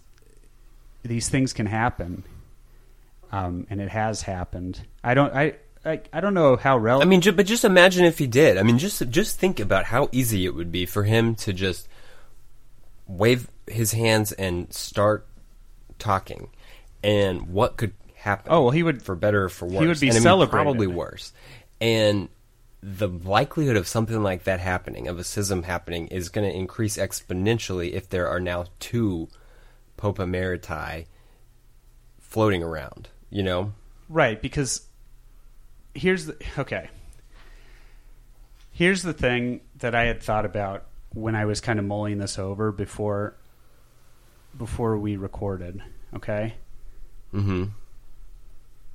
these 1.03 1.29
things 1.29 1.53
can 1.53 1.67
happen, 1.67 2.25
um, 3.37 3.67
and 3.71 3.81
it 3.81 3.89
has 3.91 4.23
happened. 4.23 4.81
I 5.05 5.15
don't. 5.15 5.35
I. 5.35 5.55
I, 5.85 6.01
I 6.13 6.21
don't 6.21 6.35
know 6.35 6.57
how 6.57 6.77
relevant. 6.79 7.07
I 7.07 7.11
mean, 7.11 7.21
ju- 7.21 7.31
but 7.31 7.47
just 7.47 7.65
imagine 7.65 8.05
if 8.05 8.19
he 8.19 8.27
did. 8.27 8.59
I 8.59 8.65
mean, 8.65 8.77
just 8.79 9.09
just 9.09 9.39
think 9.39 9.61
about 9.61 9.85
how 9.85 10.09
easy 10.11 10.45
it 10.45 10.55
would 10.55 10.73
be 10.73 10.85
for 10.85 11.05
him 11.05 11.37
to 11.37 11.53
just 11.53 11.89
wave 13.07 13.49
his 13.69 13.93
hands 13.93 14.33
and 14.33 14.73
start 14.73 15.27
talking, 16.01 16.51
and 17.05 17.49
what 17.49 17.77
could 17.77 17.93
happen. 18.15 18.51
Oh, 18.53 18.63
well, 18.63 18.71
he 18.73 18.83
would- 18.83 19.03
for 19.03 19.15
better 19.15 19.45
or 19.45 19.49
for 19.49 19.67
worse. 19.67 19.81
he 19.81 19.87
would 19.87 20.01
be 20.01 20.09
and 20.09 20.15
I 20.17 20.19
mean, 20.19 20.23
celebrated. 20.25 20.65
probably 20.65 20.87
worse. 20.89 21.33
And 21.81 22.31
the 22.83 23.07
likelihood 23.09 23.77
of 23.77 23.87
something 23.87 24.23
like 24.23 24.43
that 24.45 24.59
happening, 24.61 25.07
of 25.09 25.19
a 25.21 25.25
schism 25.25 25.63
happening, 25.63 26.09
is 26.09 26.29
going 26.29 26.49
to 26.51 26.57
increase 26.57 26.97
exponentially 26.97 27.93
if 27.93 28.09
there 28.09 28.29
are 28.29 28.41
now 28.41 28.65
two 28.81 29.29
Pope 29.97 30.19
Emeriti 30.19 31.07
floating 32.19 32.63
around. 32.63 33.09
You 33.31 33.43
know, 33.43 33.73
Right, 34.09 34.41
because 34.41 34.87
here's 35.95 36.27
the 36.27 36.37
okay. 36.59 36.89
Here's 38.73 39.03
the 39.03 39.13
thing 39.13 39.63
that 39.79 39.95
I 39.95 40.05
had 40.05 40.23
thought 40.23 40.45
about 40.45 40.85
when 41.15 41.35
I 41.35 41.47
was 41.47 41.61
kind 41.61 41.79
of 41.79 41.85
mulling 41.85 42.19
this 42.19 42.39
over 42.39 42.71
before 42.71 43.35
before 44.57 44.97
we 44.99 45.17
recorded, 45.17 45.83
okay? 46.15 46.55
hmm 47.31 47.65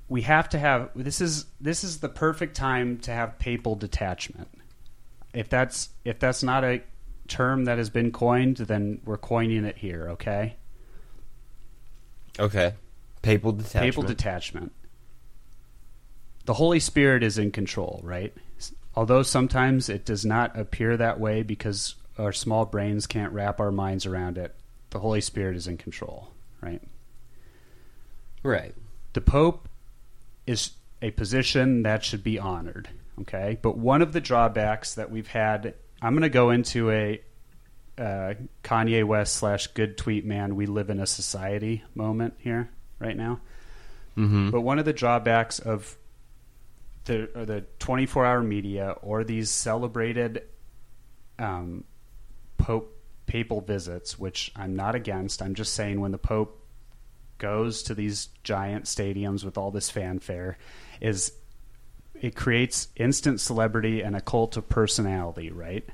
We 0.07 0.21
have 0.21 0.49
to 0.49 0.59
have 0.59 0.91
this 0.95 1.19
is 1.19 1.45
this 1.59 1.84
is 1.84 1.99
the 1.99 2.09
perfect 2.09 2.55
time 2.55 2.99
to 2.99 3.11
have 3.11 3.39
papal 3.39 3.75
detachment. 3.75 4.49
If 5.34 5.49
that's 5.49 5.89
if 6.05 6.19
that's 6.19 6.43
not 6.43 6.63
a 6.63 6.82
term 7.27 7.65
that 7.65 7.77
has 7.77 7.89
been 7.89 8.11
coined, 8.11 8.57
then 8.57 9.01
we're 9.03 9.17
coining 9.17 9.65
it 9.65 9.77
here, 9.77 10.09
okay? 10.11 10.55
okay, 12.39 12.73
papal 13.22 13.51
detachment. 13.51 13.93
Papal 13.93 14.03
detachment. 14.03 14.72
The 16.45 16.53
Holy 16.55 16.80
Spirit 16.80 17.24
is 17.24 17.38
in 17.38 17.51
control, 17.51 18.01
right? 18.03 18.34
Although 18.95 19.24
sometimes 19.24 19.89
it 19.89 20.05
does 20.05 20.26
not 20.26 20.57
appear 20.57 20.97
that 20.97 21.19
way 21.19 21.43
because 21.43 21.95
our 22.17 22.32
small 22.32 22.65
brains 22.65 23.07
can't 23.07 23.32
wrap 23.32 23.59
our 23.59 23.72
minds 23.72 24.05
around 24.05 24.38
it. 24.38 24.55
The 24.89 24.99
Holy 24.99 25.22
Spirit 25.22 25.55
is 25.55 25.67
in 25.67 25.78
control, 25.78 26.32
right? 26.61 26.82
right. 28.43 28.76
The 29.13 29.22
Pope 29.22 29.69
is 30.45 30.72
a 31.01 31.11
position 31.11 31.84
that 31.84 32.03
should 32.03 32.24
be 32.24 32.38
honored, 32.38 32.89
okay? 33.22 33.57
But 33.61 33.78
one 33.78 34.01
of 34.01 34.11
the 34.11 34.19
drawbacks 34.19 34.95
that 34.95 35.09
we've 35.09 35.28
had, 35.28 35.74
I'm 36.01 36.13
going 36.13 36.24
to 36.24 36.30
go 36.30 36.49
into 36.49 36.91
a 36.91 37.22
uh, 37.97 38.34
Kanye 38.63 39.05
West 39.05 39.36
slash 39.36 39.67
good 39.67 39.97
tweet 39.97 40.26
man, 40.26 40.55
we 40.55 40.65
live 40.65 40.89
in 40.89 40.99
a 40.99 41.07
society 41.07 41.84
moment 41.95 42.34
here 42.39 42.69
right 43.01 43.17
now. 43.17 43.39
hmm 44.15 44.49
But 44.49 44.61
one 44.61 44.79
of 44.79 44.85
the 44.85 44.93
drawbacks 44.93 45.59
of 45.59 45.97
the 47.05 47.29
or 47.35 47.45
the 47.45 47.61
24 47.79 48.25
hour 48.25 48.43
media 48.43 48.95
or 49.01 49.23
these 49.23 49.49
celebrated 49.49 50.43
um, 51.39 51.83
pope 52.57 52.97
papal 53.25 53.61
visits, 53.61 54.19
which 54.19 54.51
I'm 54.55 54.75
not 54.75 54.95
against. 54.95 55.41
I'm 55.41 55.55
just 55.55 55.73
saying 55.73 55.99
when 55.99 56.11
the 56.11 56.17
pope 56.17 56.57
goes 57.37 57.81
to 57.83 57.95
these 57.95 58.27
giant 58.43 58.85
stadiums 58.85 59.43
with 59.43 59.57
all 59.57 59.71
this 59.71 59.89
fanfare, 59.89 60.57
is 60.99 61.33
it 62.13 62.35
creates 62.35 62.89
instant 62.95 63.41
celebrity 63.41 64.01
and 64.01 64.15
a 64.15 64.21
cult 64.21 64.57
of 64.57 64.69
personality, 64.69 65.49
right? 65.49 65.87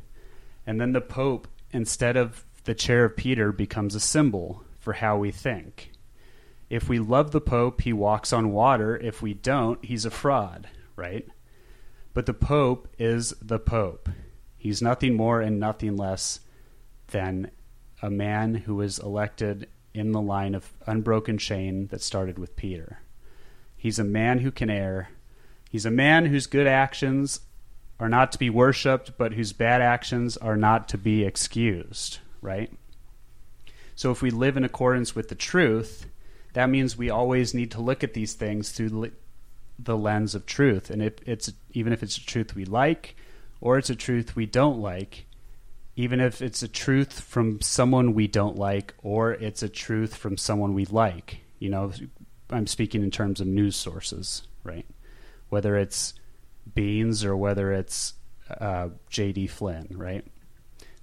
And 0.65 0.81
then 0.81 0.91
the 0.91 0.99
pope, 0.99 1.47
instead 1.71 2.17
of 2.17 2.43
the 2.65 2.75
chair 2.75 3.05
of 3.05 3.15
Peter, 3.15 3.53
becomes 3.53 3.95
a 3.95 3.99
symbol 4.01 4.63
for 4.79 4.93
how 4.93 5.17
we 5.17 5.31
think. 5.31 5.91
If 6.69 6.89
we 6.89 6.99
love 6.99 7.31
the 7.31 7.41
Pope, 7.41 7.81
he 7.81 7.93
walks 7.93 8.33
on 8.33 8.51
water. 8.51 8.97
If 8.97 9.21
we 9.21 9.33
don't, 9.33 9.83
he's 9.83 10.05
a 10.05 10.11
fraud, 10.11 10.67
right? 10.95 11.27
But 12.13 12.25
the 12.25 12.33
Pope 12.33 12.89
is 12.97 13.33
the 13.41 13.59
Pope. 13.59 14.09
He's 14.57 14.81
nothing 14.81 15.15
more 15.15 15.39
and 15.39 15.59
nothing 15.59 15.95
less 15.95 16.41
than 17.07 17.51
a 18.01 18.09
man 18.09 18.55
who 18.55 18.75
was 18.75 18.99
elected 18.99 19.67
in 19.93 20.11
the 20.11 20.21
line 20.21 20.53
of 20.53 20.73
unbroken 20.85 21.37
chain 21.37 21.87
that 21.87 22.01
started 22.01 22.37
with 22.37 22.55
Peter. 22.55 22.99
He's 23.75 23.99
a 23.99 24.03
man 24.03 24.39
who 24.39 24.51
can 24.51 24.69
err. 24.69 25.09
He's 25.69 25.85
a 25.85 25.91
man 25.91 26.25
whose 26.25 26.47
good 26.47 26.67
actions 26.67 27.41
are 27.99 28.09
not 28.09 28.31
to 28.31 28.39
be 28.39 28.49
worshipped, 28.49 29.17
but 29.17 29.33
whose 29.33 29.53
bad 29.53 29.81
actions 29.81 30.37
are 30.37 30.57
not 30.57 30.87
to 30.89 30.97
be 30.97 31.23
excused, 31.23 32.19
right? 32.41 32.71
So 33.95 34.11
if 34.11 34.21
we 34.21 34.29
live 34.29 34.57
in 34.57 34.63
accordance 34.63 35.15
with 35.15 35.29
the 35.29 35.35
truth, 35.35 36.07
that 36.53 36.69
means 36.69 36.97
we 36.97 37.09
always 37.09 37.53
need 37.53 37.71
to 37.71 37.81
look 37.81 38.03
at 38.03 38.13
these 38.13 38.33
things 38.33 38.71
through 38.71 39.11
the- 39.79 39.97
lens 39.97 40.33
of 40.33 40.45
truth. 40.45 40.89
And 40.89 41.01
if 41.03 41.13
it's 41.25 41.51
even 41.71 41.93
if 41.93 42.01
it's 42.01 42.17
a 42.17 42.25
truth 42.25 42.55
we 42.55 42.65
like 42.65 43.15
or 43.61 43.77
it's 43.77 43.89
a 43.91 43.95
truth 43.95 44.35
we 44.35 44.45
don't 44.47 44.79
like, 44.79 45.25
even 45.95 46.19
if 46.19 46.41
it's 46.41 46.63
a 46.63 46.67
truth 46.67 47.19
from 47.21 47.61
someone 47.61 48.13
we 48.15 48.27
don't 48.27 48.57
like 48.57 48.93
or 49.03 49.33
it's 49.33 49.61
a 49.61 49.69
truth 49.69 50.15
from 50.15 50.35
someone 50.37 50.73
we 50.73 50.85
like, 50.85 51.41
you 51.59 51.69
know, 51.69 51.91
I'm 52.49 52.65
speaking 52.67 53.03
in 53.03 53.11
terms 53.11 53.39
of 53.39 53.47
news 53.47 53.75
sources, 53.75 54.47
right? 54.63 54.85
Whether 55.49 55.75
it's 55.77 56.13
Beans 56.73 57.23
or 57.23 57.35
whether 57.37 57.71
it's 57.71 58.13
uh, 58.49 58.89
J.D. 59.09 59.47
Flynn, 59.47 59.87
right? 59.91 60.25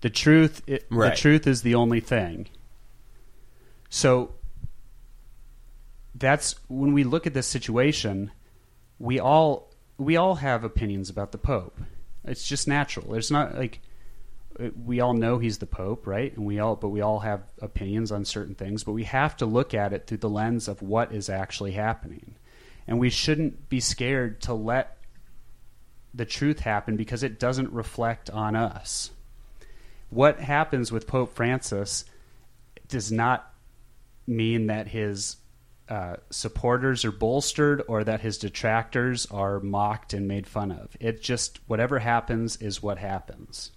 The 0.01 0.11
truth, 0.11 0.63
it, 0.67 0.87
Right. 0.91 1.11
the 1.11 1.17
truth 1.17 1.47
is 1.47 1.63
the 1.63 1.75
only 1.77 2.01
thing. 2.01 2.49
So 3.89 4.35
that's 6.15 6.55
when 6.69 6.93
we 6.93 7.05
look 7.05 7.27
at 7.27 7.35
this 7.35 7.47
situation, 7.47 8.31
we 8.99 9.19
all 9.19 9.73
we 9.99 10.17
all 10.17 10.37
have 10.37 10.65
opinions 10.65 11.11
about 11.11 11.33
the 11.33 11.39
Pope. 11.39 11.81
It's 12.25 12.47
just 12.47 12.67
natural. 12.67 13.15
It's 13.15 13.31
not 13.31 13.57
like 13.57 13.81
we 14.85 15.01
all 15.01 15.15
know 15.15 15.39
he's 15.39 15.59
the 15.59 15.67
Pope, 15.67 16.07
right? 16.07 16.35
And 16.37 16.47
we 16.47 16.59
all, 16.59 16.77
but 16.77 16.89
we 16.89 17.01
all 17.01 17.21
have 17.21 17.43
opinions 17.61 18.13
on 18.13 18.25
certain 18.25 18.55
things. 18.55 18.85
But 18.85 18.93
we 18.93 19.05
have 19.05 19.37
to 19.39 19.47
look 19.47 19.75
at 19.75 19.93
it 19.93 20.07
through 20.07 20.19
the 20.19 20.31
lens 20.31 20.69
of 20.69 20.83
what 20.83 21.13
is 21.13 21.29
actually 21.29 21.73
happening, 21.73 22.37
and 22.87 22.99
we 22.99 23.11
shouldn't 23.11 23.69
be 23.69 23.81
scared 23.81 24.41
to 24.43 24.55
let 24.55 24.99
the 26.13 26.25
truth 26.25 26.61
happen 26.61 26.97
because 26.97 27.25
it 27.25 27.41
doesn't 27.41 27.73
reflect 27.73 28.31
on 28.31 28.55
us. 28.55 29.11
What 30.11 30.39
happens 30.39 30.93
with 30.93 31.09
Pope 31.09 31.35
Francis 31.35 32.05
does 32.87 33.11
not 33.11 33.53
mean 34.27 34.69
that 34.69 34.87
his 34.87 35.37
uh, 35.89 36.17
supporters 36.31 37.05
are 37.05 37.13
bolstered 37.13 37.83
or 37.89 38.05
that 38.05 38.21
his 38.21 38.39
detractors 38.39 39.27
are 39.27 39.61
mocked 39.61 40.15
and 40.15 40.27
made 40.27 40.47
fun 40.47 40.73
of. 40.73 40.97
It 41.01 41.23
just 41.23 41.61
whatever 41.67 41.99
happens 41.99 42.57
is 42.57 42.83
what 42.83 42.99
happens, 42.99 43.71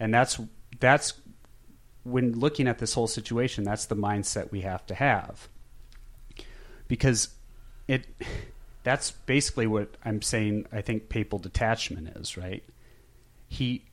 and 0.00 0.14
that's 0.14 0.40
that's 0.80 1.14
when 2.04 2.38
looking 2.38 2.68
at 2.68 2.78
this 2.78 2.94
whole 2.94 3.06
situation. 3.06 3.64
That's 3.64 3.86
the 3.86 3.96
mindset 3.96 4.50
we 4.50 4.62
have 4.62 4.86
to 4.86 4.94
have 4.94 5.48
because 6.88 7.28
it 7.88 8.06
that's 8.82 9.10
basically 9.10 9.66
what 9.66 9.96
I'm 10.04 10.22
saying. 10.22 10.66
I 10.72 10.80
think 10.80 11.08
papal 11.08 11.38
detachment 11.38 12.08
is 12.16 12.36
right. 12.36 12.64
He 13.48 13.84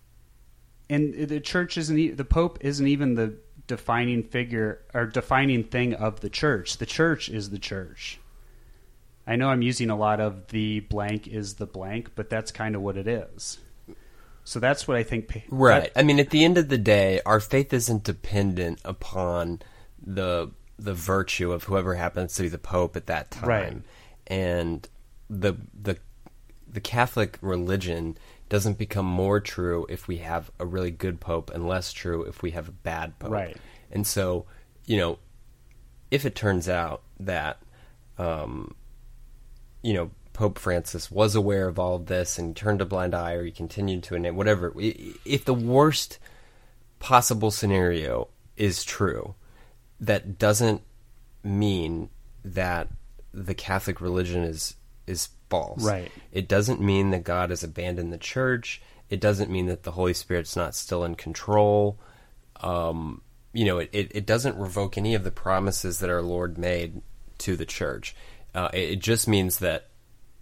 and 0.90 1.14
the 1.14 1.40
church 1.40 1.78
isn't 1.78 2.18
the 2.18 2.26
pope 2.26 2.60
isn't 2.62 2.88
even 2.88 3.16
the 3.16 3.36
defining 3.68 4.24
figure 4.24 4.82
or 4.94 5.06
defining 5.06 5.64
thing 5.64 5.94
of 5.94 6.20
the 6.20 6.30
church. 6.30 6.78
The 6.78 6.86
church 6.86 7.30
is 7.30 7.50
the 7.50 7.60
church. 7.60 8.20
I 9.26 9.36
know 9.38 9.48
I'm 9.50 9.62
using 9.62 9.90
a 9.90 9.96
lot 9.96 10.20
of 10.20 10.48
the 10.48 10.82
blank 10.82 11.28
is 11.28 11.56
the 11.56 11.66
blank, 11.66 12.12
but 12.16 12.30
that's 12.30 12.52
kind 12.52 12.76
of 12.76 12.82
what 12.82 12.98
it 12.98 13.08
is. 13.08 13.60
So 14.44 14.60
that's 14.60 14.88
what 14.88 14.98
I 14.98 15.04
think. 15.04 15.44
Right. 15.50 15.90
I 15.96 16.04
mean, 16.04 16.20
at 16.20 16.30
the 16.30 16.44
end 16.44 16.58
of 16.58 16.68
the 16.68 16.78
day, 16.78 17.22
our 17.26 17.40
faith 17.40 17.72
isn't 17.74 18.04
dependent 18.04 18.80
upon 18.84 19.62
the 20.06 20.52
the 20.78 20.94
virtue 20.94 21.54
of 21.54 21.64
whoever 21.64 21.96
happens 21.96 22.34
to 22.36 22.42
be 22.42 22.50
the 22.50 22.58
pope 22.58 22.98
at 22.98 23.06
that 23.06 23.32
time, 23.32 23.48
Right. 23.48 23.82
and 24.28 24.90
the 25.30 25.54
the 25.80 25.98
the 26.68 26.82
Catholic 26.82 27.38
religion 27.42 28.18
doesn't 28.54 28.78
become 28.78 29.08
more 29.08 29.40
true 29.40 29.84
if 29.90 30.08
we 30.08 30.18
have 30.18 30.52
a 30.60 30.66
really 30.66 30.92
good 30.92 31.20
pope 31.20 31.50
and 31.56 31.68
less 31.68 31.92
true 31.92 32.22
if 32.22 32.44
we 32.44 32.52
have 32.52 32.70
a 32.70 32.72
bad 32.72 33.18
pope. 33.18 33.32
Right. 33.32 33.58
And 33.92 34.06
so, 34.06 34.46
you 34.86 34.96
know, 34.96 35.18
if 36.12 36.24
it 36.24 36.36
turns 36.36 36.70
out 36.70 37.02
that, 37.20 37.60
um, 38.20 38.76
you 39.82 39.96
know, 39.96 40.12
Pope 40.34 40.60
Francis 40.60 41.10
was 41.10 41.34
aware 41.34 41.68
of 41.68 41.80
all 41.80 41.96
of 41.96 42.06
this 42.06 42.38
and 42.38 42.56
turned 42.56 42.80
a 42.80 42.86
blind 42.86 43.16
eye 43.16 43.34
or 43.34 43.44
he 43.44 43.50
continued 43.50 44.04
to 44.04 44.14
enable 44.14 44.38
whatever, 44.38 44.72
if 44.78 45.46
the 45.46 45.56
worst 45.56 46.20
possible 47.00 47.50
scenario 47.50 48.28
is 48.56 48.84
true, 48.84 49.34
that 50.00 50.38
doesn't 50.38 50.84
mean 51.44 52.08
that 52.46 52.88
the 53.34 53.56
Catholic 53.56 54.00
religion 54.00 54.44
is 54.44 54.76
is 55.08 55.30
false. 55.54 55.84
Right. 55.84 56.12
It 56.32 56.48
doesn't 56.48 56.82
mean 56.82 57.12
that 57.12 57.24
God 57.24 57.52
has 57.52 57.64
abandoned 57.64 58.12
the 58.12 58.18
church. 58.18 58.82
It 59.12 59.20
doesn't 59.20 59.52
mean 59.52 59.68
that 59.68 59.84
the 59.84 59.92
Holy 59.92 60.16
Spirit's 60.16 60.56
not 60.56 60.74
still 60.74 61.04
in 61.06 61.14
control. 61.14 62.00
Um, 62.62 63.22
you 63.54 63.66
know, 63.66 63.78
it, 63.78 63.90
it, 63.94 64.12
it 64.16 64.26
doesn't 64.26 64.58
revoke 64.58 64.98
any 64.98 65.14
of 65.14 65.24
the 65.24 65.30
promises 65.30 66.00
that 66.00 66.10
our 66.10 66.24
Lord 66.24 66.58
made 66.58 67.04
to 67.40 67.56
the 67.56 67.68
church. 67.68 68.16
Uh, 68.56 68.70
it, 68.74 68.94
it 68.94 69.00
just 69.00 69.28
means 69.28 69.60
that 69.60 69.90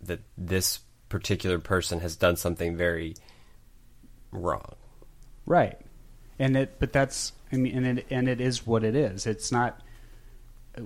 that 0.01 0.21
this 0.37 0.79
particular 1.09 1.59
person 1.59 1.99
has 1.99 2.15
done 2.15 2.37
something 2.37 2.77
very 2.77 3.15
wrong. 4.31 4.75
Right. 5.45 5.77
And 6.39 6.55
it, 6.55 6.79
but 6.79 6.93
that's, 6.93 7.33
I 7.51 7.57
mean, 7.57 7.83
and 7.83 7.99
it, 7.99 8.07
and 8.09 8.29
it 8.29 8.39
is 8.39 8.65
what 8.65 8.85
it 8.85 8.95
is. 8.95 9.27
It's 9.27 9.51
not, 9.51 9.81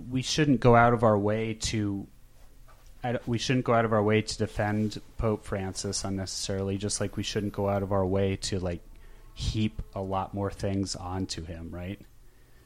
we 0.10 0.24
shouldn't 0.24 0.62
go 0.62 0.76
out 0.76 0.94
of 0.94 1.04
our 1.04 1.18
way 1.18 1.54
to, 1.54 2.08
we 3.26 3.38
shouldn't 3.38 3.66
go 3.66 3.74
out 3.74 3.86
of 3.86 3.94
our 3.94 4.04
way 4.04 4.22
to 4.22 4.38
defend 4.38 5.02
Pope 5.18 5.46
Francis 5.46 6.04
unnecessarily, 6.04 6.78
just 6.78 7.02
like 7.02 7.18
we 7.18 7.24
shouldn't 7.24 7.54
go 7.54 7.70
out 7.70 7.84
of 7.84 7.92
our 7.92 8.06
way 8.06 8.36
to 8.38 8.60
like 8.60 8.82
heap 9.34 9.82
a 9.94 10.02
lot 10.02 10.34
more 10.34 10.52
things 10.52 10.96
onto 10.96 11.44
him, 11.44 11.70
right? 11.72 12.00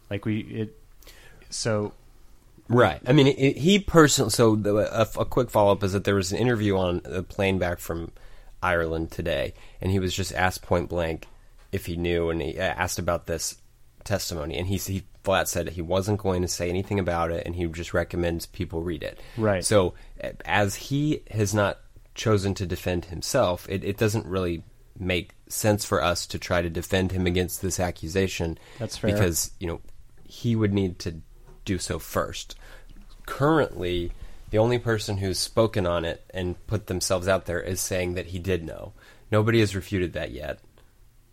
Like 0.09 0.25
we, 0.25 0.39
it, 0.41 0.77
so, 1.49 1.93
Right. 2.69 3.01
I 3.07 3.13
mean, 3.13 3.27
it, 3.27 3.57
he 3.57 3.79
personally. 3.79 4.29
So 4.29 4.55
the, 4.55 4.75
a, 4.77 5.21
a 5.21 5.25
quick 5.25 5.49
follow 5.49 5.71
up 5.71 5.83
is 5.83 5.93
that 5.93 6.03
there 6.03 6.15
was 6.15 6.31
an 6.31 6.37
interview 6.37 6.77
on 6.77 7.01
a 7.03 7.23
plane 7.23 7.57
back 7.57 7.79
from 7.79 8.11
Ireland 8.61 9.11
today, 9.11 9.53
and 9.81 9.91
he 9.91 9.99
was 9.99 10.13
just 10.13 10.33
asked 10.33 10.61
point 10.61 10.87
blank 10.87 11.27
if 11.71 11.87
he 11.87 11.97
knew, 11.97 12.29
and 12.29 12.41
he 12.41 12.59
uh, 12.59 12.61
asked 12.61 12.99
about 12.99 13.25
this 13.25 13.57
testimony, 14.09 14.57
and 14.57 14.67
he 14.67 14.77
he 14.77 15.03
flat 15.23 15.47
said 15.47 15.67
that 15.67 15.73
he 15.73 15.81
wasn't 15.81 16.19
going 16.19 16.41
to 16.41 16.47
say 16.47 16.69
anything 16.69 16.99
about 16.99 17.31
it, 17.31 17.45
and 17.45 17.55
he 17.55 17.65
just 17.67 17.93
recommends 17.93 18.45
people 18.45 18.81
read 18.81 19.03
it. 19.03 19.19
Right. 19.37 19.63
So 19.63 19.93
as 20.43 20.75
he 20.75 21.23
has 21.31 21.53
not 21.53 21.79
chosen 22.15 22.53
to 22.55 22.65
defend 22.65 23.05
himself, 23.05 23.67
it, 23.69 23.83
it 23.83 23.97
doesn't 23.97 24.25
really 24.25 24.63
make 24.97 25.35
sense 25.47 25.85
for 25.85 26.03
us 26.03 26.27
to 26.27 26.37
try 26.37 26.61
to 26.61 26.69
defend 26.69 27.11
him 27.11 27.25
against 27.25 27.61
this 27.61 27.79
accusation. 27.79 28.57
That's 28.79 28.97
fair. 28.97 29.13
Because 29.13 29.51
you 29.59 29.67
know 29.67 29.81
he 30.25 30.55
would 30.55 30.73
need 30.73 30.99
to 30.99 31.21
do 31.65 31.77
so 31.77 31.99
first. 31.99 32.55
Currently, 33.25 34.11
the 34.49 34.57
only 34.57 34.79
person 34.79 35.17
who's 35.17 35.39
spoken 35.39 35.85
on 35.85 36.05
it 36.05 36.23
and 36.31 36.55
put 36.67 36.87
themselves 36.87 37.27
out 37.27 37.45
there 37.45 37.61
is 37.61 37.79
saying 37.79 38.15
that 38.15 38.27
he 38.27 38.39
did 38.39 38.65
know. 38.65 38.93
Nobody 39.31 39.59
has 39.59 39.75
refuted 39.75 40.13
that 40.13 40.31
yet, 40.31 40.59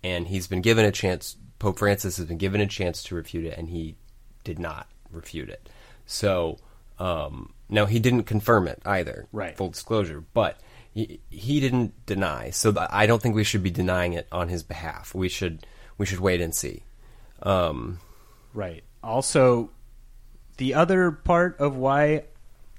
and 0.05 0.29
he's 0.29 0.47
been 0.47 0.61
given 0.61 0.85
a 0.85 0.93
chance. 0.93 1.37
Pope 1.59 1.79
Francis 1.79 2.17
has 2.17 2.27
been 2.27 2.39
given 2.39 2.61
a 2.61 2.67
chance 2.67 3.03
to 3.05 3.15
refute 3.15 3.45
it, 3.45 3.57
and 3.57 3.69
he 3.69 3.97
did 4.45 4.59
not 4.59 4.89
refute 5.11 5.49
it. 5.49 5.69
So 6.07 6.59
um, 6.99 7.53
now 7.69 7.87
he 7.87 7.99
didn't 7.99 8.25
confirm 8.25 8.69
it 8.69 8.81
either. 8.85 9.27
Right. 9.33 9.57
Full 9.57 9.71
disclosure, 9.71 10.25
but 10.35 10.61
he, 10.93 11.21
he 11.31 11.61
didn't 11.61 12.07
deny. 12.07 12.51
So 12.51 12.73
th- 12.73 12.89
I 12.91 13.07
don't 13.07 13.21
think 13.21 13.35
we 13.35 13.45
should 13.45 13.63
be 13.63 13.71
denying 13.71 14.13
it 14.13 14.27
on 14.31 14.49
his 14.49 14.63
behalf. 14.63 15.15
We 15.15 15.29
should 15.29 15.67
we 15.99 16.07
should 16.07 16.21
wait 16.21 16.41
and 16.41 16.55
see. 16.55 16.83
Um, 17.43 18.01
Right. 18.57 18.85
Also, 19.03 19.71
the 20.57 20.75
other 20.75 21.11
part 21.11 21.61
of 21.61 21.77
why 21.77 22.25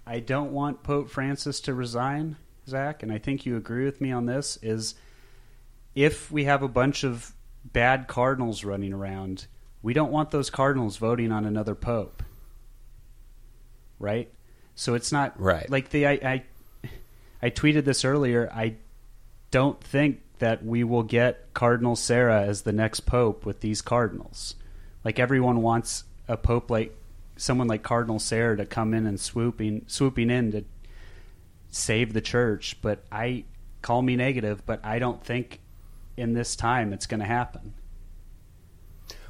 I 0.08 0.20
don't 0.20 0.52
want 0.52 0.82
Pope 0.82 1.10
Francis 1.10 1.62
to 1.62 1.74
resign, 1.76 2.36
Zac, 2.68 3.04
and 3.04 3.12
I 3.12 3.20
think 3.20 3.46
you 3.46 3.58
agree 3.58 3.86
with 3.86 4.02
me 4.02 4.12
on 4.12 4.26
this, 4.26 4.58
is 4.64 4.96
if 5.94 6.32
we 6.32 6.46
have 6.46 6.64
a 6.64 6.68
bunch 6.68 7.04
of 7.04 7.32
bad 7.74 8.08
cardinals 8.08 8.64
running 8.64 8.94
around, 8.94 9.48
we 9.82 9.94
don't 9.94 10.12
want 10.12 10.32
those 10.32 10.50
cardinals 10.50 10.98
voting 10.98 11.32
on 11.32 11.46
another 11.46 11.76
pope. 11.76 12.24
Right? 14.00 14.32
So 14.76 14.94
it's 14.94 15.12
not 15.12 15.40
Right. 15.40 15.70
like 15.70 15.90
the 15.90 16.06
I, 16.08 16.12
I 16.12 16.44
I 17.42 17.50
tweeted 17.50 17.86
this 17.86 18.06
earlier. 18.06 18.50
I 18.54 18.76
don't 19.52 19.82
think 19.82 20.22
that 20.40 20.64
we 20.64 20.84
will 20.84 21.04
get 21.04 21.54
Cardinal 21.54 21.96
Sarah 21.96 22.42
as 22.44 22.62
the 22.62 22.72
next 22.72 23.02
pope 23.02 23.46
with 23.46 23.62
these 23.62 23.82
cardinals. 23.82 24.56
Like 25.04 25.20
everyone 25.20 25.62
wants 25.62 26.04
a 26.28 26.38
pope 26.38 26.70
like 26.70 26.96
someone 27.38 27.68
like 27.68 27.82
Cardinal 27.82 28.20
Sarah 28.20 28.58
to 28.58 28.66
come 28.66 28.94
in 28.94 29.08
and 29.08 29.20
swooping 29.20 29.86
swooping 29.88 30.30
in 30.30 30.52
to 30.52 30.64
save 31.70 32.14
the 32.14 32.22
church, 32.22 32.78
but 32.82 33.04
I 33.12 33.46
call 33.82 34.02
me 34.02 34.16
negative, 34.16 34.64
but 34.66 34.84
I 34.86 35.00
don't 35.00 35.24
think 35.24 35.60
in 36.18 36.34
this 36.34 36.56
time 36.56 36.92
it's 36.92 37.06
going 37.06 37.20
to 37.20 37.26
happen. 37.26 37.74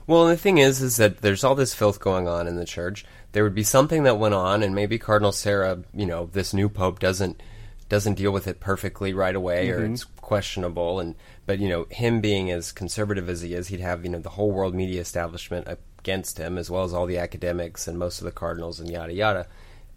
Well, 0.07 0.25
the 0.27 0.37
thing 0.37 0.57
is, 0.57 0.81
is 0.81 0.95
that 0.97 1.17
there's 1.17 1.43
all 1.43 1.53
this 1.53 1.73
filth 1.73 1.99
going 1.99 2.29
on 2.29 2.47
in 2.47 2.55
the 2.55 2.65
church. 2.65 3.05
There 3.33 3.43
would 3.43 3.53
be 3.53 3.63
something 3.63 4.03
that 4.03 4.17
went 4.17 4.33
on, 4.33 4.63
and 4.63 4.73
maybe 4.73 4.97
Cardinal 4.97 5.33
Sarah, 5.33 5.83
you 5.93 6.05
know, 6.05 6.29
this 6.31 6.53
new 6.53 6.69
pope 6.69 6.99
doesn't 6.99 7.43
doesn't 7.89 8.15
deal 8.15 8.31
with 8.31 8.47
it 8.47 8.59
perfectly 8.59 9.13
right 9.13 9.35
away, 9.35 9.69
or 9.69 9.83
it's 9.85 10.03
questionable. 10.03 11.01
And 11.01 11.15
but 11.45 11.59
you 11.59 11.67
know, 11.67 11.87
him 11.89 12.21
being 12.21 12.49
as 12.51 12.71
conservative 12.71 13.29
as 13.29 13.41
he 13.41 13.53
is, 13.53 13.67
he'd 13.67 13.81
have 13.81 14.05
you 14.05 14.09
know 14.09 14.19
the 14.19 14.29
whole 14.29 14.51
world 14.51 14.73
media 14.73 15.01
establishment 15.01 15.67
against 15.67 16.37
him, 16.37 16.57
as 16.57 16.71
well 16.71 16.85
as 16.85 16.93
all 16.93 17.05
the 17.05 17.17
academics 17.17 17.85
and 17.87 17.99
most 17.99 18.19
of 18.19 18.25
the 18.25 18.31
cardinals 18.31 18.79
and 18.79 18.89
yada 18.89 19.13
yada. 19.13 19.47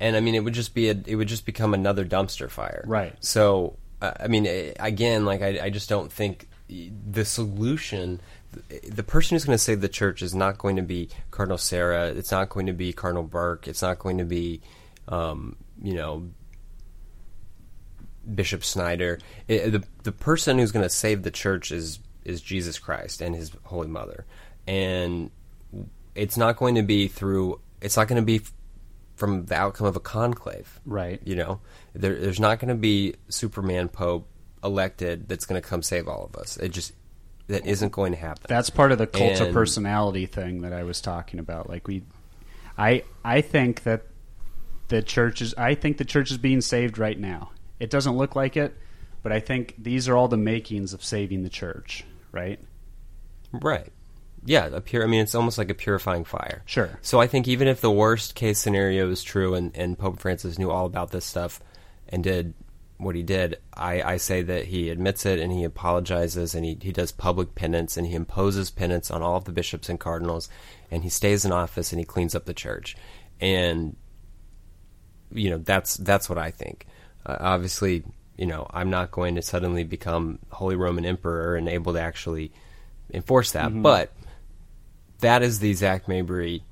And 0.00 0.16
I 0.16 0.20
mean, 0.20 0.34
it 0.34 0.40
would 0.40 0.54
just 0.54 0.74
be 0.74 0.88
a, 0.88 0.96
it 1.06 1.14
would 1.14 1.28
just 1.28 1.46
become 1.46 1.72
another 1.72 2.04
dumpster 2.04 2.50
fire. 2.50 2.82
Right. 2.84 3.14
So, 3.20 3.76
uh, 4.02 4.12
I 4.18 4.26
mean, 4.26 4.46
eh, 4.46 4.72
again, 4.80 5.24
like 5.24 5.42
I, 5.42 5.60
I 5.66 5.70
just 5.70 5.88
don't 5.88 6.10
think 6.10 6.48
the 6.70 7.24
solution, 7.24 8.20
the 8.88 9.02
person 9.02 9.34
who's 9.34 9.44
going 9.44 9.56
to 9.56 9.62
save 9.62 9.80
the 9.80 9.88
church 9.88 10.22
is 10.22 10.34
not 10.34 10.58
going 10.58 10.76
to 10.76 10.82
be 10.82 11.08
Cardinal 11.30 11.58
Sarah. 11.58 12.08
It's 12.08 12.30
not 12.30 12.48
going 12.48 12.66
to 12.66 12.72
be 12.72 12.92
Cardinal 12.92 13.22
Burke. 13.22 13.68
It's 13.68 13.82
not 13.82 13.98
going 13.98 14.18
to 14.18 14.24
be, 14.24 14.60
um, 15.08 15.56
you 15.82 15.94
know, 15.94 16.28
Bishop 18.34 18.62
Schneider. 18.62 19.18
It, 19.48 19.70
the 19.70 19.84
the 20.02 20.12
person 20.12 20.58
who's 20.58 20.72
going 20.72 20.84
to 20.84 20.90
save 20.90 21.22
the 21.22 21.30
church 21.30 21.72
is 21.72 21.98
is 22.24 22.40
Jesus 22.40 22.78
Christ 22.78 23.20
and 23.20 23.34
His 23.34 23.52
Holy 23.64 23.88
Mother, 23.88 24.26
and 24.66 25.30
it's 26.14 26.36
not 26.36 26.56
going 26.56 26.76
to 26.76 26.82
be 26.82 27.08
through. 27.08 27.60
It's 27.80 27.96
not 27.96 28.08
going 28.08 28.20
to 28.20 28.26
be 28.26 28.42
from 29.16 29.46
the 29.46 29.54
outcome 29.54 29.86
of 29.86 29.96
a 29.96 30.00
conclave. 30.00 30.80
Right. 30.86 31.20
You 31.24 31.36
know, 31.36 31.60
there, 31.92 32.18
there's 32.18 32.40
not 32.40 32.58
going 32.58 32.68
to 32.68 32.74
be 32.74 33.16
Superman 33.28 33.88
Pope 33.88 34.29
elected 34.62 35.28
that's 35.28 35.46
going 35.46 35.60
to 35.60 35.66
come 35.66 35.82
save 35.82 36.08
all 36.08 36.24
of 36.24 36.40
us. 36.40 36.56
It 36.56 36.70
just 36.70 36.92
that 37.48 37.66
isn't 37.66 37.92
going 37.92 38.12
to 38.12 38.18
happen. 38.18 38.46
That's 38.48 38.70
part 38.70 38.92
of 38.92 38.98
the 38.98 39.06
cult 39.06 39.40
of 39.40 39.52
personality 39.52 40.26
thing 40.26 40.62
that 40.62 40.72
I 40.72 40.84
was 40.84 41.00
talking 41.00 41.40
about. 41.40 41.68
Like 41.68 41.86
we, 41.86 42.02
I 42.78 43.04
I 43.24 43.40
think 43.40 43.82
that 43.82 44.02
the 44.88 45.02
church 45.02 45.42
is. 45.42 45.54
I 45.54 45.74
think 45.74 45.98
the 45.98 46.04
church 46.04 46.30
is 46.30 46.38
being 46.38 46.60
saved 46.60 46.98
right 46.98 47.18
now. 47.18 47.50
It 47.78 47.90
doesn't 47.90 48.16
look 48.16 48.36
like 48.36 48.56
it, 48.56 48.76
but 49.22 49.32
I 49.32 49.40
think 49.40 49.74
these 49.78 50.08
are 50.08 50.16
all 50.16 50.28
the 50.28 50.36
makings 50.36 50.92
of 50.92 51.02
saving 51.02 51.42
the 51.42 51.48
church. 51.48 52.04
Right. 52.32 52.60
right. 53.52 53.88
yeah, 54.44 54.66
a 54.66 54.80
pure. 54.80 55.02
I 55.02 55.06
mean, 55.06 55.22
it's 55.22 55.34
almost 55.34 55.58
like 55.58 55.70
a 55.70 55.74
purifying 55.74 56.24
fire. 56.24 56.62
Sure. 56.66 56.98
So 57.02 57.20
I 57.20 57.26
think 57.26 57.48
even 57.48 57.66
if 57.66 57.80
the 57.80 57.90
worst 57.90 58.36
case 58.36 58.60
scenario 58.60 59.10
is 59.10 59.24
true, 59.24 59.54
and, 59.54 59.76
and 59.76 59.98
Pope 59.98 60.20
Francis 60.20 60.58
knew 60.58 60.70
all 60.70 60.86
about 60.86 61.10
this 61.10 61.24
stuff 61.24 61.60
and 62.08 62.22
did 62.22 62.54
what 63.00 63.14
he 63.14 63.22
did, 63.22 63.58
I, 63.74 64.02
I 64.02 64.16
say 64.18 64.42
that 64.42 64.66
he 64.66 64.90
admits 64.90 65.24
it 65.24 65.38
and 65.38 65.50
he 65.50 65.64
apologizes 65.64 66.54
and 66.54 66.64
he, 66.64 66.76
he 66.80 66.92
does 66.92 67.12
public 67.12 67.54
penance 67.54 67.96
and 67.96 68.06
he 68.06 68.14
imposes 68.14 68.70
penance 68.70 69.10
on 69.10 69.22
all 69.22 69.36
of 69.36 69.44
the 69.44 69.52
bishops 69.52 69.88
and 69.88 69.98
cardinals 69.98 70.48
and 70.90 71.02
he 71.02 71.08
stays 71.08 71.44
in 71.44 71.52
office 71.52 71.92
and 71.92 71.98
he 71.98 72.04
cleans 72.04 72.34
up 72.34 72.44
the 72.44 72.54
church. 72.54 72.96
And 73.40 73.96
you 75.32 75.50
know 75.50 75.58
that's 75.58 75.96
that's 75.96 76.28
what 76.28 76.38
I 76.38 76.50
think. 76.50 76.86
Uh, 77.24 77.36
obviously, 77.40 78.04
you 78.36 78.46
know 78.46 78.66
I'm 78.70 78.90
not 78.90 79.10
going 79.10 79.34
to 79.36 79.42
suddenly 79.42 79.84
become 79.84 80.38
Holy 80.50 80.76
Roman 80.76 81.04
Emperor 81.04 81.56
and 81.56 81.68
able 81.68 81.92
to 81.94 82.00
actually 82.00 82.52
enforce 83.12 83.52
that, 83.52 83.82
but 83.82 84.12
that 85.20 85.42
is 85.42 85.60
the 85.60 85.72
Zac 85.74 86.08
Mabry 86.08 86.64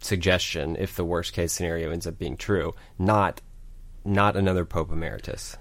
suggestion 0.00 0.76
if 0.78 0.94
the 0.94 1.04
worst 1.04 1.32
case 1.32 1.52
scenario 1.52 1.90
ends 1.90 2.06
up 2.06 2.18
being 2.18 2.36
true, 2.36 2.74
not 2.98 3.40
not 4.06 4.36
another 4.36 4.64
Pope 4.64 4.90
Emeritus. 4.92 5.56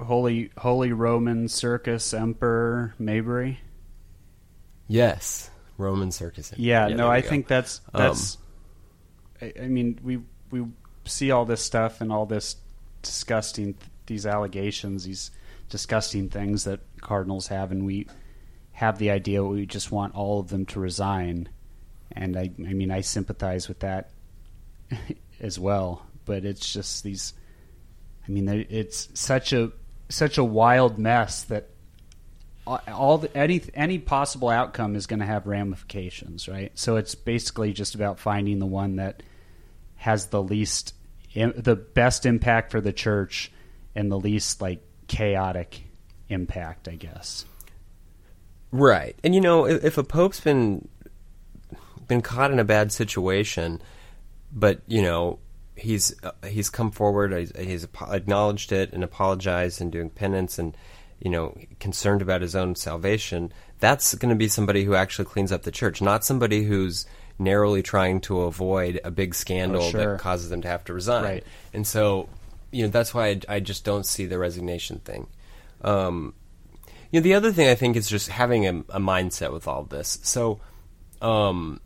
Holy 0.00 0.50
Holy 0.56 0.92
Roman 0.92 1.48
Circus 1.48 2.14
Emperor 2.14 2.94
Mabry. 2.98 3.60
Yes, 4.88 5.50
Roman 5.76 6.12
Circus. 6.12 6.52
Emperor. 6.52 6.64
Yeah, 6.64 6.88
there 6.88 6.96
no, 6.96 7.10
I 7.10 7.20
go. 7.20 7.28
think 7.28 7.48
that's 7.48 7.80
Um, 7.92 8.02
that's. 8.02 8.38
I, 9.42 9.52
I 9.62 9.68
mean, 9.68 9.98
we 10.02 10.20
we 10.50 10.66
see 11.04 11.30
all 11.30 11.44
this 11.44 11.62
stuff 11.62 12.00
and 12.00 12.12
all 12.12 12.26
this 12.26 12.56
disgusting 13.02 13.76
these 14.06 14.24
allegations, 14.26 15.04
these 15.04 15.30
disgusting 15.68 16.28
things 16.28 16.64
that 16.64 16.80
cardinals 17.00 17.48
have, 17.48 17.72
and 17.72 17.84
we 17.84 18.06
have 18.72 18.98
the 18.98 19.10
idea 19.10 19.42
we 19.42 19.66
just 19.66 19.90
want 19.90 20.14
all 20.14 20.38
of 20.38 20.48
them 20.48 20.64
to 20.66 20.78
resign. 20.78 21.48
And 22.12 22.36
I, 22.36 22.50
I 22.58 22.72
mean, 22.72 22.90
I 22.90 23.00
sympathize 23.00 23.68
with 23.68 23.80
that 23.80 24.10
as 25.40 25.58
well. 25.58 26.06
But 26.26 26.44
it's 26.44 26.70
just 26.70 27.02
these. 27.02 27.32
I 28.28 28.30
mean, 28.30 28.48
it's 28.48 29.08
such 29.14 29.54
a 29.54 29.72
such 30.08 30.36
a 30.36 30.44
wild 30.44 30.98
mess 30.98 31.44
that 31.44 31.70
all- 32.66 33.18
the, 33.18 33.36
any 33.36 33.62
any 33.74 33.98
possible 33.98 34.48
outcome 34.48 34.96
is 34.96 35.06
going 35.06 35.20
to 35.20 35.26
have 35.26 35.46
ramifications, 35.46 36.48
right? 36.48 36.72
So 36.74 36.96
it's 36.96 37.14
basically 37.14 37.72
just 37.72 37.94
about 37.94 38.18
finding 38.18 38.58
the 38.58 38.66
one 38.66 38.96
that 38.96 39.22
has 39.96 40.26
the 40.26 40.42
least, 40.42 40.94
the 41.34 41.76
best 41.76 42.26
impact 42.26 42.70
for 42.70 42.80
the 42.80 42.92
church, 42.92 43.52
and 43.94 44.10
the 44.10 44.18
least 44.18 44.60
like 44.60 44.82
chaotic 45.06 45.84
impact, 46.28 46.88
I 46.88 46.96
guess. 46.96 47.44
Right, 48.72 49.16
and 49.22 49.34
you 49.34 49.40
know, 49.40 49.66
if, 49.66 49.84
if 49.84 49.98
a 49.98 50.04
pope's 50.04 50.40
been 50.40 50.88
been 52.08 52.22
caught 52.22 52.50
in 52.50 52.58
a 52.58 52.64
bad 52.64 52.92
situation, 52.92 53.80
but 54.52 54.80
you 54.86 55.02
know 55.02 55.38
he's 55.76 56.14
uh, 56.24 56.32
he's 56.46 56.70
come 56.70 56.90
forward, 56.90 57.32
he's, 57.32 57.52
he's 57.56 57.86
acknowledged 58.10 58.72
it 58.72 58.92
and 58.92 59.04
apologized 59.04 59.80
and 59.80 59.92
doing 59.92 60.10
penance 60.10 60.58
and 60.58 60.76
you 61.20 61.30
know 61.30 61.56
concerned 61.80 62.22
about 62.22 62.42
his 62.42 62.56
own 62.56 62.74
salvation. 62.74 63.52
That's 63.78 64.14
going 64.14 64.30
to 64.30 64.36
be 64.36 64.48
somebody 64.48 64.84
who 64.84 64.94
actually 64.94 65.26
cleans 65.26 65.52
up 65.52 65.62
the 65.62 65.70
church, 65.70 66.00
not 66.00 66.24
somebody 66.24 66.64
who's 66.64 67.06
narrowly 67.38 67.82
trying 67.82 68.20
to 68.22 68.40
avoid 68.42 68.98
a 69.04 69.10
big 69.10 69.34
scandal 69.34 69.82
Oh, 69.82 69.90
sure. 69.90 70.12
that 70.12 70.20
causes 70.20 70.48
them 70.48 70.62
to 70.62 70.68
have 70.68 70.84
to 70.84 70.94
resign. 70.94 71.22
Right. 71.22 71.44
And 71.74 71.86
so, 71.86 72.30
you 72.70 72.84
know, 72.84 72.88
that's 72.88 73.12
why 73.12 73.28
I, 73.28 73.40
I 73.48 73.60
just 73.60 73.84
don't 73.84 74.06
see 74.06 74.24
the 74.24 74.38
resignation 74.38 75.00
thing. 75.00 75.26
Um, 75.82 76.32
you 77.10 77.20
know, 77.20 77.24
the 77.24 77.34
other 77.34 77.52
thing 77.52 77.68
I 77.68 77.74
think 77.74 77.96
is 77.96 78.08
just 78.08 78.28
having 78.30 78.66
a, 78.66 78.78
a 78.88 79.00
mindset 79.00 79.52
with 79.52 79.68
all 79.68 79.84
this. 79.84 80.18
So, 80.22 80.60
um, 81.20 81.80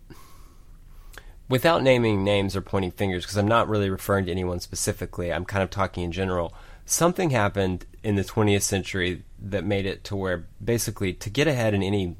without 1.50 1.82
naming 1.82 2.22
names 2.22 2.54
or 2.54 2.62
pointing 2.62 2.92
fingers, 2.92 3.24
because 3.24 3.36
I'm 3.36 3.48
not 3.48 3.68
really 3.68 3.90
referring 3.90 4.24
to 4.26 4.30
anyone 4.30 4.60
specifically, 4.60 5.32
I'm 5.32 5.44
kind 5.44 5.64
of 5.64 5.68
talking 5.68 6.04
in 6.04 6.12
general. 6.12 6.54
Something 6.86 7.30
happened 7.30 7.84
in 8.02 8.14
the 8.14 8.22
20th 8.22 8.62
century 8.62 9.24
that 9.40 9.64
made 9.64 9.84
it 9.84 10.04
to 10.04 10.16
where 10.16 10.46
basically 10.64 11.12
to 11.14 11.28
get 11.28 11.46
ahead 11.46 11.74
in 11.74 11.82
any 11.82 12.16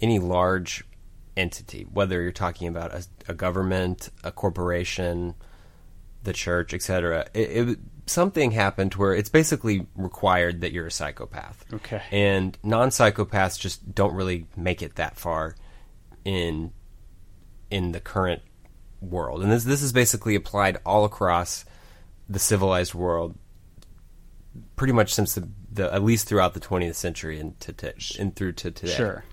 any 0.00 0.18
large 0.18 0.84
entity, 1.36 1.86
whether 1.92 2.20
you're 2.20 2.32
talking 2.32 2.68
about 2.68 2.92
a, 2.92 3.04
a 3.28 3.34
government, 3.34 4.10
a 4.22 4.30
corporation, 4.30 5.34
the 6.24 6.32
church, 6.32 6.74
etc. 6.74 7.26
It, 7.34 7.68
it 7.68 7.78
something 8.06 8.50
happened 8.50 8.94
where 8.94 9.14
it's 9.14 9.28
basically 9.28 9.86
required 9.96 10.60
that 10.60 10.72
you're 10.72 10.86
a 10.86 10.90
psychopath. 10.92 11.64
Okay. 11.72 12.02
And 12.10 12.56
non-psychopaths 12.62 13.58
just 13.58 13.94
don't 13.94 14.14
really 14.14 14.46
make 14.56 14.82
it 14.82 14.96
that 14.96 15.16
far 15.16 15.54
in 16.24 16.72
in 17.70 17.92
the 17.92 18.00
current 18.00 18.42
world. 19.00 19.42
And 19.42 19.50
this 19.52 19.64
this 19.64 19.82
is 19.82 19.92
basically 19.92 20.34
applied 20.34 20.78
all 20.84 21.04
across 21.04 21.64
the 22.28 22.38
civilized 22.38 22.94
world 22.94 23.36
pretty 24.76 24.92
much 24.92 25.14
since 25.14 25.34
the, 25.34 25.48
the 25.72 25.92
at 25.92 26.02
least 26.02 26.26
throughout 26.28 26.54
the 26.54 26.60
20th 26.60 26.94
century 26.94 27.38
and 27.38 27.58
to, 27.60 27.72
to 27.72 27.92
and 28.18 28.34
through 28.34 28.52
to 28.52 28.70
today 28.70 28.92
Sure. 28.92 29.24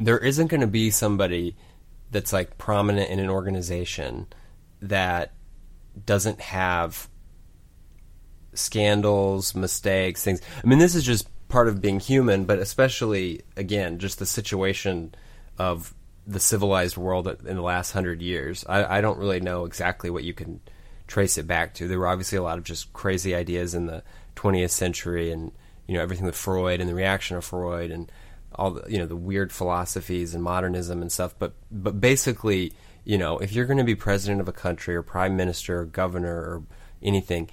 there 0.00 0.18
isn't 0.18 0.46
going 0.46 0.60
to 0.60 0.66
be 0.66 0.90
somebody 0.90 1.56
that's 2.10 2.32
like 2.32 2.56
prominent 2.58 3.10
in 3.10 3.18
an 3.18 3.28
organization 3.28 4.26
that 4.80 5.32
doesn't 6.06 6.40
have 6.40 7.08
scandals, 8.54 9.54
mistakes, 9.54 10.22
things. 10.22 10.40
I 10.62 10.66
mean, 10.66 10.78
this 10.78 10.94
is 10.94 11.04
just 11.04 11.28
part 11.48 11.68
of 11.68 11.80
being 11.80 12.00
human, 12.00 12.44
but 12.44 12.58
especially 12.58 13.42
again, 13.56 13.98
just 13.98 14.18
the 14.18 14.26
situation 14.26 15.14
of 15.58 15.94
the 16.28 16.38
civilized 16.38 16.98
world 16.98 17.26
in 17.26 17.56
the 17.56 17.62
last 17.62 17.92
hundred 17.92 18.20
years. 18.20 18.64
I, 18.68 18.98
I 18.98 19.00
don't 19.00 19.18
really 19.18 19.40
know 19.40 19.64
exactly 19.64 20.10
what 20.10 20.24
you 20.24 20.34
can 20.34 20.60
trace 21.06 21.38
it 21.38 21.46
back 21.46 21.72
to. 21.74 21.88
There 21.88 21.98
were 21.98 22.06
obviously 22.06 22.36
a 22.36 22.42
lot 22.42 22.58
of 22.58 22.64
just 22.64 22.92
crazy 22.92 23.34
ideas 23.34 23.74
in 23.74 23.86
the 23.86 24.02
20th 24.36 24.70
century, 24.70 25.32
and 25.32 25.50
you 25.86 25.94
know 25.94 26.02
everything 26.02 26.26
with 26.26 26.36
Freud 26.36 26.80
and 26.80 26.88
the 26.88 26.94
reaction 26.94 27.36
of 27.38 27.44
Freud 27.44 27.90
and 27.90 28.12
all 28.54 28.72
the 28.72 28.90
you 28.90 28.98
know 28.98 29.06
the 29.06 29.16
weird 29.16 29.50
philosophies 29.50 30.34
and 30.34 30.44
modernism 30.44 31.00
and 31.00 31.10
stuff. 31.10 31.34
But 31.38 31.54
but 31.70 31.98
basically, 31.98 32.74
you 33.04 33.16
know, 33.16 33.38
if 33.38 33.52
you're 33.52 33.66
going 33.66 33.78
to 33.78 33.84
be 33.84 33.94
president 33.94 34.42
of 34.42 34.48
a 34.48 34.52
country 34.52 34.94
or 34.94 35.02
prime 35.02 35.34
minister 35.34 35.80
or 35.80 35.84
governor 35.86 36.36
or 36.36 36.62
anything, 37.02 37.50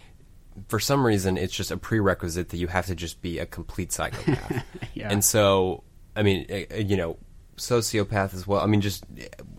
for 0.68 0.82
some 0.82 1.06
reason 1.06 1.38
it's 1.38 1.54
just 1.54 1.72
a 1.72 1.78
prerequisite 1.78 2.50
that 2.50 2.58
you 2.58 2.68
have 2.68 2.88
to 2.88 2.96
just 2.96 3.22
be 3.22 3.40
a 3.40 3.46
complete 3.46 3.92
psychopath. 3.92 4.64
Yeah. 4.94 5.10
And 5.12 5.26
so, 5.26 5.84
I 6.16 6.24
mean, 6.24 6.46
uh, 6.50 6.74
uh, 6.74 6.78
you 6.78 6.96
know, 6.96 7.18
sociopath 7.58 8.34
as 8.34 8.46
well. 8.46 8.62
I 8.62 8.66
mean, 8.66 8.82
just 8.82 9.04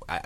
I, 0.09 0.21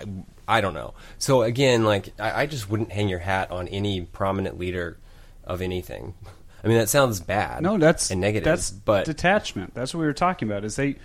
I 0.47 0.61
don't 0.61 0.73
know. 0.73 0.93
So 1.17 1.43
again, 1.43 1.83
like 1.83 2.13
I, 2.19 2.43
I 2.43 2.45
just 2.45 2.69
wouldn't 2.69 2.91
hang 2.91 3.09
your 3.09 3.19
hat 3.19 3.51
on 3.51 3.67
any 3.67 4.01
prominent 4.01 4.57
leader 4.57 4.97
of 5.43 5.61
anything. 5.61 6.13
I 6.63 6.67
mean, 6.67 6.77
that 6.77 6.89
sounds 6.89 7.19
bad. 7.19 7.63
No, 7.63 7.77
that's 7.77 8.11
and 8.11 8.21
negative. 8.21 8.45
That's 8.45 8.69
but 8.69 9.05
detachment. 9.05 9.73
That's 9.73 9.93
what 9.93 10.01
we 10.01 10.05
were 10.05 10.13
talking 10.13 10.47
about. 10.47 10.63
Is 10.63 10.75
they 10.75 10.97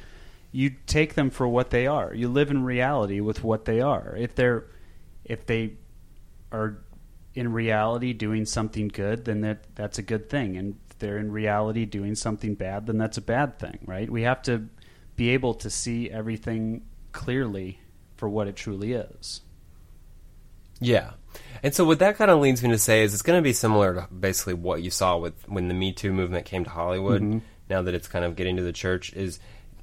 you 0.52 0.70
take 0.86 1.14
them 1.14 1.30
for 1.30 1.48
what 1.48 1.70
they 1.70 1.86
are. 1.86 2.14
You 2.14 2.28
live 2.28 2.50
in 2.50 2.64
reality 2.64 3.20
with 3.20 3.42
what 3.42 3.64
they 3.64 3.80
are. 3.80 4.14
If 4.16 4.34
they're 4.34 4.64
if 5.24 5.46
they 5.46 5.74
are 6.52 6.78
in 7.34 7.52
reality 7.52 8.12
doing 8.12 8.46
something 8.46 8.88
good, 8.88 9.24
then 9.24 9.42
that 9.42 9.64
that's 9.74 9.98
a 9.98 10.02
good 10.02 10.28
thing. 10.28 10.56
And 10.56 10.76
if 10.90 10.98
they're 10.98 11.18
in 11.18 11.30
reality 11.30 11.84
doing 11.84 12.14
something 12.14 12.54
bad, 12.54 12.86
then 12.86 12.98
that's 12.98 13.18
a 13.18 13.22
bad 13.22 13.58
thing, 13.58 13.78
right? 13.84 14.10
We 14.10 14.22
have 14.22 14.42
to 14.42 14.68
be 15.16 15.30
able 15.30 15.54
to 15.54 15.70
see 15.70 16.10
everything 16.10 16.82
clearly 17.12 17.80
for 18.16 18.28
what 18.28 18.46
it 18.46 18.56
truly 18.56 18.92
is. 18.92 19.40
Yeah. 20.80 21.12
And 21.62 21.74
so 21.74 21.84
what 21.84 21.98
that 22.00 22.16
kind 22.16 22.30
of 22.30 22.40
leads 22.40 22.62
me 22.62 22.70
to 22.70 22.78
say 22.78 23.02
is 23.02 23.14
it's 23.14 23.22
going 23.22 23.38
to 23.38 23.42
be 23.42 23.52
similar 23.52 23.94
to 23.94 24.08
basically 24.14 24.54
what 24.54 24.82
you 24.82 24.90
saw 24.90 25.16
with 25.16 25.48
when 25.48 25.68
the 25.68 25.74
Me 25.74 25.92
Too 25.92 26.12
movement 26.12 26.46
came 26.46 26.64
to 26.64 26.70
Hollywood. 26.70 27.42
Now 27.68 27.82
that 27.82 27.94
it's 27.94 28.08
kind 28.08 28.24
of 28.24 28.36
getting 28.36 28.56
to 28.56 28.62
the 28.62 28.72
church, 28.72 29.12
is 29.14 29.40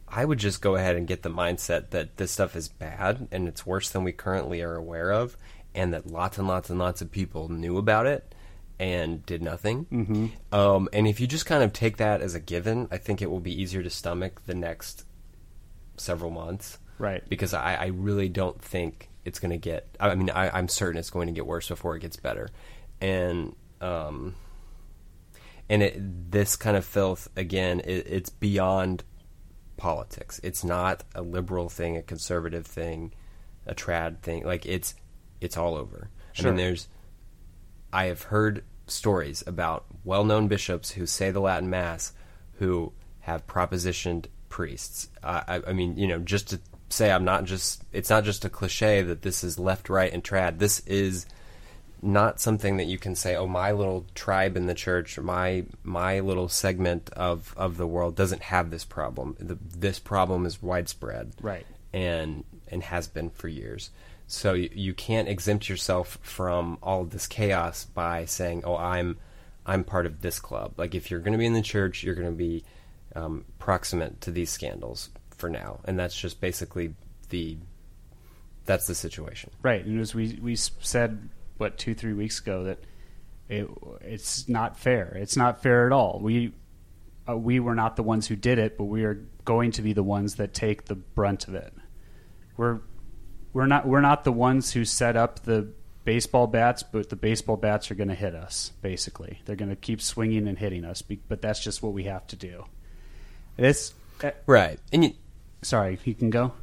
I 0.08 0.24
would 0.24 0.38
just 0.38 0.62
go 0.62 0.76
ahead 0.76 0.96
and 0.96 1.08
get 1.08 1.24
the 1.24 1.30
mindset 1.30 1.90
that 1.90 2.18
this 2.18 2.32
stuff 2.32 2.56
is 2.56 2.70
bad 2.70 3.28
and 3.32 3.48
it's 3.48 3.66
worse 3.66 3.90
than 3.90 4.04
we 4.04 4.12
currently 4.12 4.62
are 4.62 4.76
aware 4.76 5.12
of, 5.12 5.36
and 5.76 5.94
that 5.94 6.08
lots 6.08 6.38
and 6.38 6.48
lots 6.48 6.70
and 6.70 6.80
lots 6.80 7.02
of 7.02 7.12
people 7.12 7.50
knew 7.50 7.78
about 7.78 8.06
it 8.06 8.34
and 8.80 9.26
did 9.26 9.42
nothing. 9.42 9.86
Mm-hmm. 9.92 10.56
Um, 10.56 10.88
and 10.94 11.08
if 11.08 11.20
you 11.20 11.28
just 11.28 11.46
kind 11.46 11.64
of 11.64 11.74
take 11.74 11.98
that 11.98 12.22
as 12.22 12.36
a 12.36 12.40
given, 12.40 12.88
I 12.92 12.98
think 12.98 13.22
it 13.22 13.30
will 13.30 13.40
be 13.40 13.62
easier 13.62 13.84
to 13.84 13.90
stomach 13.90 14.46
the 14.46 14.56
next 14.56 15.06
several 15.98 16.32
months 16.32 16.78
Right. 17.00 17.24
because 17.30 17.54
I, 17.54 17.76
I 17.76 17.86
really 17.88 18.30
don't 18.30 18.62
think 18.62 19.10
it's 19.26 19.40
going 19.40 19.52
to 19.52 19.58
get. 19.58 19.88
I 20.00 20.16
mean, 20.16 20.30
I, 20.30 20.50
I'm 20.58 20.68
certain 20.68 20.98
it's 21.00 21.10
going 21.10 21.28
to 21.28 21.34
get 21.34 21.46
worse 21.46 21.68
before 21.70 21.96
it 21.96 22.02
gets 22.02 22.18
better, 22.18 22.50
and 23.02 23.56
um, 23.82 24.36
and 25.70 25.82
it, 25.84 26.32
this 26.32 26.56
kind 26.56 26.76
of 26.78 26.86
filth 26.86 27.30
again, 27.36 27.80
it, 27.82 28.06
it's 28.08 28.30
beyond 28.30 29.04
politics. 29.78 30.40
It's 30.44 30.64
not 30.64 31.04
a 31.16 31.22
liberal 31.22 31.70
thing, 31.70 31.98
a 31.98 32.02
conservative 32.02 32.66
thing, 32.66 33.14
a 33.66 33.74
trad 33.74 34.20
thing. 34.22 34.46
Like 34.46 34.66
it's 34.66 34.94
it's 35.42 35.58
all 35.58 35.76
over. 35.76 36.10
I 36.14 36.42
Sure. 36.42 36.52
mean, 36.52 36.58
there's 36.58 36.88
I 37.92 38.06
have 38.06 38.24
heard 38.24 38.64
stories 38.88 39.44
about 39.48 39.86
well-known 40.04 40.48
bishops 40.48 40.92
who 40.92 41.06
say 41.06 41.32
the 41.32 41.40
Latin 41.40 41.70
Mass 41.70 42.12
who 42.54 42.92
have 43.22 43.48
propositioned 43.48 44.26
priests. 44.54 45.10
I, 45.24 45.62
I 45.66 45.74
mean, 45.74 45.98
you 45.98 46.06
know, 46.06 46.20
just 46.20 46.50
to 46.52 46.60
say 46.90 47.12
I'm 47.12 47.26
not 47.26 47.46
just 47.46 47.84
it's 47.92 48.12
not 48.12 48.24
just 48.24 48.46
a 48.46 48.50
cliche 48.50 49.02
that 49.02 49.24
this 49.24 49.44
is 49.44 49.58
left, 49.58 49.90
right, 49.90 50.14
and 50.14 50.24
trad. 50.24 50.60
This 50.60 50.80
is 50.82 51.26
not 52.04 52.40
something 52.40 52.78
that 52.78 52.84
you 52.86 53.00
can 53.00 53.16
say, 53.16 53.36
oh, 53.36 53.48
my 53.48 53.72
little 53.72 54.06
tribe 54.14 54.56
in 54.56 54.68
the 54.68 54.76
church, 54.76 55.18
my 55.18 55.66
my 55.82 56.20
little 56.20 56.48
segment 56.50 57.10
of 57.14 57.52
of 57.58 57.78
the 57.78 57.88
world 57.88 58.16
doesn't 58.16 58.44
have 58.44 58.70
this 58.70 58.86
problem. 58.86 59.36
The, 59.40 59.58
this 59.76 59.98
problem 59.98 60.46
is 60.46 60.62
widespread, 60.62 61.32
Right. 61.42 61.66
and 61.92 62.44
and 62.68 62.84
has 62.84 63.08
been 63.08 63.32
for 63.32 63.48
years. 63.48 63.90
So 64.28 64.54
you, 64.54 64.70
you 64.72 64.94
can't 64.94 65.28
exempt 65.28 65.68
yourself 65.68 66.20
from 66.22 66.78
all 66.84 67.02
of 67.02 67.10
this 67.10 67.26
chaos 67.26 67.86
by 67.86 68.26
saying, 68.26 68.62
"Oh, 68.66 68.78
I'm 68.78 69.18
I'm 69.66 69.84
part 69.84 70.06
of 70.06 70.22
this 70.22 70.40
club." 70.40 70.74
Like 70.78 70.94
if 70.94 71.10
you're 71.10 71.22
going 71.22 71.34
to 71.34 71.40
be 71.40 71.48
in 71.48 71.54
the 71.54 71.64
church, 71.64 72.04
you're 72.04 72.14
going 72.22 72.28
to 72.38 72.38
be 72.38 72.64
um, 73.16 73.46
proximate 73.60 74.22
to 74.22 74.32
these 74.32 74.50
scandals 74.50 75.10
for 75.38 75.50
now, 75.50 75.80
and 75.86 75.98
that's 75.98 76.16
just 76.16 76.42
basically 76.42 76.96
the 77.30 77.58
that's 78.66 78.88
the 78.88 78.96
situation. 78.96 79.52
Right, 79.62 79.86
and 79.86 80.00
as 80.00 80.16
we 80.16 80.40
we 80.42 80.56
said, 80.56 81.30
what 81.58 81.78
two 81.78 81.94
three 81.94 82.14
weeks 82.14 82.40
ago, 82.40 82.64
that 82.66 82.80
it, 83.50 83.70
it's 84.02 84.48
not 84.48 84.78
fair. 84.78 85.18
It's 85.20 85.38
not 85.38 85.62
fair 85.62 85.86
at 85.86 85.92
all. 85.92 86.20
We 86.22 86.54
uh, 87.28 87.38
we 87.38 87.60
were 87.60 87.76
not 87.76 87.96
the 87.96 88.04
ones 88.04 88.28
who 88.28 88.36
did 88.36 88.60
it, 88.60 88.78
but 88.78 88.86
we 88.86 89.04
are 89.04 89.26
going 89.46 89.72
to 89.72 89.82
be 89.82 89.94
the 89.94 90.04
ones 90.04 90.36
that 90.36 90.54
take 90.54 90.86
the 90.86 90.96
brunt 90.96 91.48
of 91.48 91.56
it. 91.56 91.74
We're 92.58 92.82
we're 93.54 93.68
not 93.68 93.88
we're 93.88 94.02
not 94.02 94.24
the 94.24 94.32
ones 94.32 94.72
who 94.72 94.86
set 94.86 95.16
up 95.16 95.44
the 95.44 95.70
baseball 96.06 96.48
bats, 96.48 96.84
but 96.84 97.10
the 97.10 97.16
baseball 97.16 97.58
bats 97.58 97.90
are 97.92 97.96
going 97.96 98.10
to 98.10 98.16
hit 98.16 98.36
us. 98.36 98.72
Basically, 98.82 99.42
they're 99.46 99.56
going 99.56 99.70
to 99.70 99.76
keep 99.76 100.02
swinging 100.02 100.48
and 100.48 100.58
hitting 100.58 100.86
us. 100.86 101.02
But 101.02 101.42
that's 101.42 101.64
just 101.64 101.82
what 101.82 101.94
we 101.94 102.04
have 102.04 102.28
to 102.28 102.36
do. 102.36 102.66
This. 103.58 103.94
Uh, 104.24 104.32
Right, 104.46 104.80
and 104.92 105.04
you, 105.04 105.14
sorry, 105.62 106.00
you 106.06 106.14
can 106.16 106.30
go. 106.30 106.54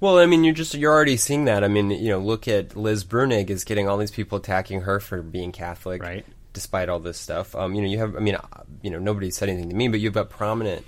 Well, 0.00 0.18
I 0.18 0.26
mean, 0.26 0.44
you're 0.44 0.54
just 0.54 0.74
you're 0.74 0.92
already 0.92 1.16
seeing 1.16 1.46
that. 1.46 1.64
I 1.64 1.68
mean, 1.68 1.90
you 1.90 2.10
know, 2.10 2.18
look 2.20 2.46
at 2.46 2.76
Liz 2.76 3.04
Bruenig 3.04 3.50
is 3.50 3.64
getting 3.64 3.88
all 3.88 3.96
these 3.98 4.10
people 4.12 4.38
attacking 4.38 4.82
her 4.82 5.00
for 5.00 5.22
being 5.22 5.50
Catholic, 5.52 6.02
Right. 6.02 6.24
Despite 6.52 6.88
all 6.88 6.98
this 7.00 7.18
stuff, 7.18 7.54
um, 7.54 7.74
you 7.74 7.82
know, 7.82 7.88
you 7.88 7.98
have. 7.98 8.16
I 8.16 8.20
mean, 8.20 8.34
uh, 8.36 8.40
you 8.82 8.90
know, 8.90 8.98
nobody 8.98 9.30
said 9.30 9.48
anything 9.48 9.68
to 9.70 9.76
me, 9.76 9.88
but 9.88 10.00
you've 10.00 10.12
got 10.14 10.28
prominent 10.30 10.84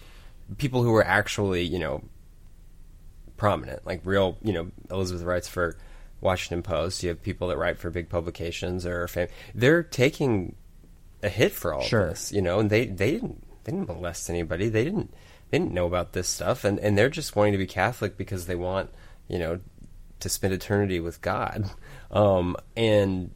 people 0.59 0.83
who 0.83 0.95
are 0.95 1.05
actually, 1.05 1.63
you 1.63 1.79
know, 1.79 2.03
prominent, 3.37 3.87
like 3.87 4.01
real. 4.05 4.37
You 4.43 4.53
know, 4.53 4.71
Elizabeth 4.91 5.23
writes 5.25 5.49
for 5.49 5.77
Washington 6.21 6.63
Post. 6.63 7.03
You 7.03 7.09
have 7.11 7.23
people 7.23 7.49
that 7.49 7.57
write 7.59 7.79
for 7.79 7.91
big 7.91 8.09
publications 8.09 8.85
or 8.87 9.07
fam- 9.09 9.29
they're 9.55 9.83
taking 9.83 10.55
a 11.23 11.29
hit 11.29 11.53
for 11.53 11.73
all 11.75 11.83
Sure. 11.83 12.05
of 12.05 12.11
this, 12.11 12.33
you 12.33 12.43
know, 12.43 12.59
and 12.61 12.71
they 12.71 12.87
they 12.87 13.13
didn't 13.13 13.43
they 13.71 13.77
didn't 13.77 13.89
molest 13.89 14.29
anybody. 14.29 14.69
They 14.69 14.85
didn't 14.85 15.13
they 15.51 15.59
didn't 15.59 15.73
know 15.75 15.87
about 15.87 16.13
this 16.13 16.29
stuff, 16.29 16.65
and 16.65 16.79
and 16.81 16.97
they're 16.99 17.09
just 17.09 17.37
wanting 17.37 17.53
to 17.53 17.59
be 17.59 17.67
Catholic 17.67 18.17
because 18.17 18.47
they 18.47 18.55
want 18.57 18.91
you 19.29 19.39
know 19.39 19.61
to 20.21 20.29
spend 20.29 20.53
eternity 20.53 21.01
with 21.01 21.21
God, 21.21 21.71
um, 22.11 22.57
and 22.77 23.31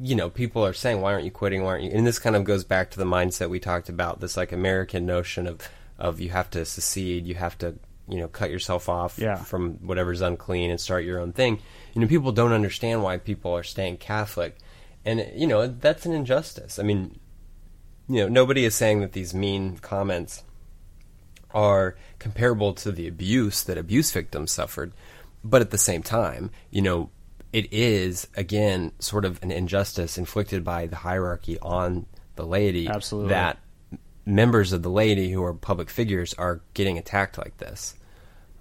you 0.00 0.14
know 0.16 0.30
people 0.30 0.64
are 0.66 0.72
saying 0.72 1.00
why 1.00 1.12
aren't 1.12 1.24
you 1.24 1.30
quitting? 1.30 1.62
Why 1.62 1.70
aren't 1.72 1.84
you? 1.84 1.90
And 1.92 2.06
this 2.06 2.18
kind 2.18 2.36
of 2.36 2.44
goes 2.44 2.64
back 2.64 2.90
to 2.90 2.98
the 2.98 3.04
mindset 3.04 3.50
we 3.50 3.60
talked 3.60 3.88
about 3.88 4.20
this 4.20 4.36
like 4.36 4.52
American 4.52 5.06
notion 5.06 5.46
of 5.46 5.68
of 5.98 6.20
you 6.20 6.30
have 6.30 6.50
to 6.50 6.64
secede, 6.64 7.26
you 7.26 7.34
have 7.36 7.56
to 7.58 7.76
you 8.08 8.18
know 8.18 8.28
cut 8.28 8.50
yourself 8.50 8.88
off 8.88 9.18
Yeah. 9.18 9.36
from 9.36 9.74
whatever's 9.86 10.20
unclean 10.20 10.70
and 10.70 10.80
start 10.80 11.04
your 11.04 11.20
own 11.20 11.32
thing. 11.32 11.60
You 11.94 12.00
know 12.00 12.08
people 12.08 12.32
don't 12.32 12.52
understand 12.52 13.02
why 13.04 13.18
people 13.18 13.52
are 13.56 13.62
staying 13.62 13.98
Catholic, 13.98 14.56
and 15.04 15.24
you 15.36 15.46
know 15.46 15.66
that's 15.68 16.04
an 16.06 16.12
injustice. 16.12 16.78
I 16.80 16.82
mean 16.82 17.18
you 18.08 18.16
know, 18.16 18.28
nobody 18.28 18.64
is 18.64 18.74
saying 18.74 19.00
that 19.00 19.12
these 19.12 19.34
mean 19.34 19.78
comments 19.78 20.42
are 21.54 21.96
comparable 22.18 22.72
to 22.74 22.90
the 22.92 23.06
abuse 23.06 23.62
that 23.64 23.78
abuse 23.78 24.10
victims 24.10 24.52
suffered, 24.52 24.92
but 25.44 25.60
at 25.60 25.70
the 25.70 25.78
same 25.78 26.02
time, 26.02 26.50
you 26.70 26.82
know, 26.82 27.10
it 27.52 27.70
is 27.72 28.26
again 28.36 28.92
sort 28.98 29.24
of 29.24 29.42
an 29.42 29.50
injustice 29.50 30.16
inflicted 30.16 30.64
by 30.64 30.86
the 30.86 30.96
hierarchy 30.96 31.58
on 31.60 32.06
the 32.36 32.46
laity 32.46 32.88
Absolutely. 32.88 33.30
that 33.30 33.58
members 34.24 34.72
of 34.72 34.82
the 34.82 34.90
laity 34.90 35.30
who 35.30 35.42
are 35.44 35.52
public 35.52 35.90
figures 35.90 36.32
are 36.34 36.60
getting 36.74 36.96
attacked 36.96 37.36
like 37.36 37.56
this. 37.58 37.94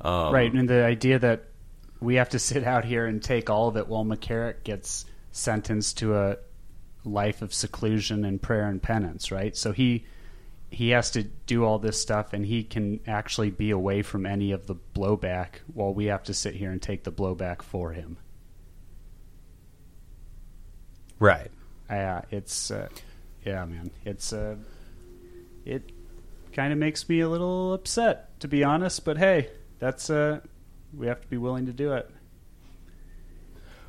Um, 0.02 0.34
right, 0.34 0.52
and 0.52 0.68
the 0.68 0.84
idea 0.84 1.20
that 1.20 1.46
we 2.00 2.16
have 2.16 2.30
to 2.30 2.40
sit 2.40 2.64
out 2.64 2.84
here 2.84 3.06
and 3.06 3.24
take 3.24 3.50
all 3.50 3.68
of 3.68 3.78
it 3.78 3.88
while 3.88 4.04
McCarrick 4.04 4.64
gets 4.64 5.06
sentenced 5.32 6.00
to 6.00 6.16
a 6.16 6.38
life 7.04 7.42
of 7.42 7.54
seclusion 7.54 8.26
and 8.26 8.42
prayer 8.42 8.68
and 8.68 8.82
penance, 8.82 9.32
right? 9.32 9.56
So 9.56 9.72
he 9.72 10.06
he 10.70 10.90
has 10.90 11.12
to 11.12 11.24
do 11.24 11.66
all 11.66 11.80
this 11.80 12.02
stuff 12.02 12.32
and 12.32 12.46
he 12.46 12.64
can 12.64 13.02
actually 13.06 13.50
be 13.50 13.72
away 13.72 14.02
from 14.02 14.26
any 14.26 14.54
of 14.54 14.68
the 14.68 14.76
blowback 14.96 15.56
while 15.74 15.94
we 15.94 16.06
have 16.06 16.24
to 16.24 16.34
sit 16.34 16.56
here 16.56 16.72
and 16.72 16.82
take 16.82 17.04
the 17.04 17.12
blowback 17.12 17.62
for 17.62 17.92
him. 17.92 18.18
Right. 21.20 21.52
Uh, 21.90 22.22
it's 22.32 22.72
uh, 22.72 22.88
yeah, 23.46 23.66
man. 23.66 23.92
It's 24.06 24.32
uh, 24.32 24.56
it 25.66 25.92
kind 26.54 26.72
of 26.72 26.80
makes 26.80 27.08
me 27.10 27.20
a 27.20 27.30
little 27.30 27.74
upset 27.74 28.40
to 28.40 28.48
be 28.48 28.64
honest, 28.64 29.04
but 29.04 29.18
hey, 29.18 29.50
that's 29.80 30.10
uh, 30.10 30.40
we 30.96 31.08
have 31.08 31.22
to 31.22 31.28
be 31.28 31.38
willing 31.38 31.66
to 31.66 31.74
do 31.74 31.94
it. 31.94 32.10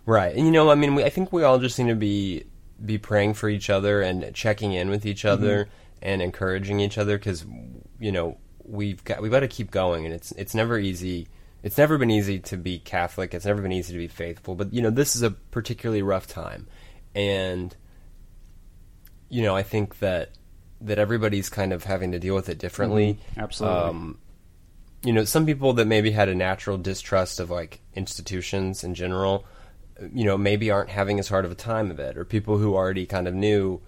Right. 0.04 0.34
And 0.34 0.44
you 0.44 0.50
know, 0.50 0.70
I 0.70 0.74
mean, 0.74 0.96
we, 0.96 1.04
I 1.04 1.10
think 1.10 1.32
we 1.32 1.44
all 1.44 1.58
just 1.60 1.78
need 1.78 1.88
to 1.88 1.94
be 1.94 2.44
be 2.84 2.98
praying 2.98 3.34
for 3.34 3.48
each 3.48 3.70
other 3.70 4.00
and 4.02 4.34
checking 4.34 4.72
in 4.72 4.90
with 4.90 5.06
each 5.06 5.24
other 5.24 5.68
and 6.00 6.20
encouraging 6.20 6.80
each 6.80 6.98
other 6.98 7.16
because 7.16 7.46
you 7.98 8.10
know 8.12 8.38
we've 8.64 9.02
got 9.04 9.22
we've 9.22 9.30
got 9.30 9.40
to 9.40 9.48
keep 9.48 9.70
going, 9.70 10.04
and 10.04 10.14
it's 10.14 10.32
it's 10.32 10.54
never 10.54 10.78
easy. 10.78 11.28
It's 11.62 11.78
never 11.78 11.96
been 11.96 12.10
easy 12.10 12.40
to 12.40 12.56
be 12.56 12.78
Catholic. 12.80 13.34
It's 13.34 13.44
never 13.44 13.62
been 13.62 13.72
easy 13.72 13.92
to 13.92 13.98
be 13.98 14.08
faithful. 14.08 14.54
But 14.54 14.72
you 14.72 14.82
know, 14.82 14.90
this 14.90 15.14
is 15.14 15.22
a 15.22 15.30
particularly 15.30 16.02
rough 16.02 16.26
time, 16.26 16.66
and 17.14 17.74
you 19.28 19.42
know, 19.42 19.54
I 19.54 19.62
think 19.62 20.00
that 20.00 20.30
that 20.80 20.98
everybody's 20.98 21.48
kind 21.48 21.72
of 21.72 21.84
having 21.84 22.12
to 22.12 22.18
deal 22.18 22.34
with 22.34 22.48
it 22.48 22.58
differently. 22.58 23.18
Absolutely. 23.36 23.78
Um, 23.78 24.18
you 25.04 25.12
know, 25.12 25.24
some 25.24 25.46
people 25.46 25.72
that 25.74 25.86
maybe 25.86 26.10
had 26.10 26.28
a 26.28 26.34
natural 26.34 26.78
distrust 26.78 27.40
of 27.40 27.50
like 27.50 27.80
institutions 27.94 28.84
in 28.84 28.94
general, 28.94 29.44
you 30.12 30.24
know, 30.24 30.38
maybe 30.38 30.70
aren't 30.70 30.90
having 30.90 31.18
as 31.18 31.28
hard 31.28 31.44
of 31.44 31.52
a 31.52 31.56
time 31.56 31.90
of 31.90 31.98
it, 31.98 32.16
or 32.16 32.24
people 32.24 32.58
who 32.58 32.74
already 32.74 33.06
kind 33.06 33.28
of 33.28 33.34
knew 33.34 33.80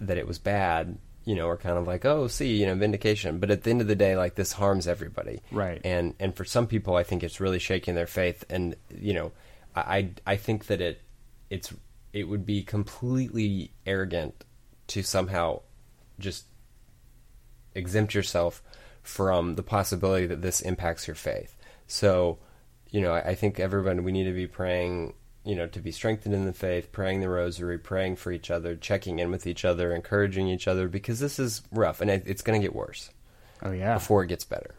that 0.00 0.18
it 0.18 0.26
was 0.26 0.38
bad, 0.38 0.98
you 1.24 1.34
know, 1.34 1.48
are 1.48 1.56
kind 1.56 1.76
of 1.76 1.86
like, 1.86 2.04
oh, 2.04 2.28
see, 2.28 2.56
you 2.56 2.66
know, 2.66 2.74
vindication. 2.74 3.38
But 3.38 3.50
at 3.50 3.62
the 3.62 3.70
end 3.70 3.80
of 3.80 3.88
the 3.88 3.96
day, 3.96 4.16
like 4.16 4.34
this 4.34 4.52
harms 4.52 4.86
everybody, 4.86 5.40
Right. 5.50 5.80
And 5.84 6.14
and 6.18 6.34
for 6.34 6.44
some 6.44 6.66
people, 6.66 6.96
I 6.96 7.02
think 7.02 7.22
it's 7.22 7.40
really 7.40 7.58
shaking 7.58 7.94
their 7.94 8.06
faith, 8.06 8.44
and 8.48 8.76
you 8.96 9.14
know, 9.14 9.32
I 9.74 9.80
I, 9.80 10.10
I 10.26 10.36
think 10.36 10.66
that 10.66 10.80
it 10.80 11.02
it's 11.50 11.72
it 12.12 12.24
would 12.24 12.46
be 12.46 12.62
completely 12.62 13.72
arrogant 13.86 14.44
to 14.88 15.02
somehow 15.02 15.60
just 16.18 16.46
exempt 17.74 18.14
yourself 18.14 18.62
from 19.02 19.54
the 19.54 19.62
possibility 19.62 20.26
that 20.26 20.42
this 20.42 20.60
impacts 20.60 21.06
your 21.06 21.14
faith. 21.14 21.56
So, 21.86 22.38
you 22.90 23.00
know, 23.00 23.12
I, 23.12 23.34
think 23.34 23.60
everyone 23.60 24.02
we 24.04 24.12
need 24.12 24.24
to 24.24 24.32
be 24.32 24.46
praying, 24.46 25.14
you 25.44 25.54
know, 25.54 25.66
to 25.66 25.80
be 25.80 25.92
strengthened 25.92 26.34
in 26.34 26.46
the 26.46 26.52
faith, 26.52 26.90
praying 26.90 27.20
the 27.20 27.28
rosary, 27.28 27.78
praying 27.78 28.16
for 28.16 28.32
each 28.32 28.50
other, 28.50 28.76
checking 28.76 29.18
in 29.18 29.30
with 29.30 29.46
each 29.46 29.64
other, 29.64 29.94
encouraging 29.94 30.48
each 30.48 30.66
other, 30.66 30.88
because 30.88 31.20
this 31.20 31.38
is 31.38 31.62
rough 31.70 32.00
and 32.00 32.10
it, 32.10 32.22
it's 32.26 32.42
going 32.42 32.60
to 32.60 32.64
get 32.64 32.74
worse 32.74 33.10
Oh 33.62 33.72
yeah, 33.72 33.94
before 33.94 34.24
it 34.24 34.28
gets 34.28 34.44
better. 34.44 34.74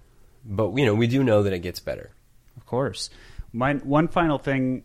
But 0.45 0.75
you 0.75 0.85
know, 0.85 0.95
we 0.95 1.07
do 1.07 1.23
know 1.23 1.43
that 1.43 1.53
it 1.53 1.59
gets 1.59 1.79
better. 1.79 2.11
of 2.57 2.65
course. 2.65 3.09
My 3.51 3.73
one 3.75 4.07
final 4.07 4.37
thing 4.37 4.83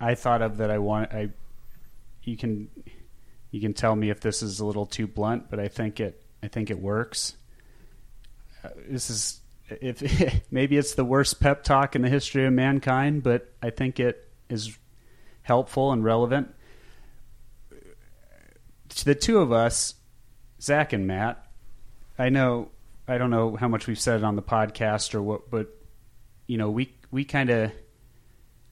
I 0.00 0.14
thought 0.14 0.42
of 0.42 0.58
that 0.58 0.70
I 0.70 0.78
want 0.78 1.12
I 1.12 1.30
you 2.22 2.36
can 2.36 2.68
you 3.50 3.60
can 3.60 3.74
tell 3.74 3.96
me 3.96 4.10
if 4.10 4.20
this 4.20 4.42
is 4.42 4.60
a 4.60 4.64
little 4.64 4.86
too 4.86 5.06
blunt, 5.06 5.50
but 5.50 5.58
I 5.58 5.68
think 5.68 6.00
it 6.00 6.22
I 6.42 6.48
think 6.48 6.70
it 6.70 6.78
works. 6.78 7.34
Uh, 8.62 8.68
this 8.88 9.10
is 9.10 9.39
if 9.80 10.42
maybe 10.50 10.76
it's 10.76 10.94
the 10.94 11.04
worst 11.04 11.40
pep 11.40 11.62
talk 11.64 11.96
in 11.96 12.02
the 12.02 12.08
history 12.08 12.46
of 12.46 12.52
mankind, 12.52 13.22
but 13.22 13.52
I 13.62 13.70
think 13.70 14.00
it 14.00 14.28
is 14.48 14.76
helpful 15.42 15.92
and 15.92 16.04
relevant. 16.04 16.54
To 18.90 19.04
the 19.04 19.14
two 19.14 19.38
of 19.38 19.52
us, 19.52 19.94
Zac 20.60 20.92
and 20.92 21.06
Matt, 21.06 21.46
I 22.18 22.28
know 22.28 22.70
I 23.08 23.18
don't 23.18 23.30
know 23.30 23.56
how 23.56 23.68
much 23.68 23.86
we've 23.86 23.98
said 23.98 24.20
it 24.20 24.24
on 24.24 24.36
the 24.36 24.42
podcast 24.42 25.14
or 25.14 25.22
what, 25.22 25.50
but 25.50 25.68
you 26.46 26.58
know 26.58 26.70
we 26.70 26.94
we 27.10 27.24
kind 27.24 27.50
of 27.50 27.72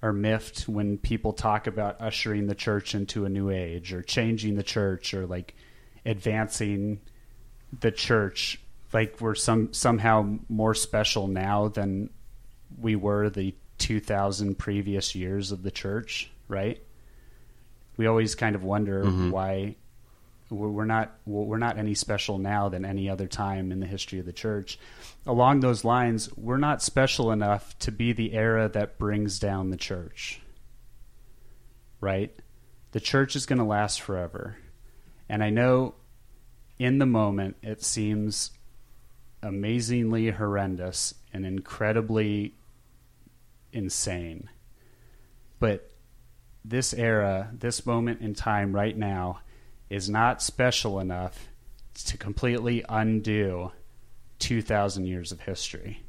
are 0.02 0.12
miffed 0.12 0.68
when 0.68 0.98
people 0.98 1.32
talk 1.32 1.66
about 1.66 2.00
ushering 2.00 2.46
the 2.46 2.54
church 2.54 2.94
into 2.94 3.24
a 3.24 3.28
new 3.28 3.50
age 3.50 3.92
or 3.92 4.02
changing 4.02 4.54
the 4.54 4.62
church 4.62 5.12
or 5.12 5.26
like 5.26 5.54
advancing 6.06 7.00
the 7.80 7.90
church 7.90 8.60
like 8.92 9.20
we're 9.20 9.34
some 9.34 9.72
somehow 9.72 10.38
more 10.48 10.74
special 10.74 11.28
now 11.28 11.68
than 11.68 12.10
we 12.78 12.96
were 12.96 13.30
the 13.30 13.54
2000 13.78 14.58
previous 14.58 15.14
years 15.14 15.52
of 15.52 15.62
the 15.62 15.70
church 15.70 16.30
right 16.48 16.82
we 17.98 18.06
always 18.06 18.34
kind 18.34 18.54
of 18.54 18.64
wonder 18.64 19.04
mm-hmm. 19.04 19.30
why 19.30 19.76
We're 20.50 20.68
we're 20.68 20.84
not 20.86 21.14
we're 21.26 21.58
not 21.58 21.76
any 21.76 21.94
special 21.94 22.38
now 22.38 22.70
than 22.70 22.86
any 22.86 23.10
other 23.10 23.26
time 23.26 23.70
in 23.70 23.80
the 23.80 23.86
history 23.86 24.18
of 24.18 24.24
the 24.24 24.32
church. 24.32 24.78
Along 25.26 25.60
those 25.60 25.84
lines, 25.84 26.34
we're 26.36 26.56
not 26.56 26.82
special 26.82 27.32
enough 27.32 27.78
to 27.80 27.92
be 27.92 28.14
the 28.14 28.32
era 28.32 28.68
that 28.70 28.98
brings 28.98 29.38
down 29.38 29.68
the 29.68 29.76
church. 29.76 30.40
Right? 32.00 32.34
The 32.92 33.00
church 33.00 33.36
is 33.36 33.44
going 33.44 33.58
to 33.58 33.64
last 33.64 34.00
forever. 34.00 34.56
And 35.28 35.44
I 35.44 35.50
know 35.50 35.94
in 36.78 36.98
the 36.98 37.06
moment 37.06 37.56
it 37.62 37.84
seems 37.84 38.52
amazingly 39.42 40.30
horrendous 40.30 41.14
and 41.32 41.46
incredibly 41.46 42.54
insane. 43.72 44.48
But 45.58 45.90
this 46.64 46.92
era, 46.92 47.50
this 47.52 47.86
moment 47.86 48.20
in 48.20 48.34
time 48.34 48.74
right 48.74 48.96
now, 48.96 49.40
is 49.90 50.08
not 50.08 50.42
special 50.42 51.00
enough 51.00 51.48
to 51.94 52.16
completely 52.16 52.84
undo 52.88 53.72
2,000 54.38 55.06
years 55.06 55.32
of 55.32 55.40
history. 55.40 56.04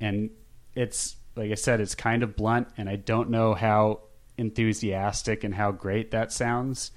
And 0.00 0.30
it's, 0.74 1.16
like 1.34 1.50
I 1.50 1.54
said, 1.54 1.80
it's 1.80 1.94
kind 1.94 2.22
of 2.22 2.36
blunt, 2.36 2.68
and 2.76 2.88
I 2.88 2.96
don't 2.96 3.30
know 3.30 3.54
how 3.54 4.00
enthusiastic 4.36 5.44
and 5.44 5.54
how 5.54 5.72
great 5.72 6.12
that 6.12 6.32
sounds. 6.32 6.92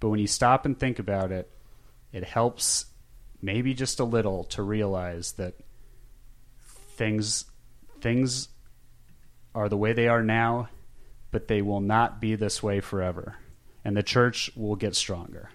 But 0.00 0.08
when 0.08 0.20
you 0.20 0.26
stop 0.26 0.64
and 0.64 0.78
think 0.78 0.98
about 0.98 1.30
it, 1.30 1.50
it 2.12 2.24
helps 2.24 2.86
maybe 3.42 3.74
just 3.74 4.00
a 4.00 4.04
little 4.04 4.44
to 4.44 4.62
realize 4.62 5.32
that 5.32 5.54
things 6.64 7.44
things 8.00 8.48
are 9.54 9.68
the 9.68 9.76
way 9.76 9.92
they 9.92 10.08
are 10.08 10.22
now, 10.22 10.68
but 11.30 11.48
they 11.48 11.62
will 11.62 11.80
not 11.80 12.20
be 12.20 12.34
this 12.34 12.62
way 12.62 12.80
forever. 12.80 13.36
And 13.84 13.96
the 13.96 14.02
church 14.02 14.50
will 14.56 14.76
get 14.76 14.94
stronger. 14.94 15.50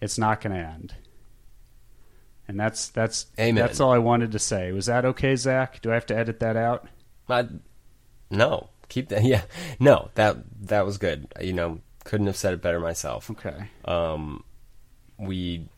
It's 0.00 0.18
not 0.18 0.40
going 0.40 0.54
to 0.54 0.68
end. 0.68 0.94
And 2.46 2.58
that's 2.58 2.88
that's 2.88 3.26
Amen. 3.38 3.62
that's 3.62 3.80
all 3.80 3.92
I 3.92 3.98
wanted 3.98 4.32
to 4.32 4.38
say. 4.38 4.72
Was 4.72 4.86
that 4.86 5.04
okay, 5.04 5.36
Zac? 5.36 5.82
Do 5.82 5.90
I 5.90 5.94
have 5.94 6.06
to 6.06 6.16
edit 6.16 6.40
that 6.40 6.56
out? 6.56 6.88
I, 7.28 7.46
no, 8.30 8.70
keep 8.88 9.08
that. 9.10 9.22
Yeah, 9.24 9.42
no, 9.78 10.10
that 10.14 10.38
that 10.62 10.86
was 10.86 10.96
good. 10.96 11.26
You 11.40 11.52
know, 11.52 11.80
couldn't 12.04 12.26
have 12.26 12.36
said 12.36 12.54
it 12.54 12.62
better 12.62 12.80
myself. 12.80 13.30
Okay. 13.30 13.68
Um, 13.84 14.44
we, 15.18 15.68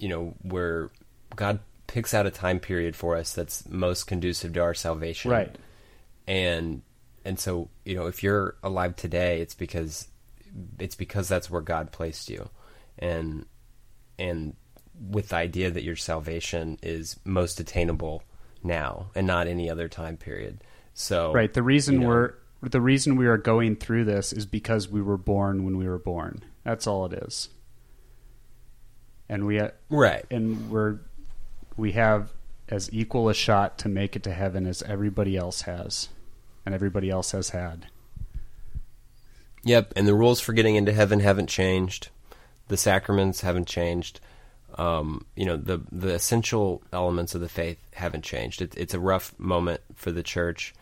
you 0.00 0.08
know, 0.08 0.34
where 0.42 0.90
God 1.36 1.60
picks 1.86 2.14
out 2.14 2.26
a 2.26 2.30
time 2.30 2.60
period 2.60 2.94
for 2.94 3.16
us 3.16 3.34
that's 3.34 3.68
most 3.68 4.04
conducive 4.04 4.52
to 4.54 4.60
our 4.60 4.74
salvation, 4.74 5.30
Right. 5.30 5.56
And 6.26 6.82
and 7.24 7.38
so 7.38 7.68
you 7.84 7.94
know, 7.94 8.06
if 8.06 8.22
you're 8.22 8.56
alive 8.62 8.96
today, 8.96 9.40
it's 9.40 9.54
because 9.54 10.08
it's 10.78 10.94
because 10.94 11.28
that's 11.28 11.50
where 11.50 11.60
God 11.60 11.92
placed 11.92 12.30
you, 12.30 12.48
and 12.98 13.46
and 14.18 14.54
with 15.10 15.30
the 15.30 15.36
idea 15.36 15.70
that 15.70 15.82
your 15.82 15.96
salvation 15.96 16.78
is 16.82 17.18
most 17.24 17.58
attainable 17.58 18.22
now 18.62 19.06
and 19.14 19.26
not 19.26 19.46
any 19.46 19.70
other 19.70 19.88
time 19.88 20.16
period. 20.16 20.62
So 20.94 21.32
Right. 21.32 21.52
The 21.52 21.62
reason 21.62 21.94
you 21.94 22.00
know, 22.00 22.06
we're 22.08 22.34
the 22.62 22.80
reason 22.80 23.16
we 23.16 23.26
are 23.26 23.38
going 23.38 23.76
through 23.76 24.04
this 24.04 24.32
is 24.32 24.46
because 24.46 24.88
we 24.88 25.00
were 25.00 25.16
born 25.16 25.64
when 25.64 25.78
we 25.78 25.88
were 25.88 25.98
born. 25.98 26.42
That's 26.64 26.86
all 26.86 27.06
it 27.06 27.14
is. 27.14 27.48
And 29.30 29.46
we 29.46 29.60
right. 29.88 30.26
and 30.28 30.70
we're 30.70 30.98
we 31.76 31.92
have 31.92 32.32
as 32.68 32.92
equal 32.92 33.28
a 33.28 33.34
shot 33.34 33.78
to 33.78 33.88
make 33.88 34.16
it 34.16 34.24
to 34.24 34.32
heaven 34.32 34.66
as 34.66 34.82
everybody 34.82 35.36
else 35.36 35.62
has 35.62 36.08
and 36.66 36.74
everybody 36.74 37.10
else 37.10 37.30
has 37.30 37.50
had. 37.50 37.86
Yep, 39.62 39.92
and 39.94 40.06
the 40.06 40.14
rules 40.14 40.40
for 40.40 40.52
getting 40.52 40.74
into 40.74 40.92
heaven 40.92 41.20
haven't 41.20 41.48
changed. 41.48 42.08
The 42.68 42.76
sacraments 42.76 43.42
haven't 43.42 43.68
changed. 43.68 44.20
Um, 44.76 45.26
you 45.36 45.46
know, 45.46 45.56
the 45.56 45.80
the 45.92 46.14
essential 46.14 46.82
elements 46.92 47.34
of 47.34 47.40
the 47.40 47.48
faith 47.48 47.78
haven't 47.92 48.24
changed. 48.24 48.62
It, 48.62 48.74
it's 48.76 48.94
a 48.94 49.00
rough 49.00 49.32
moment 49.38 49.80
for 49.94 50.10
the 50.10 50.22
church, 50.24 50.74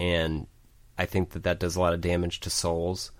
and 0.00 0.46
I 0.98 1.06
think 1.06 1.30
that 1.30 1.44
that 1.44 1.60
does 1.60 1.76
a 1.76 1.80
lot 1.80 1.94
of 1.94 2.00
damage 2.00 2.40
to 2.40 2.50
souls. 2.50 3.12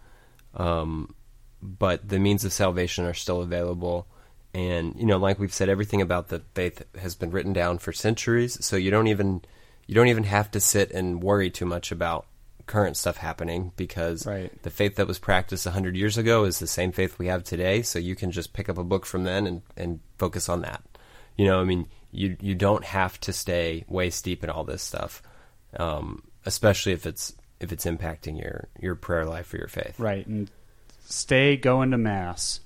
Um, 0.55 1.15
but 1.63 2.09
the 2.09 2.19
means 2.19 2.45
of 2.45 2.53
salvation 2.53 3.05
are 3.05 3.15
still 3.15 3.43
available, 3.43 4.07
and 4.55 4.95
you 4.97 5.07
know, 5.07 5.19
like 5.19 5.39
we've 5.39 5.53
said, 5.53 5.69
everything 5.69 6.03
about 6.03 6.29
the 6.29 6.43
faith 6.55 6.83
has 7.01 7.15
been 7.15 7.31
written 7.31 7.53
down 7.53 7.79
for 7.79 7.93
centuries. 7.93 8.65
So 8.65 8.77
you 8.77 8.91
don't 8.91 9.07
even 9.09 9.43
you 9.87 9.95
don't 9.95 10.09
even 10.09 10.25
have 10.25 10.51
to 10.53 10.61
sit 10.61 10.91
and 10.93 11.23
worry 11.23 11.51
too 11.51 11.67
much 11.67 11.91
about 11.93 12.27
current 12.67 12.97
stuff 12.97 13.17
happening 13.17 13.73
because 13.77 14.25
Right. 14.25 14.63
the 14.63 14.71
faith 14.71 14.95
that 14.97 15.09
was 15.09 15.19
practiced 15.19 15.67
100 15.67 15.97
years 15.97 16.17
ago 16.17 16.45
is 16.45 16.61
the 16.61 16.67
same 16.69 16.93
faith 16.93 17.19
we 17.19 17.27
have 17.27 17.43
today 17.43 17.83
so 17.83 17.99
you 17.99 18.15
can 18.15 18.31
just 18.31 18.53
pick 18.53 18.69
up 18.69 18.79
a 18.79 18.85
book 18.85 19.05
from 19.05 19.25
then 19.25 19.49
and, 19.49 19.63
and 19.77 19.99
focus 20.17 20.49
on 20.49 20.63
that 20.63 20.81
you 21.37 21.45
know 21.45 21.61
i 21.61 21.65
mean 21.65 21.89
you 22.13 22.37
you 22.41 22.55
don't 22.55 22.85
have 22.85 23.19
to 23.21 23.33
stay 23.33 23.85
waist 23.89 24.25
deep 24.25 24.45
in 24.45 24.49
all 24.49 24.63
this 24.63 24.81
stuff 24.81 25.23
um, 25.77 26.23
especially 26.47 26.93
if 26.93 27.05
it's 27.05 27.35
if 27.59 27.73
it's 27.73 27.85
impacting 27.85 28.41
your 28.41 28.69
your 28.81 28.95
prayer 28.95 29.25
life 29.27 29.53
or 29.53 29.57
your 29.57 29.69
faith 29.69 29.99
Right. 29.99 30.25
And 30.27 30.49
stay 31.05 31.57
going 31.57 31.91
to 31.91 31.99
mass. 31.99 32.61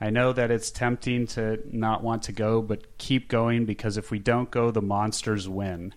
I 0.00 0.10
know 0.10 0.32
that 0.32 0.50
it's 0.50 0.70
tempting 0.70 1.26
to 1.28 1.58
not 1.70 2.02
want 2.02 2.24
to 2.24 2.32
go, 2.32 2.60
but 2.60 2.98
keep 2.98 3.28
going 3.28 3.64
because 3.64 3.96
if 3.96 4.10
we 4.10 4.18
don't 4.18 4.50
go, 4.50 4.70
the 4.70 4.82
monsters 4.82 5.48
win. 5.48 5.94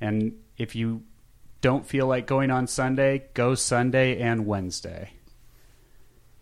And 0.00 0.36
if 0.56 0.74
you 0.74 1.02
don't 1.60 1.86
feel 1.86 2.06
like 2.06 2.26
going 2.26 2.50
on 2.50 2.66
Sunday, 2.66 3.24
go 3.34 3.54
Sunday 3.54 4.20
and 4.20 4.46
Wednesday. 4.46 5.10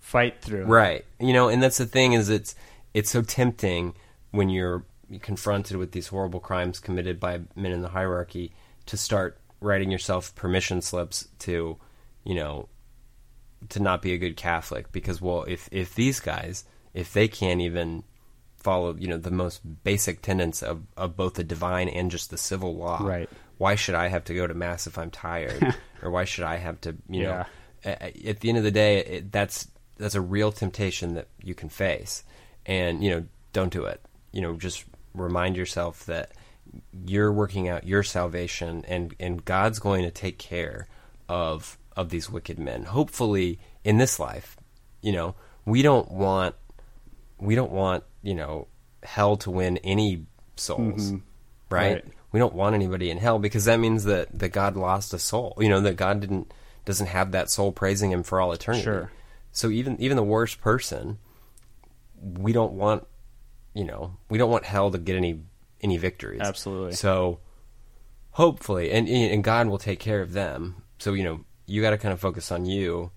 Fight 0.00 0.40
through. 0.40 0.64
Right. 0.64 1.04
You 1.20 1.32
know, 1.32 1.48
and 1.48 1.62
that's 1.62 1.78
the 1.78 1.86
thing 1.86 2.14
is 2.14 2.28
it's 2.28 2.54
it's 2.94 3.10
so 3.10 3.22
tempting 3.22 3.94
when 4.30 4.48
you're 4.48 4.84
confronted 5.20 5.76
with 5.76 5.92
these 5.92 6.08
horrible 6.08 6.40
crimes 6.40 6.80
committed 6.80 7.20
by 7.20 7.40
men 7.54 7.72
in 7.72 7.82
the 7.82 7.88
hierarchy 7.88 8.52
to 8.86 8.96
start 8.96 9.38
writing 9.60 9.90
yourself 9.90 10.34
permission 10.34 10.80
slips 10.80 11.28
to, 11.38 11.78
you 12.24 12.34
know, 12.34 12.68
to 13.70 13.80
not 13.80 14.02
be 14.02 14.12
a 14.12 14.18
good 14.18 14.36
Catholic 14.36 14.92
because 14.92 15.20
well, 15.20 15.44
if 15.44 15.68
if 15.72 15.94
these 15.94 16.20
guys, 16.20 16.64
if 16.94 17.12
they 17.12 17.28
can't 17.28 17.60
even 17.60 18.04
follow, 18.56 18.94
you 18.96 19.06
know, 19.08 19.18
the 19.18 19.30
most 19.30 19.60
basic 19.84 20.22
tenets 20.22 20.62
of 20.62 20.82
of 20.96 21.16
both 21.16 21.34
the 21.34 21.44
divine 21.44 21.88
and 21.88 22.10
just 22.10 22.30
the 22.30 22.38
civil 22.38 22.74
law, 22.76 22.98
Right. 23.02 23.28
why 23.58 23.74
should 23.74 23.94
I 23.94 24.08
have 24.08 24.24
to 24.24 24.34
go 24.34 24.46
to 24.46 24.54
mass 24.54 24.86
if 24.86 24.96
I'm 24.96 25.10
tired, 25.10 25.74
or 26.02 26.10
why 26.10 26.24
should 26.24 26.44
I 26.44 26.56
have 26.56 26.80
to, 26.82 26.96
you 27.08 27.24
know? 27.24 27.44
Yeah. 27.84 27.96
a- 28.00 28.28
At 28.30 28.40
the 28.40 28.48
end 28.48 28.58
of 28.58 28.64
the 28.64 28.70
day, 28.70 28.98
it, 28.98 29.32
that's 29.32 29.68
that's 29.96 30.14
a 30.14 30.20
real 30.20 30.50
temptation 30.50 31.14
that 31.14 31.28
you 31.42 31.54
can 31.54 31.68
face, 31.68 32.24
and 32.66 33.02
you 33.04 33.10
know, 33.10 33.24
don't 33.52 33.72
do 33.72 33.84
it. 33.84 34.00
You 34.32 34.40
know, 34.40 34.56
just 34.56 34.84
remind 35.14 35.56
yourself 35.56 36.06
that 36.06 36.32
you're 37.06 37.32
working 37.32 37.68
out 37.68 37.86
your 37.86 38.02
salvation, 38.02 38.84
and 38.88 39.14
and 39.20 39.44
God's 39.44 39.78
going 39.78 40.02
to 40.04 40.10
take 40.10 40.38
care 40.38 40.88
of 41.28 41.76
of 41.96 42.08
these 42.08 42.28
wicked 42.30 42.58
men. 42.58 42.84
Hopefully, 42.84 43.58
in 43.84 43.98
this 43.98 44.18
life, 44.18 44.56
you 45.02 45.12
know, 45.12 45.34
we 45.66 45.82
don't 45.82 46.10
want 46.10 46.54
we 47.38 47.54
don't 47.54 47.72
want 47.72 48.04
you 48.22 48.34
know 48.34 48.68
hell 49.02 49.36
to 49.36 49.50
win 49.50 49.78
any 49.78 50.26
souls, 50.56 51.12
mm-hmm. 51.12 51.16
right? 51.70 51.94
Right. 51.94 52.04
We 52.32 52.40
don't 52.40 52.54
want 52.54 52.74
anybody 52.74 53.10
in 53.10 53.18
hell 53.18 53.38
because 53.38 53.66
that 53.66 53.78
means 53.78 54.04
that 54.04 54.36
that 54.38 54.50
God 54.50 54.76
lost 54.76 55.14
a 55.14 55.18
soul. 55.18 55.54
You 55.58 55.68
know 55.68 55.80
that 55.82 55.96
God 55.96 56.20
didn't 56.20 56.52
doesn't 56.84 57.06
have 57.06 57.32
that 57.32 57.50
soul 57.50 57.72
praising 57.72 58.10
Him 58.10 58.22
for 58.22 58.40
all 58.40 58.52
eternity. 58.52 58.84
Sure. 58.84 59.10
So 59.52 59.70
even 59.70 60.00
even 60.00 60.16
the 60.16 60.24
worst 60.24 60.60
person, 60.60 61.18
we 62.20 62.52
don't 62.52 62.72
want 62.72 63.06
you 63.72 63.84
know 63.84 64.16
we 64.28 64.38
don't 64.38 64.50
want 64.50 64.64
hell 64.64 64.90
to 64.90 64.98
get 64.98 65.16
any 65.16 65.40
any 65.80 65.96
victories. 65.96 66.40
Absolutely. 66.42 66.92
So 66.92 67.38
hopefully, 68.30 68.90
and 68.90 69.08
and 69.08 69.44
God 69.44 69.68
will 69.68 69.78
take 69.78 70.00
care 70.00 70.20
of 70.20 70.32
them. 70.32 70.82
So 70.98 71.12
you 71.12 71.22
know 71.22 71.44
you 71.66 71.80
got 71.80 71.90
to 71.90 71.98
kind 71.98 72.12
of 72.12 72.20
focus 72.20 72.50
on 72.52 72.66
you, 72.66 73.10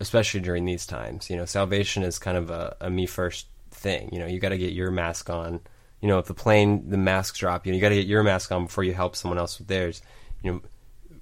especially 0.00 0.40
during 0.40 0.64
these 0.64 0.86
times. 0.86 1.30
You 1.30 1.36
know, 1.36 1.44
salvation 1.44 2.02
is 2.02 2.18
kind 2.18 2.36
of 2.36 2.50
a, 2.50 2.76
a 2.80 2.90
me 2.90 3.06
first 3.06 3.46
thing. 3.74 4.08
You 4.12 4.18
know, 4.20 4.26
you 4.26 4.38
got 4.40 4.50
to 4.50 4.58
get 4.58 4.72
your 4.72 4.90
mask 4.90 5.28
on. 5.30 5.60
You 6.00 6.08
know, 6.08 6.18
if 6.18 6.26
the 6.26 6.34
plane 6.34 6.90
the 6.90 6.98
masks 6.98 7.38
drop, 7.38 7.66
you 7.66 7.72
know, 7.72 7.76
you 7.76 7.80
got 7.82 7.88
to 7.90 7.94
get 7.96 8.06
your 8.06 8.22
mask 8.22 8.52
on 8.52 8.66
before 8.66 8.84
you 8.84 8.92
help 8.94 9.16
someone 9.16 9.38
else 9.38 9.58
with 9.58 9.68
theirs. 9.68 10.02
You 10.42 10.52
know, 10.52 10.60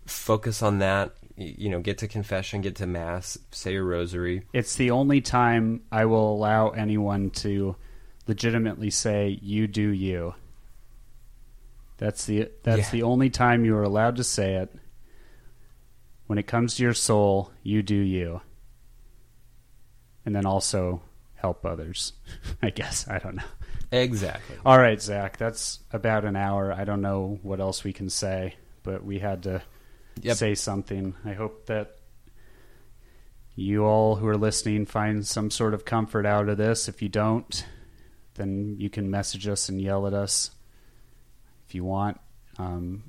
focus 0.07 0.63
on 0.63 0.79
that. 0.81 1.13
You 1.37 1.71
know, 1.71 1.81
get 1.81 1.99
to 1.99 2.09
confession, 2.09 2.61
get 2.61 2.77
to 2.77 2.87
mass, 2.87 3.39
say 3.53 3.73
your 3.73 3.85
rosary. 3.85 4.43
It's 4.53 4.77
the 4.77 4.91
only 4.91 5.21
time 5.21 5.83
I 5.91 6.05
will 6.05 6.35
allow 6.35 6.71
anyone 6.71 7.31
to 7.31 7.75
legitimately 8.27 8.91
say 8.91 9.39
you 9.41 9.67
do 9.67 9.89
you. 9.89 10.35
That's 11.97 12.27
the 12.27 12.51
that's 12.65 12.79
Yeah. 12.79 12.91
the 12.91 13.03
only 13.05 13.31
time 13.31 13.65
you 13.65 13.77
are 13.77 13.83
allowed 13.83 14.17
to 14.17 14.25
say 14.25 14.57
it. 14.57 14.75
When 16.27 16.39
it 16.39 16.47
comes 16.47 16.75
to 16.77 16.83
your 16.83 16.95
soul, 16.95 17.51
you 17.63 17.83
do 17.83 17.95
you. 17.97 18.41
And 20.25 20.35
then 20.35 20.47
also 20.47 21.03
help 21.43 21.67
others. 21.67 22.15
I 22.63 22.71
guess. 22.71 23.07
I 23.09 23.19
don't 23.19 23.37
know. 23.37 23.43
Exactly. 23.91 24.57
All 24.65 24.79
right, 24.79 25.01
Zac, 25.03 25.37
that's 25.37 25.81
about 25.93 26.25
an 26.25 26.35
hour. 26.37 26.73
I 26.73 26.85
don't 26.85 27.03
know 27.03 27.39
what 27.43 27.61
else 27.61 27.85
we 27.85 27.93
can 27.93 28.09
say, 28.09 28.55
but 28.83 29.05
we 29.05 29.19
had 29.19 29.43
to 29.43 29.61
Yep. 30.23 30.37
say 30.39 30.55
something. 30.55 31.15
I 31.27 31.35
hope 31.35 31.67
that 31.67 31.97
you 33.55 33.85
all 33.85 34.17
who 34.17 34.27
are 34.29 34.37
listening 34.37 34.87
find 34.87 35.27
some 35.27 35.51
sort 35.51 35.75
of 35.75 35.85
comfort 35.85 36.25
out 36.25 36.49
of 36.49 36.57
this. 36.57 36.89
If 36.89 37.03
you 37.03 37.09
don't, 37.09 37.67
then 38.35 38.77
you 38.79 38.89
can 38.89 39.11
message 39.11 39.47
us 39.47 39.69
and 39.69 39.81
yell 39.81 40.07
at 40.07 40.15
us 40.15 40.51
if 41.67 41.75
you 41.75 41.85
want. 41.85 42.19
Um, 42.59 43.05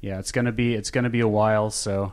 yeah, 0.00 0.18
it's 0.18 0.32
gonna 0.32 0.52
be 0.52 0.74
it's 0.74 0.90
gonna 0.90 1.10
be 1.10 1.20
a 1.20 1.28
while, 1.28 1.70
so 1.70 2.12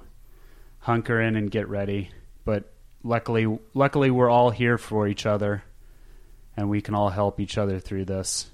hunker 0.80 1.20
in 1.20 1.36
and 1.36 1.52
get 1.52 1.68
ready. 1.68 2.12
But 2.46 2.72
luckily, 3.04 3.60
luckily 3.74 4.12
we're 4.12 4.30
all 4.30 4.50
here 4.50 4.78
for 4.78 5.08
each 5.08 5.26
other, 5.26 5.64
and 6.56 6.70
we 6.70 6.82
can 6.82 6.96
all 6.96 7.10
help 7.10 7.40
each 7.40 7.58
other 7.58 7.80
through 7.80 8.06
this. 8.06 8.50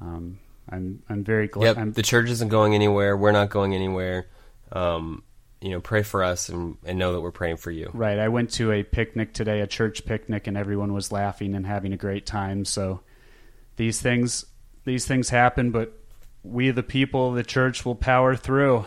Um, 0.00 0.38
I'm 0.68 1.02
I'm 1.08 1.24
very 1.24 1.48
glad. 1.48 1.76
Yep, 1.76 1.94
the 1.94 2.02
church 2.02 2.30
isn't 2.30 2.48
going 2.48 2.74
anywhere. 2.74 3.16
We're 3.16 3.32
not 3.32 3.50
going 3.50 3.74
anywhere. 3.74 4.26
Um, 4.70 5.22
you 5.60 5.70
know, 5.70 5.80
pray 5.80 6.02
for 6.02 6.24
us 6.24 6.48
and, 6.48 6.76
and 6.84 6.98
know 6.98 7.12
that 7.12 7.20
we're 7.20 7.30
praying 7.30 7.58
for 7.58 7.70
you. 7.70 7.88
Right. 7.94 8.18
I 8.18 8.28
went 8.28 8.50
to 8.52 8.72
a 8.72 8.82
picnic 8.82 9.32
today, 9.32 9.60
a 9.60 9.66
church 9.66 10.04
picnic, 10.04 10.48
and 10.48 10.56
everyone 10.56 10.92
was 10.92 11.12
laughing 11.12 11.54
and 11.54 11.64
having 11.64 11.92
a 11.92 11.96
great 11.96 12.26
time. 12.26 12.64
So 12.64 13.00
these 13.76 14.00
things 14.00 14.44
these 14.84 15.06
things 15.06 15.28
happen, 15.28 15.70
but 15.70 15.96
we 16.42 16.70
the 16.70 16.82
people 16.82 17.28
of 17.28 17.36
the 17.36 17.44
church 17.44 17.84
will 17.84 17.94
power 17.94 18.34
through. 18.34 18.86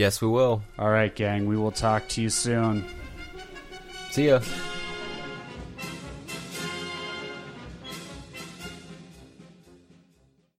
Yes, 0.00 0.22
we 0.22 0.28
will. 0.28 0.62
All 0.78 0.88
right, 0.88 1.14
gang. 1.14 1.46
We 1.46 1.58
will 1.58 1.72
talk 1.72 2.08
to 2.08 2.22
you 2.22 2.30
soon. 2.30 2.86
See 4.12 4.28
ya. 4.28 4.40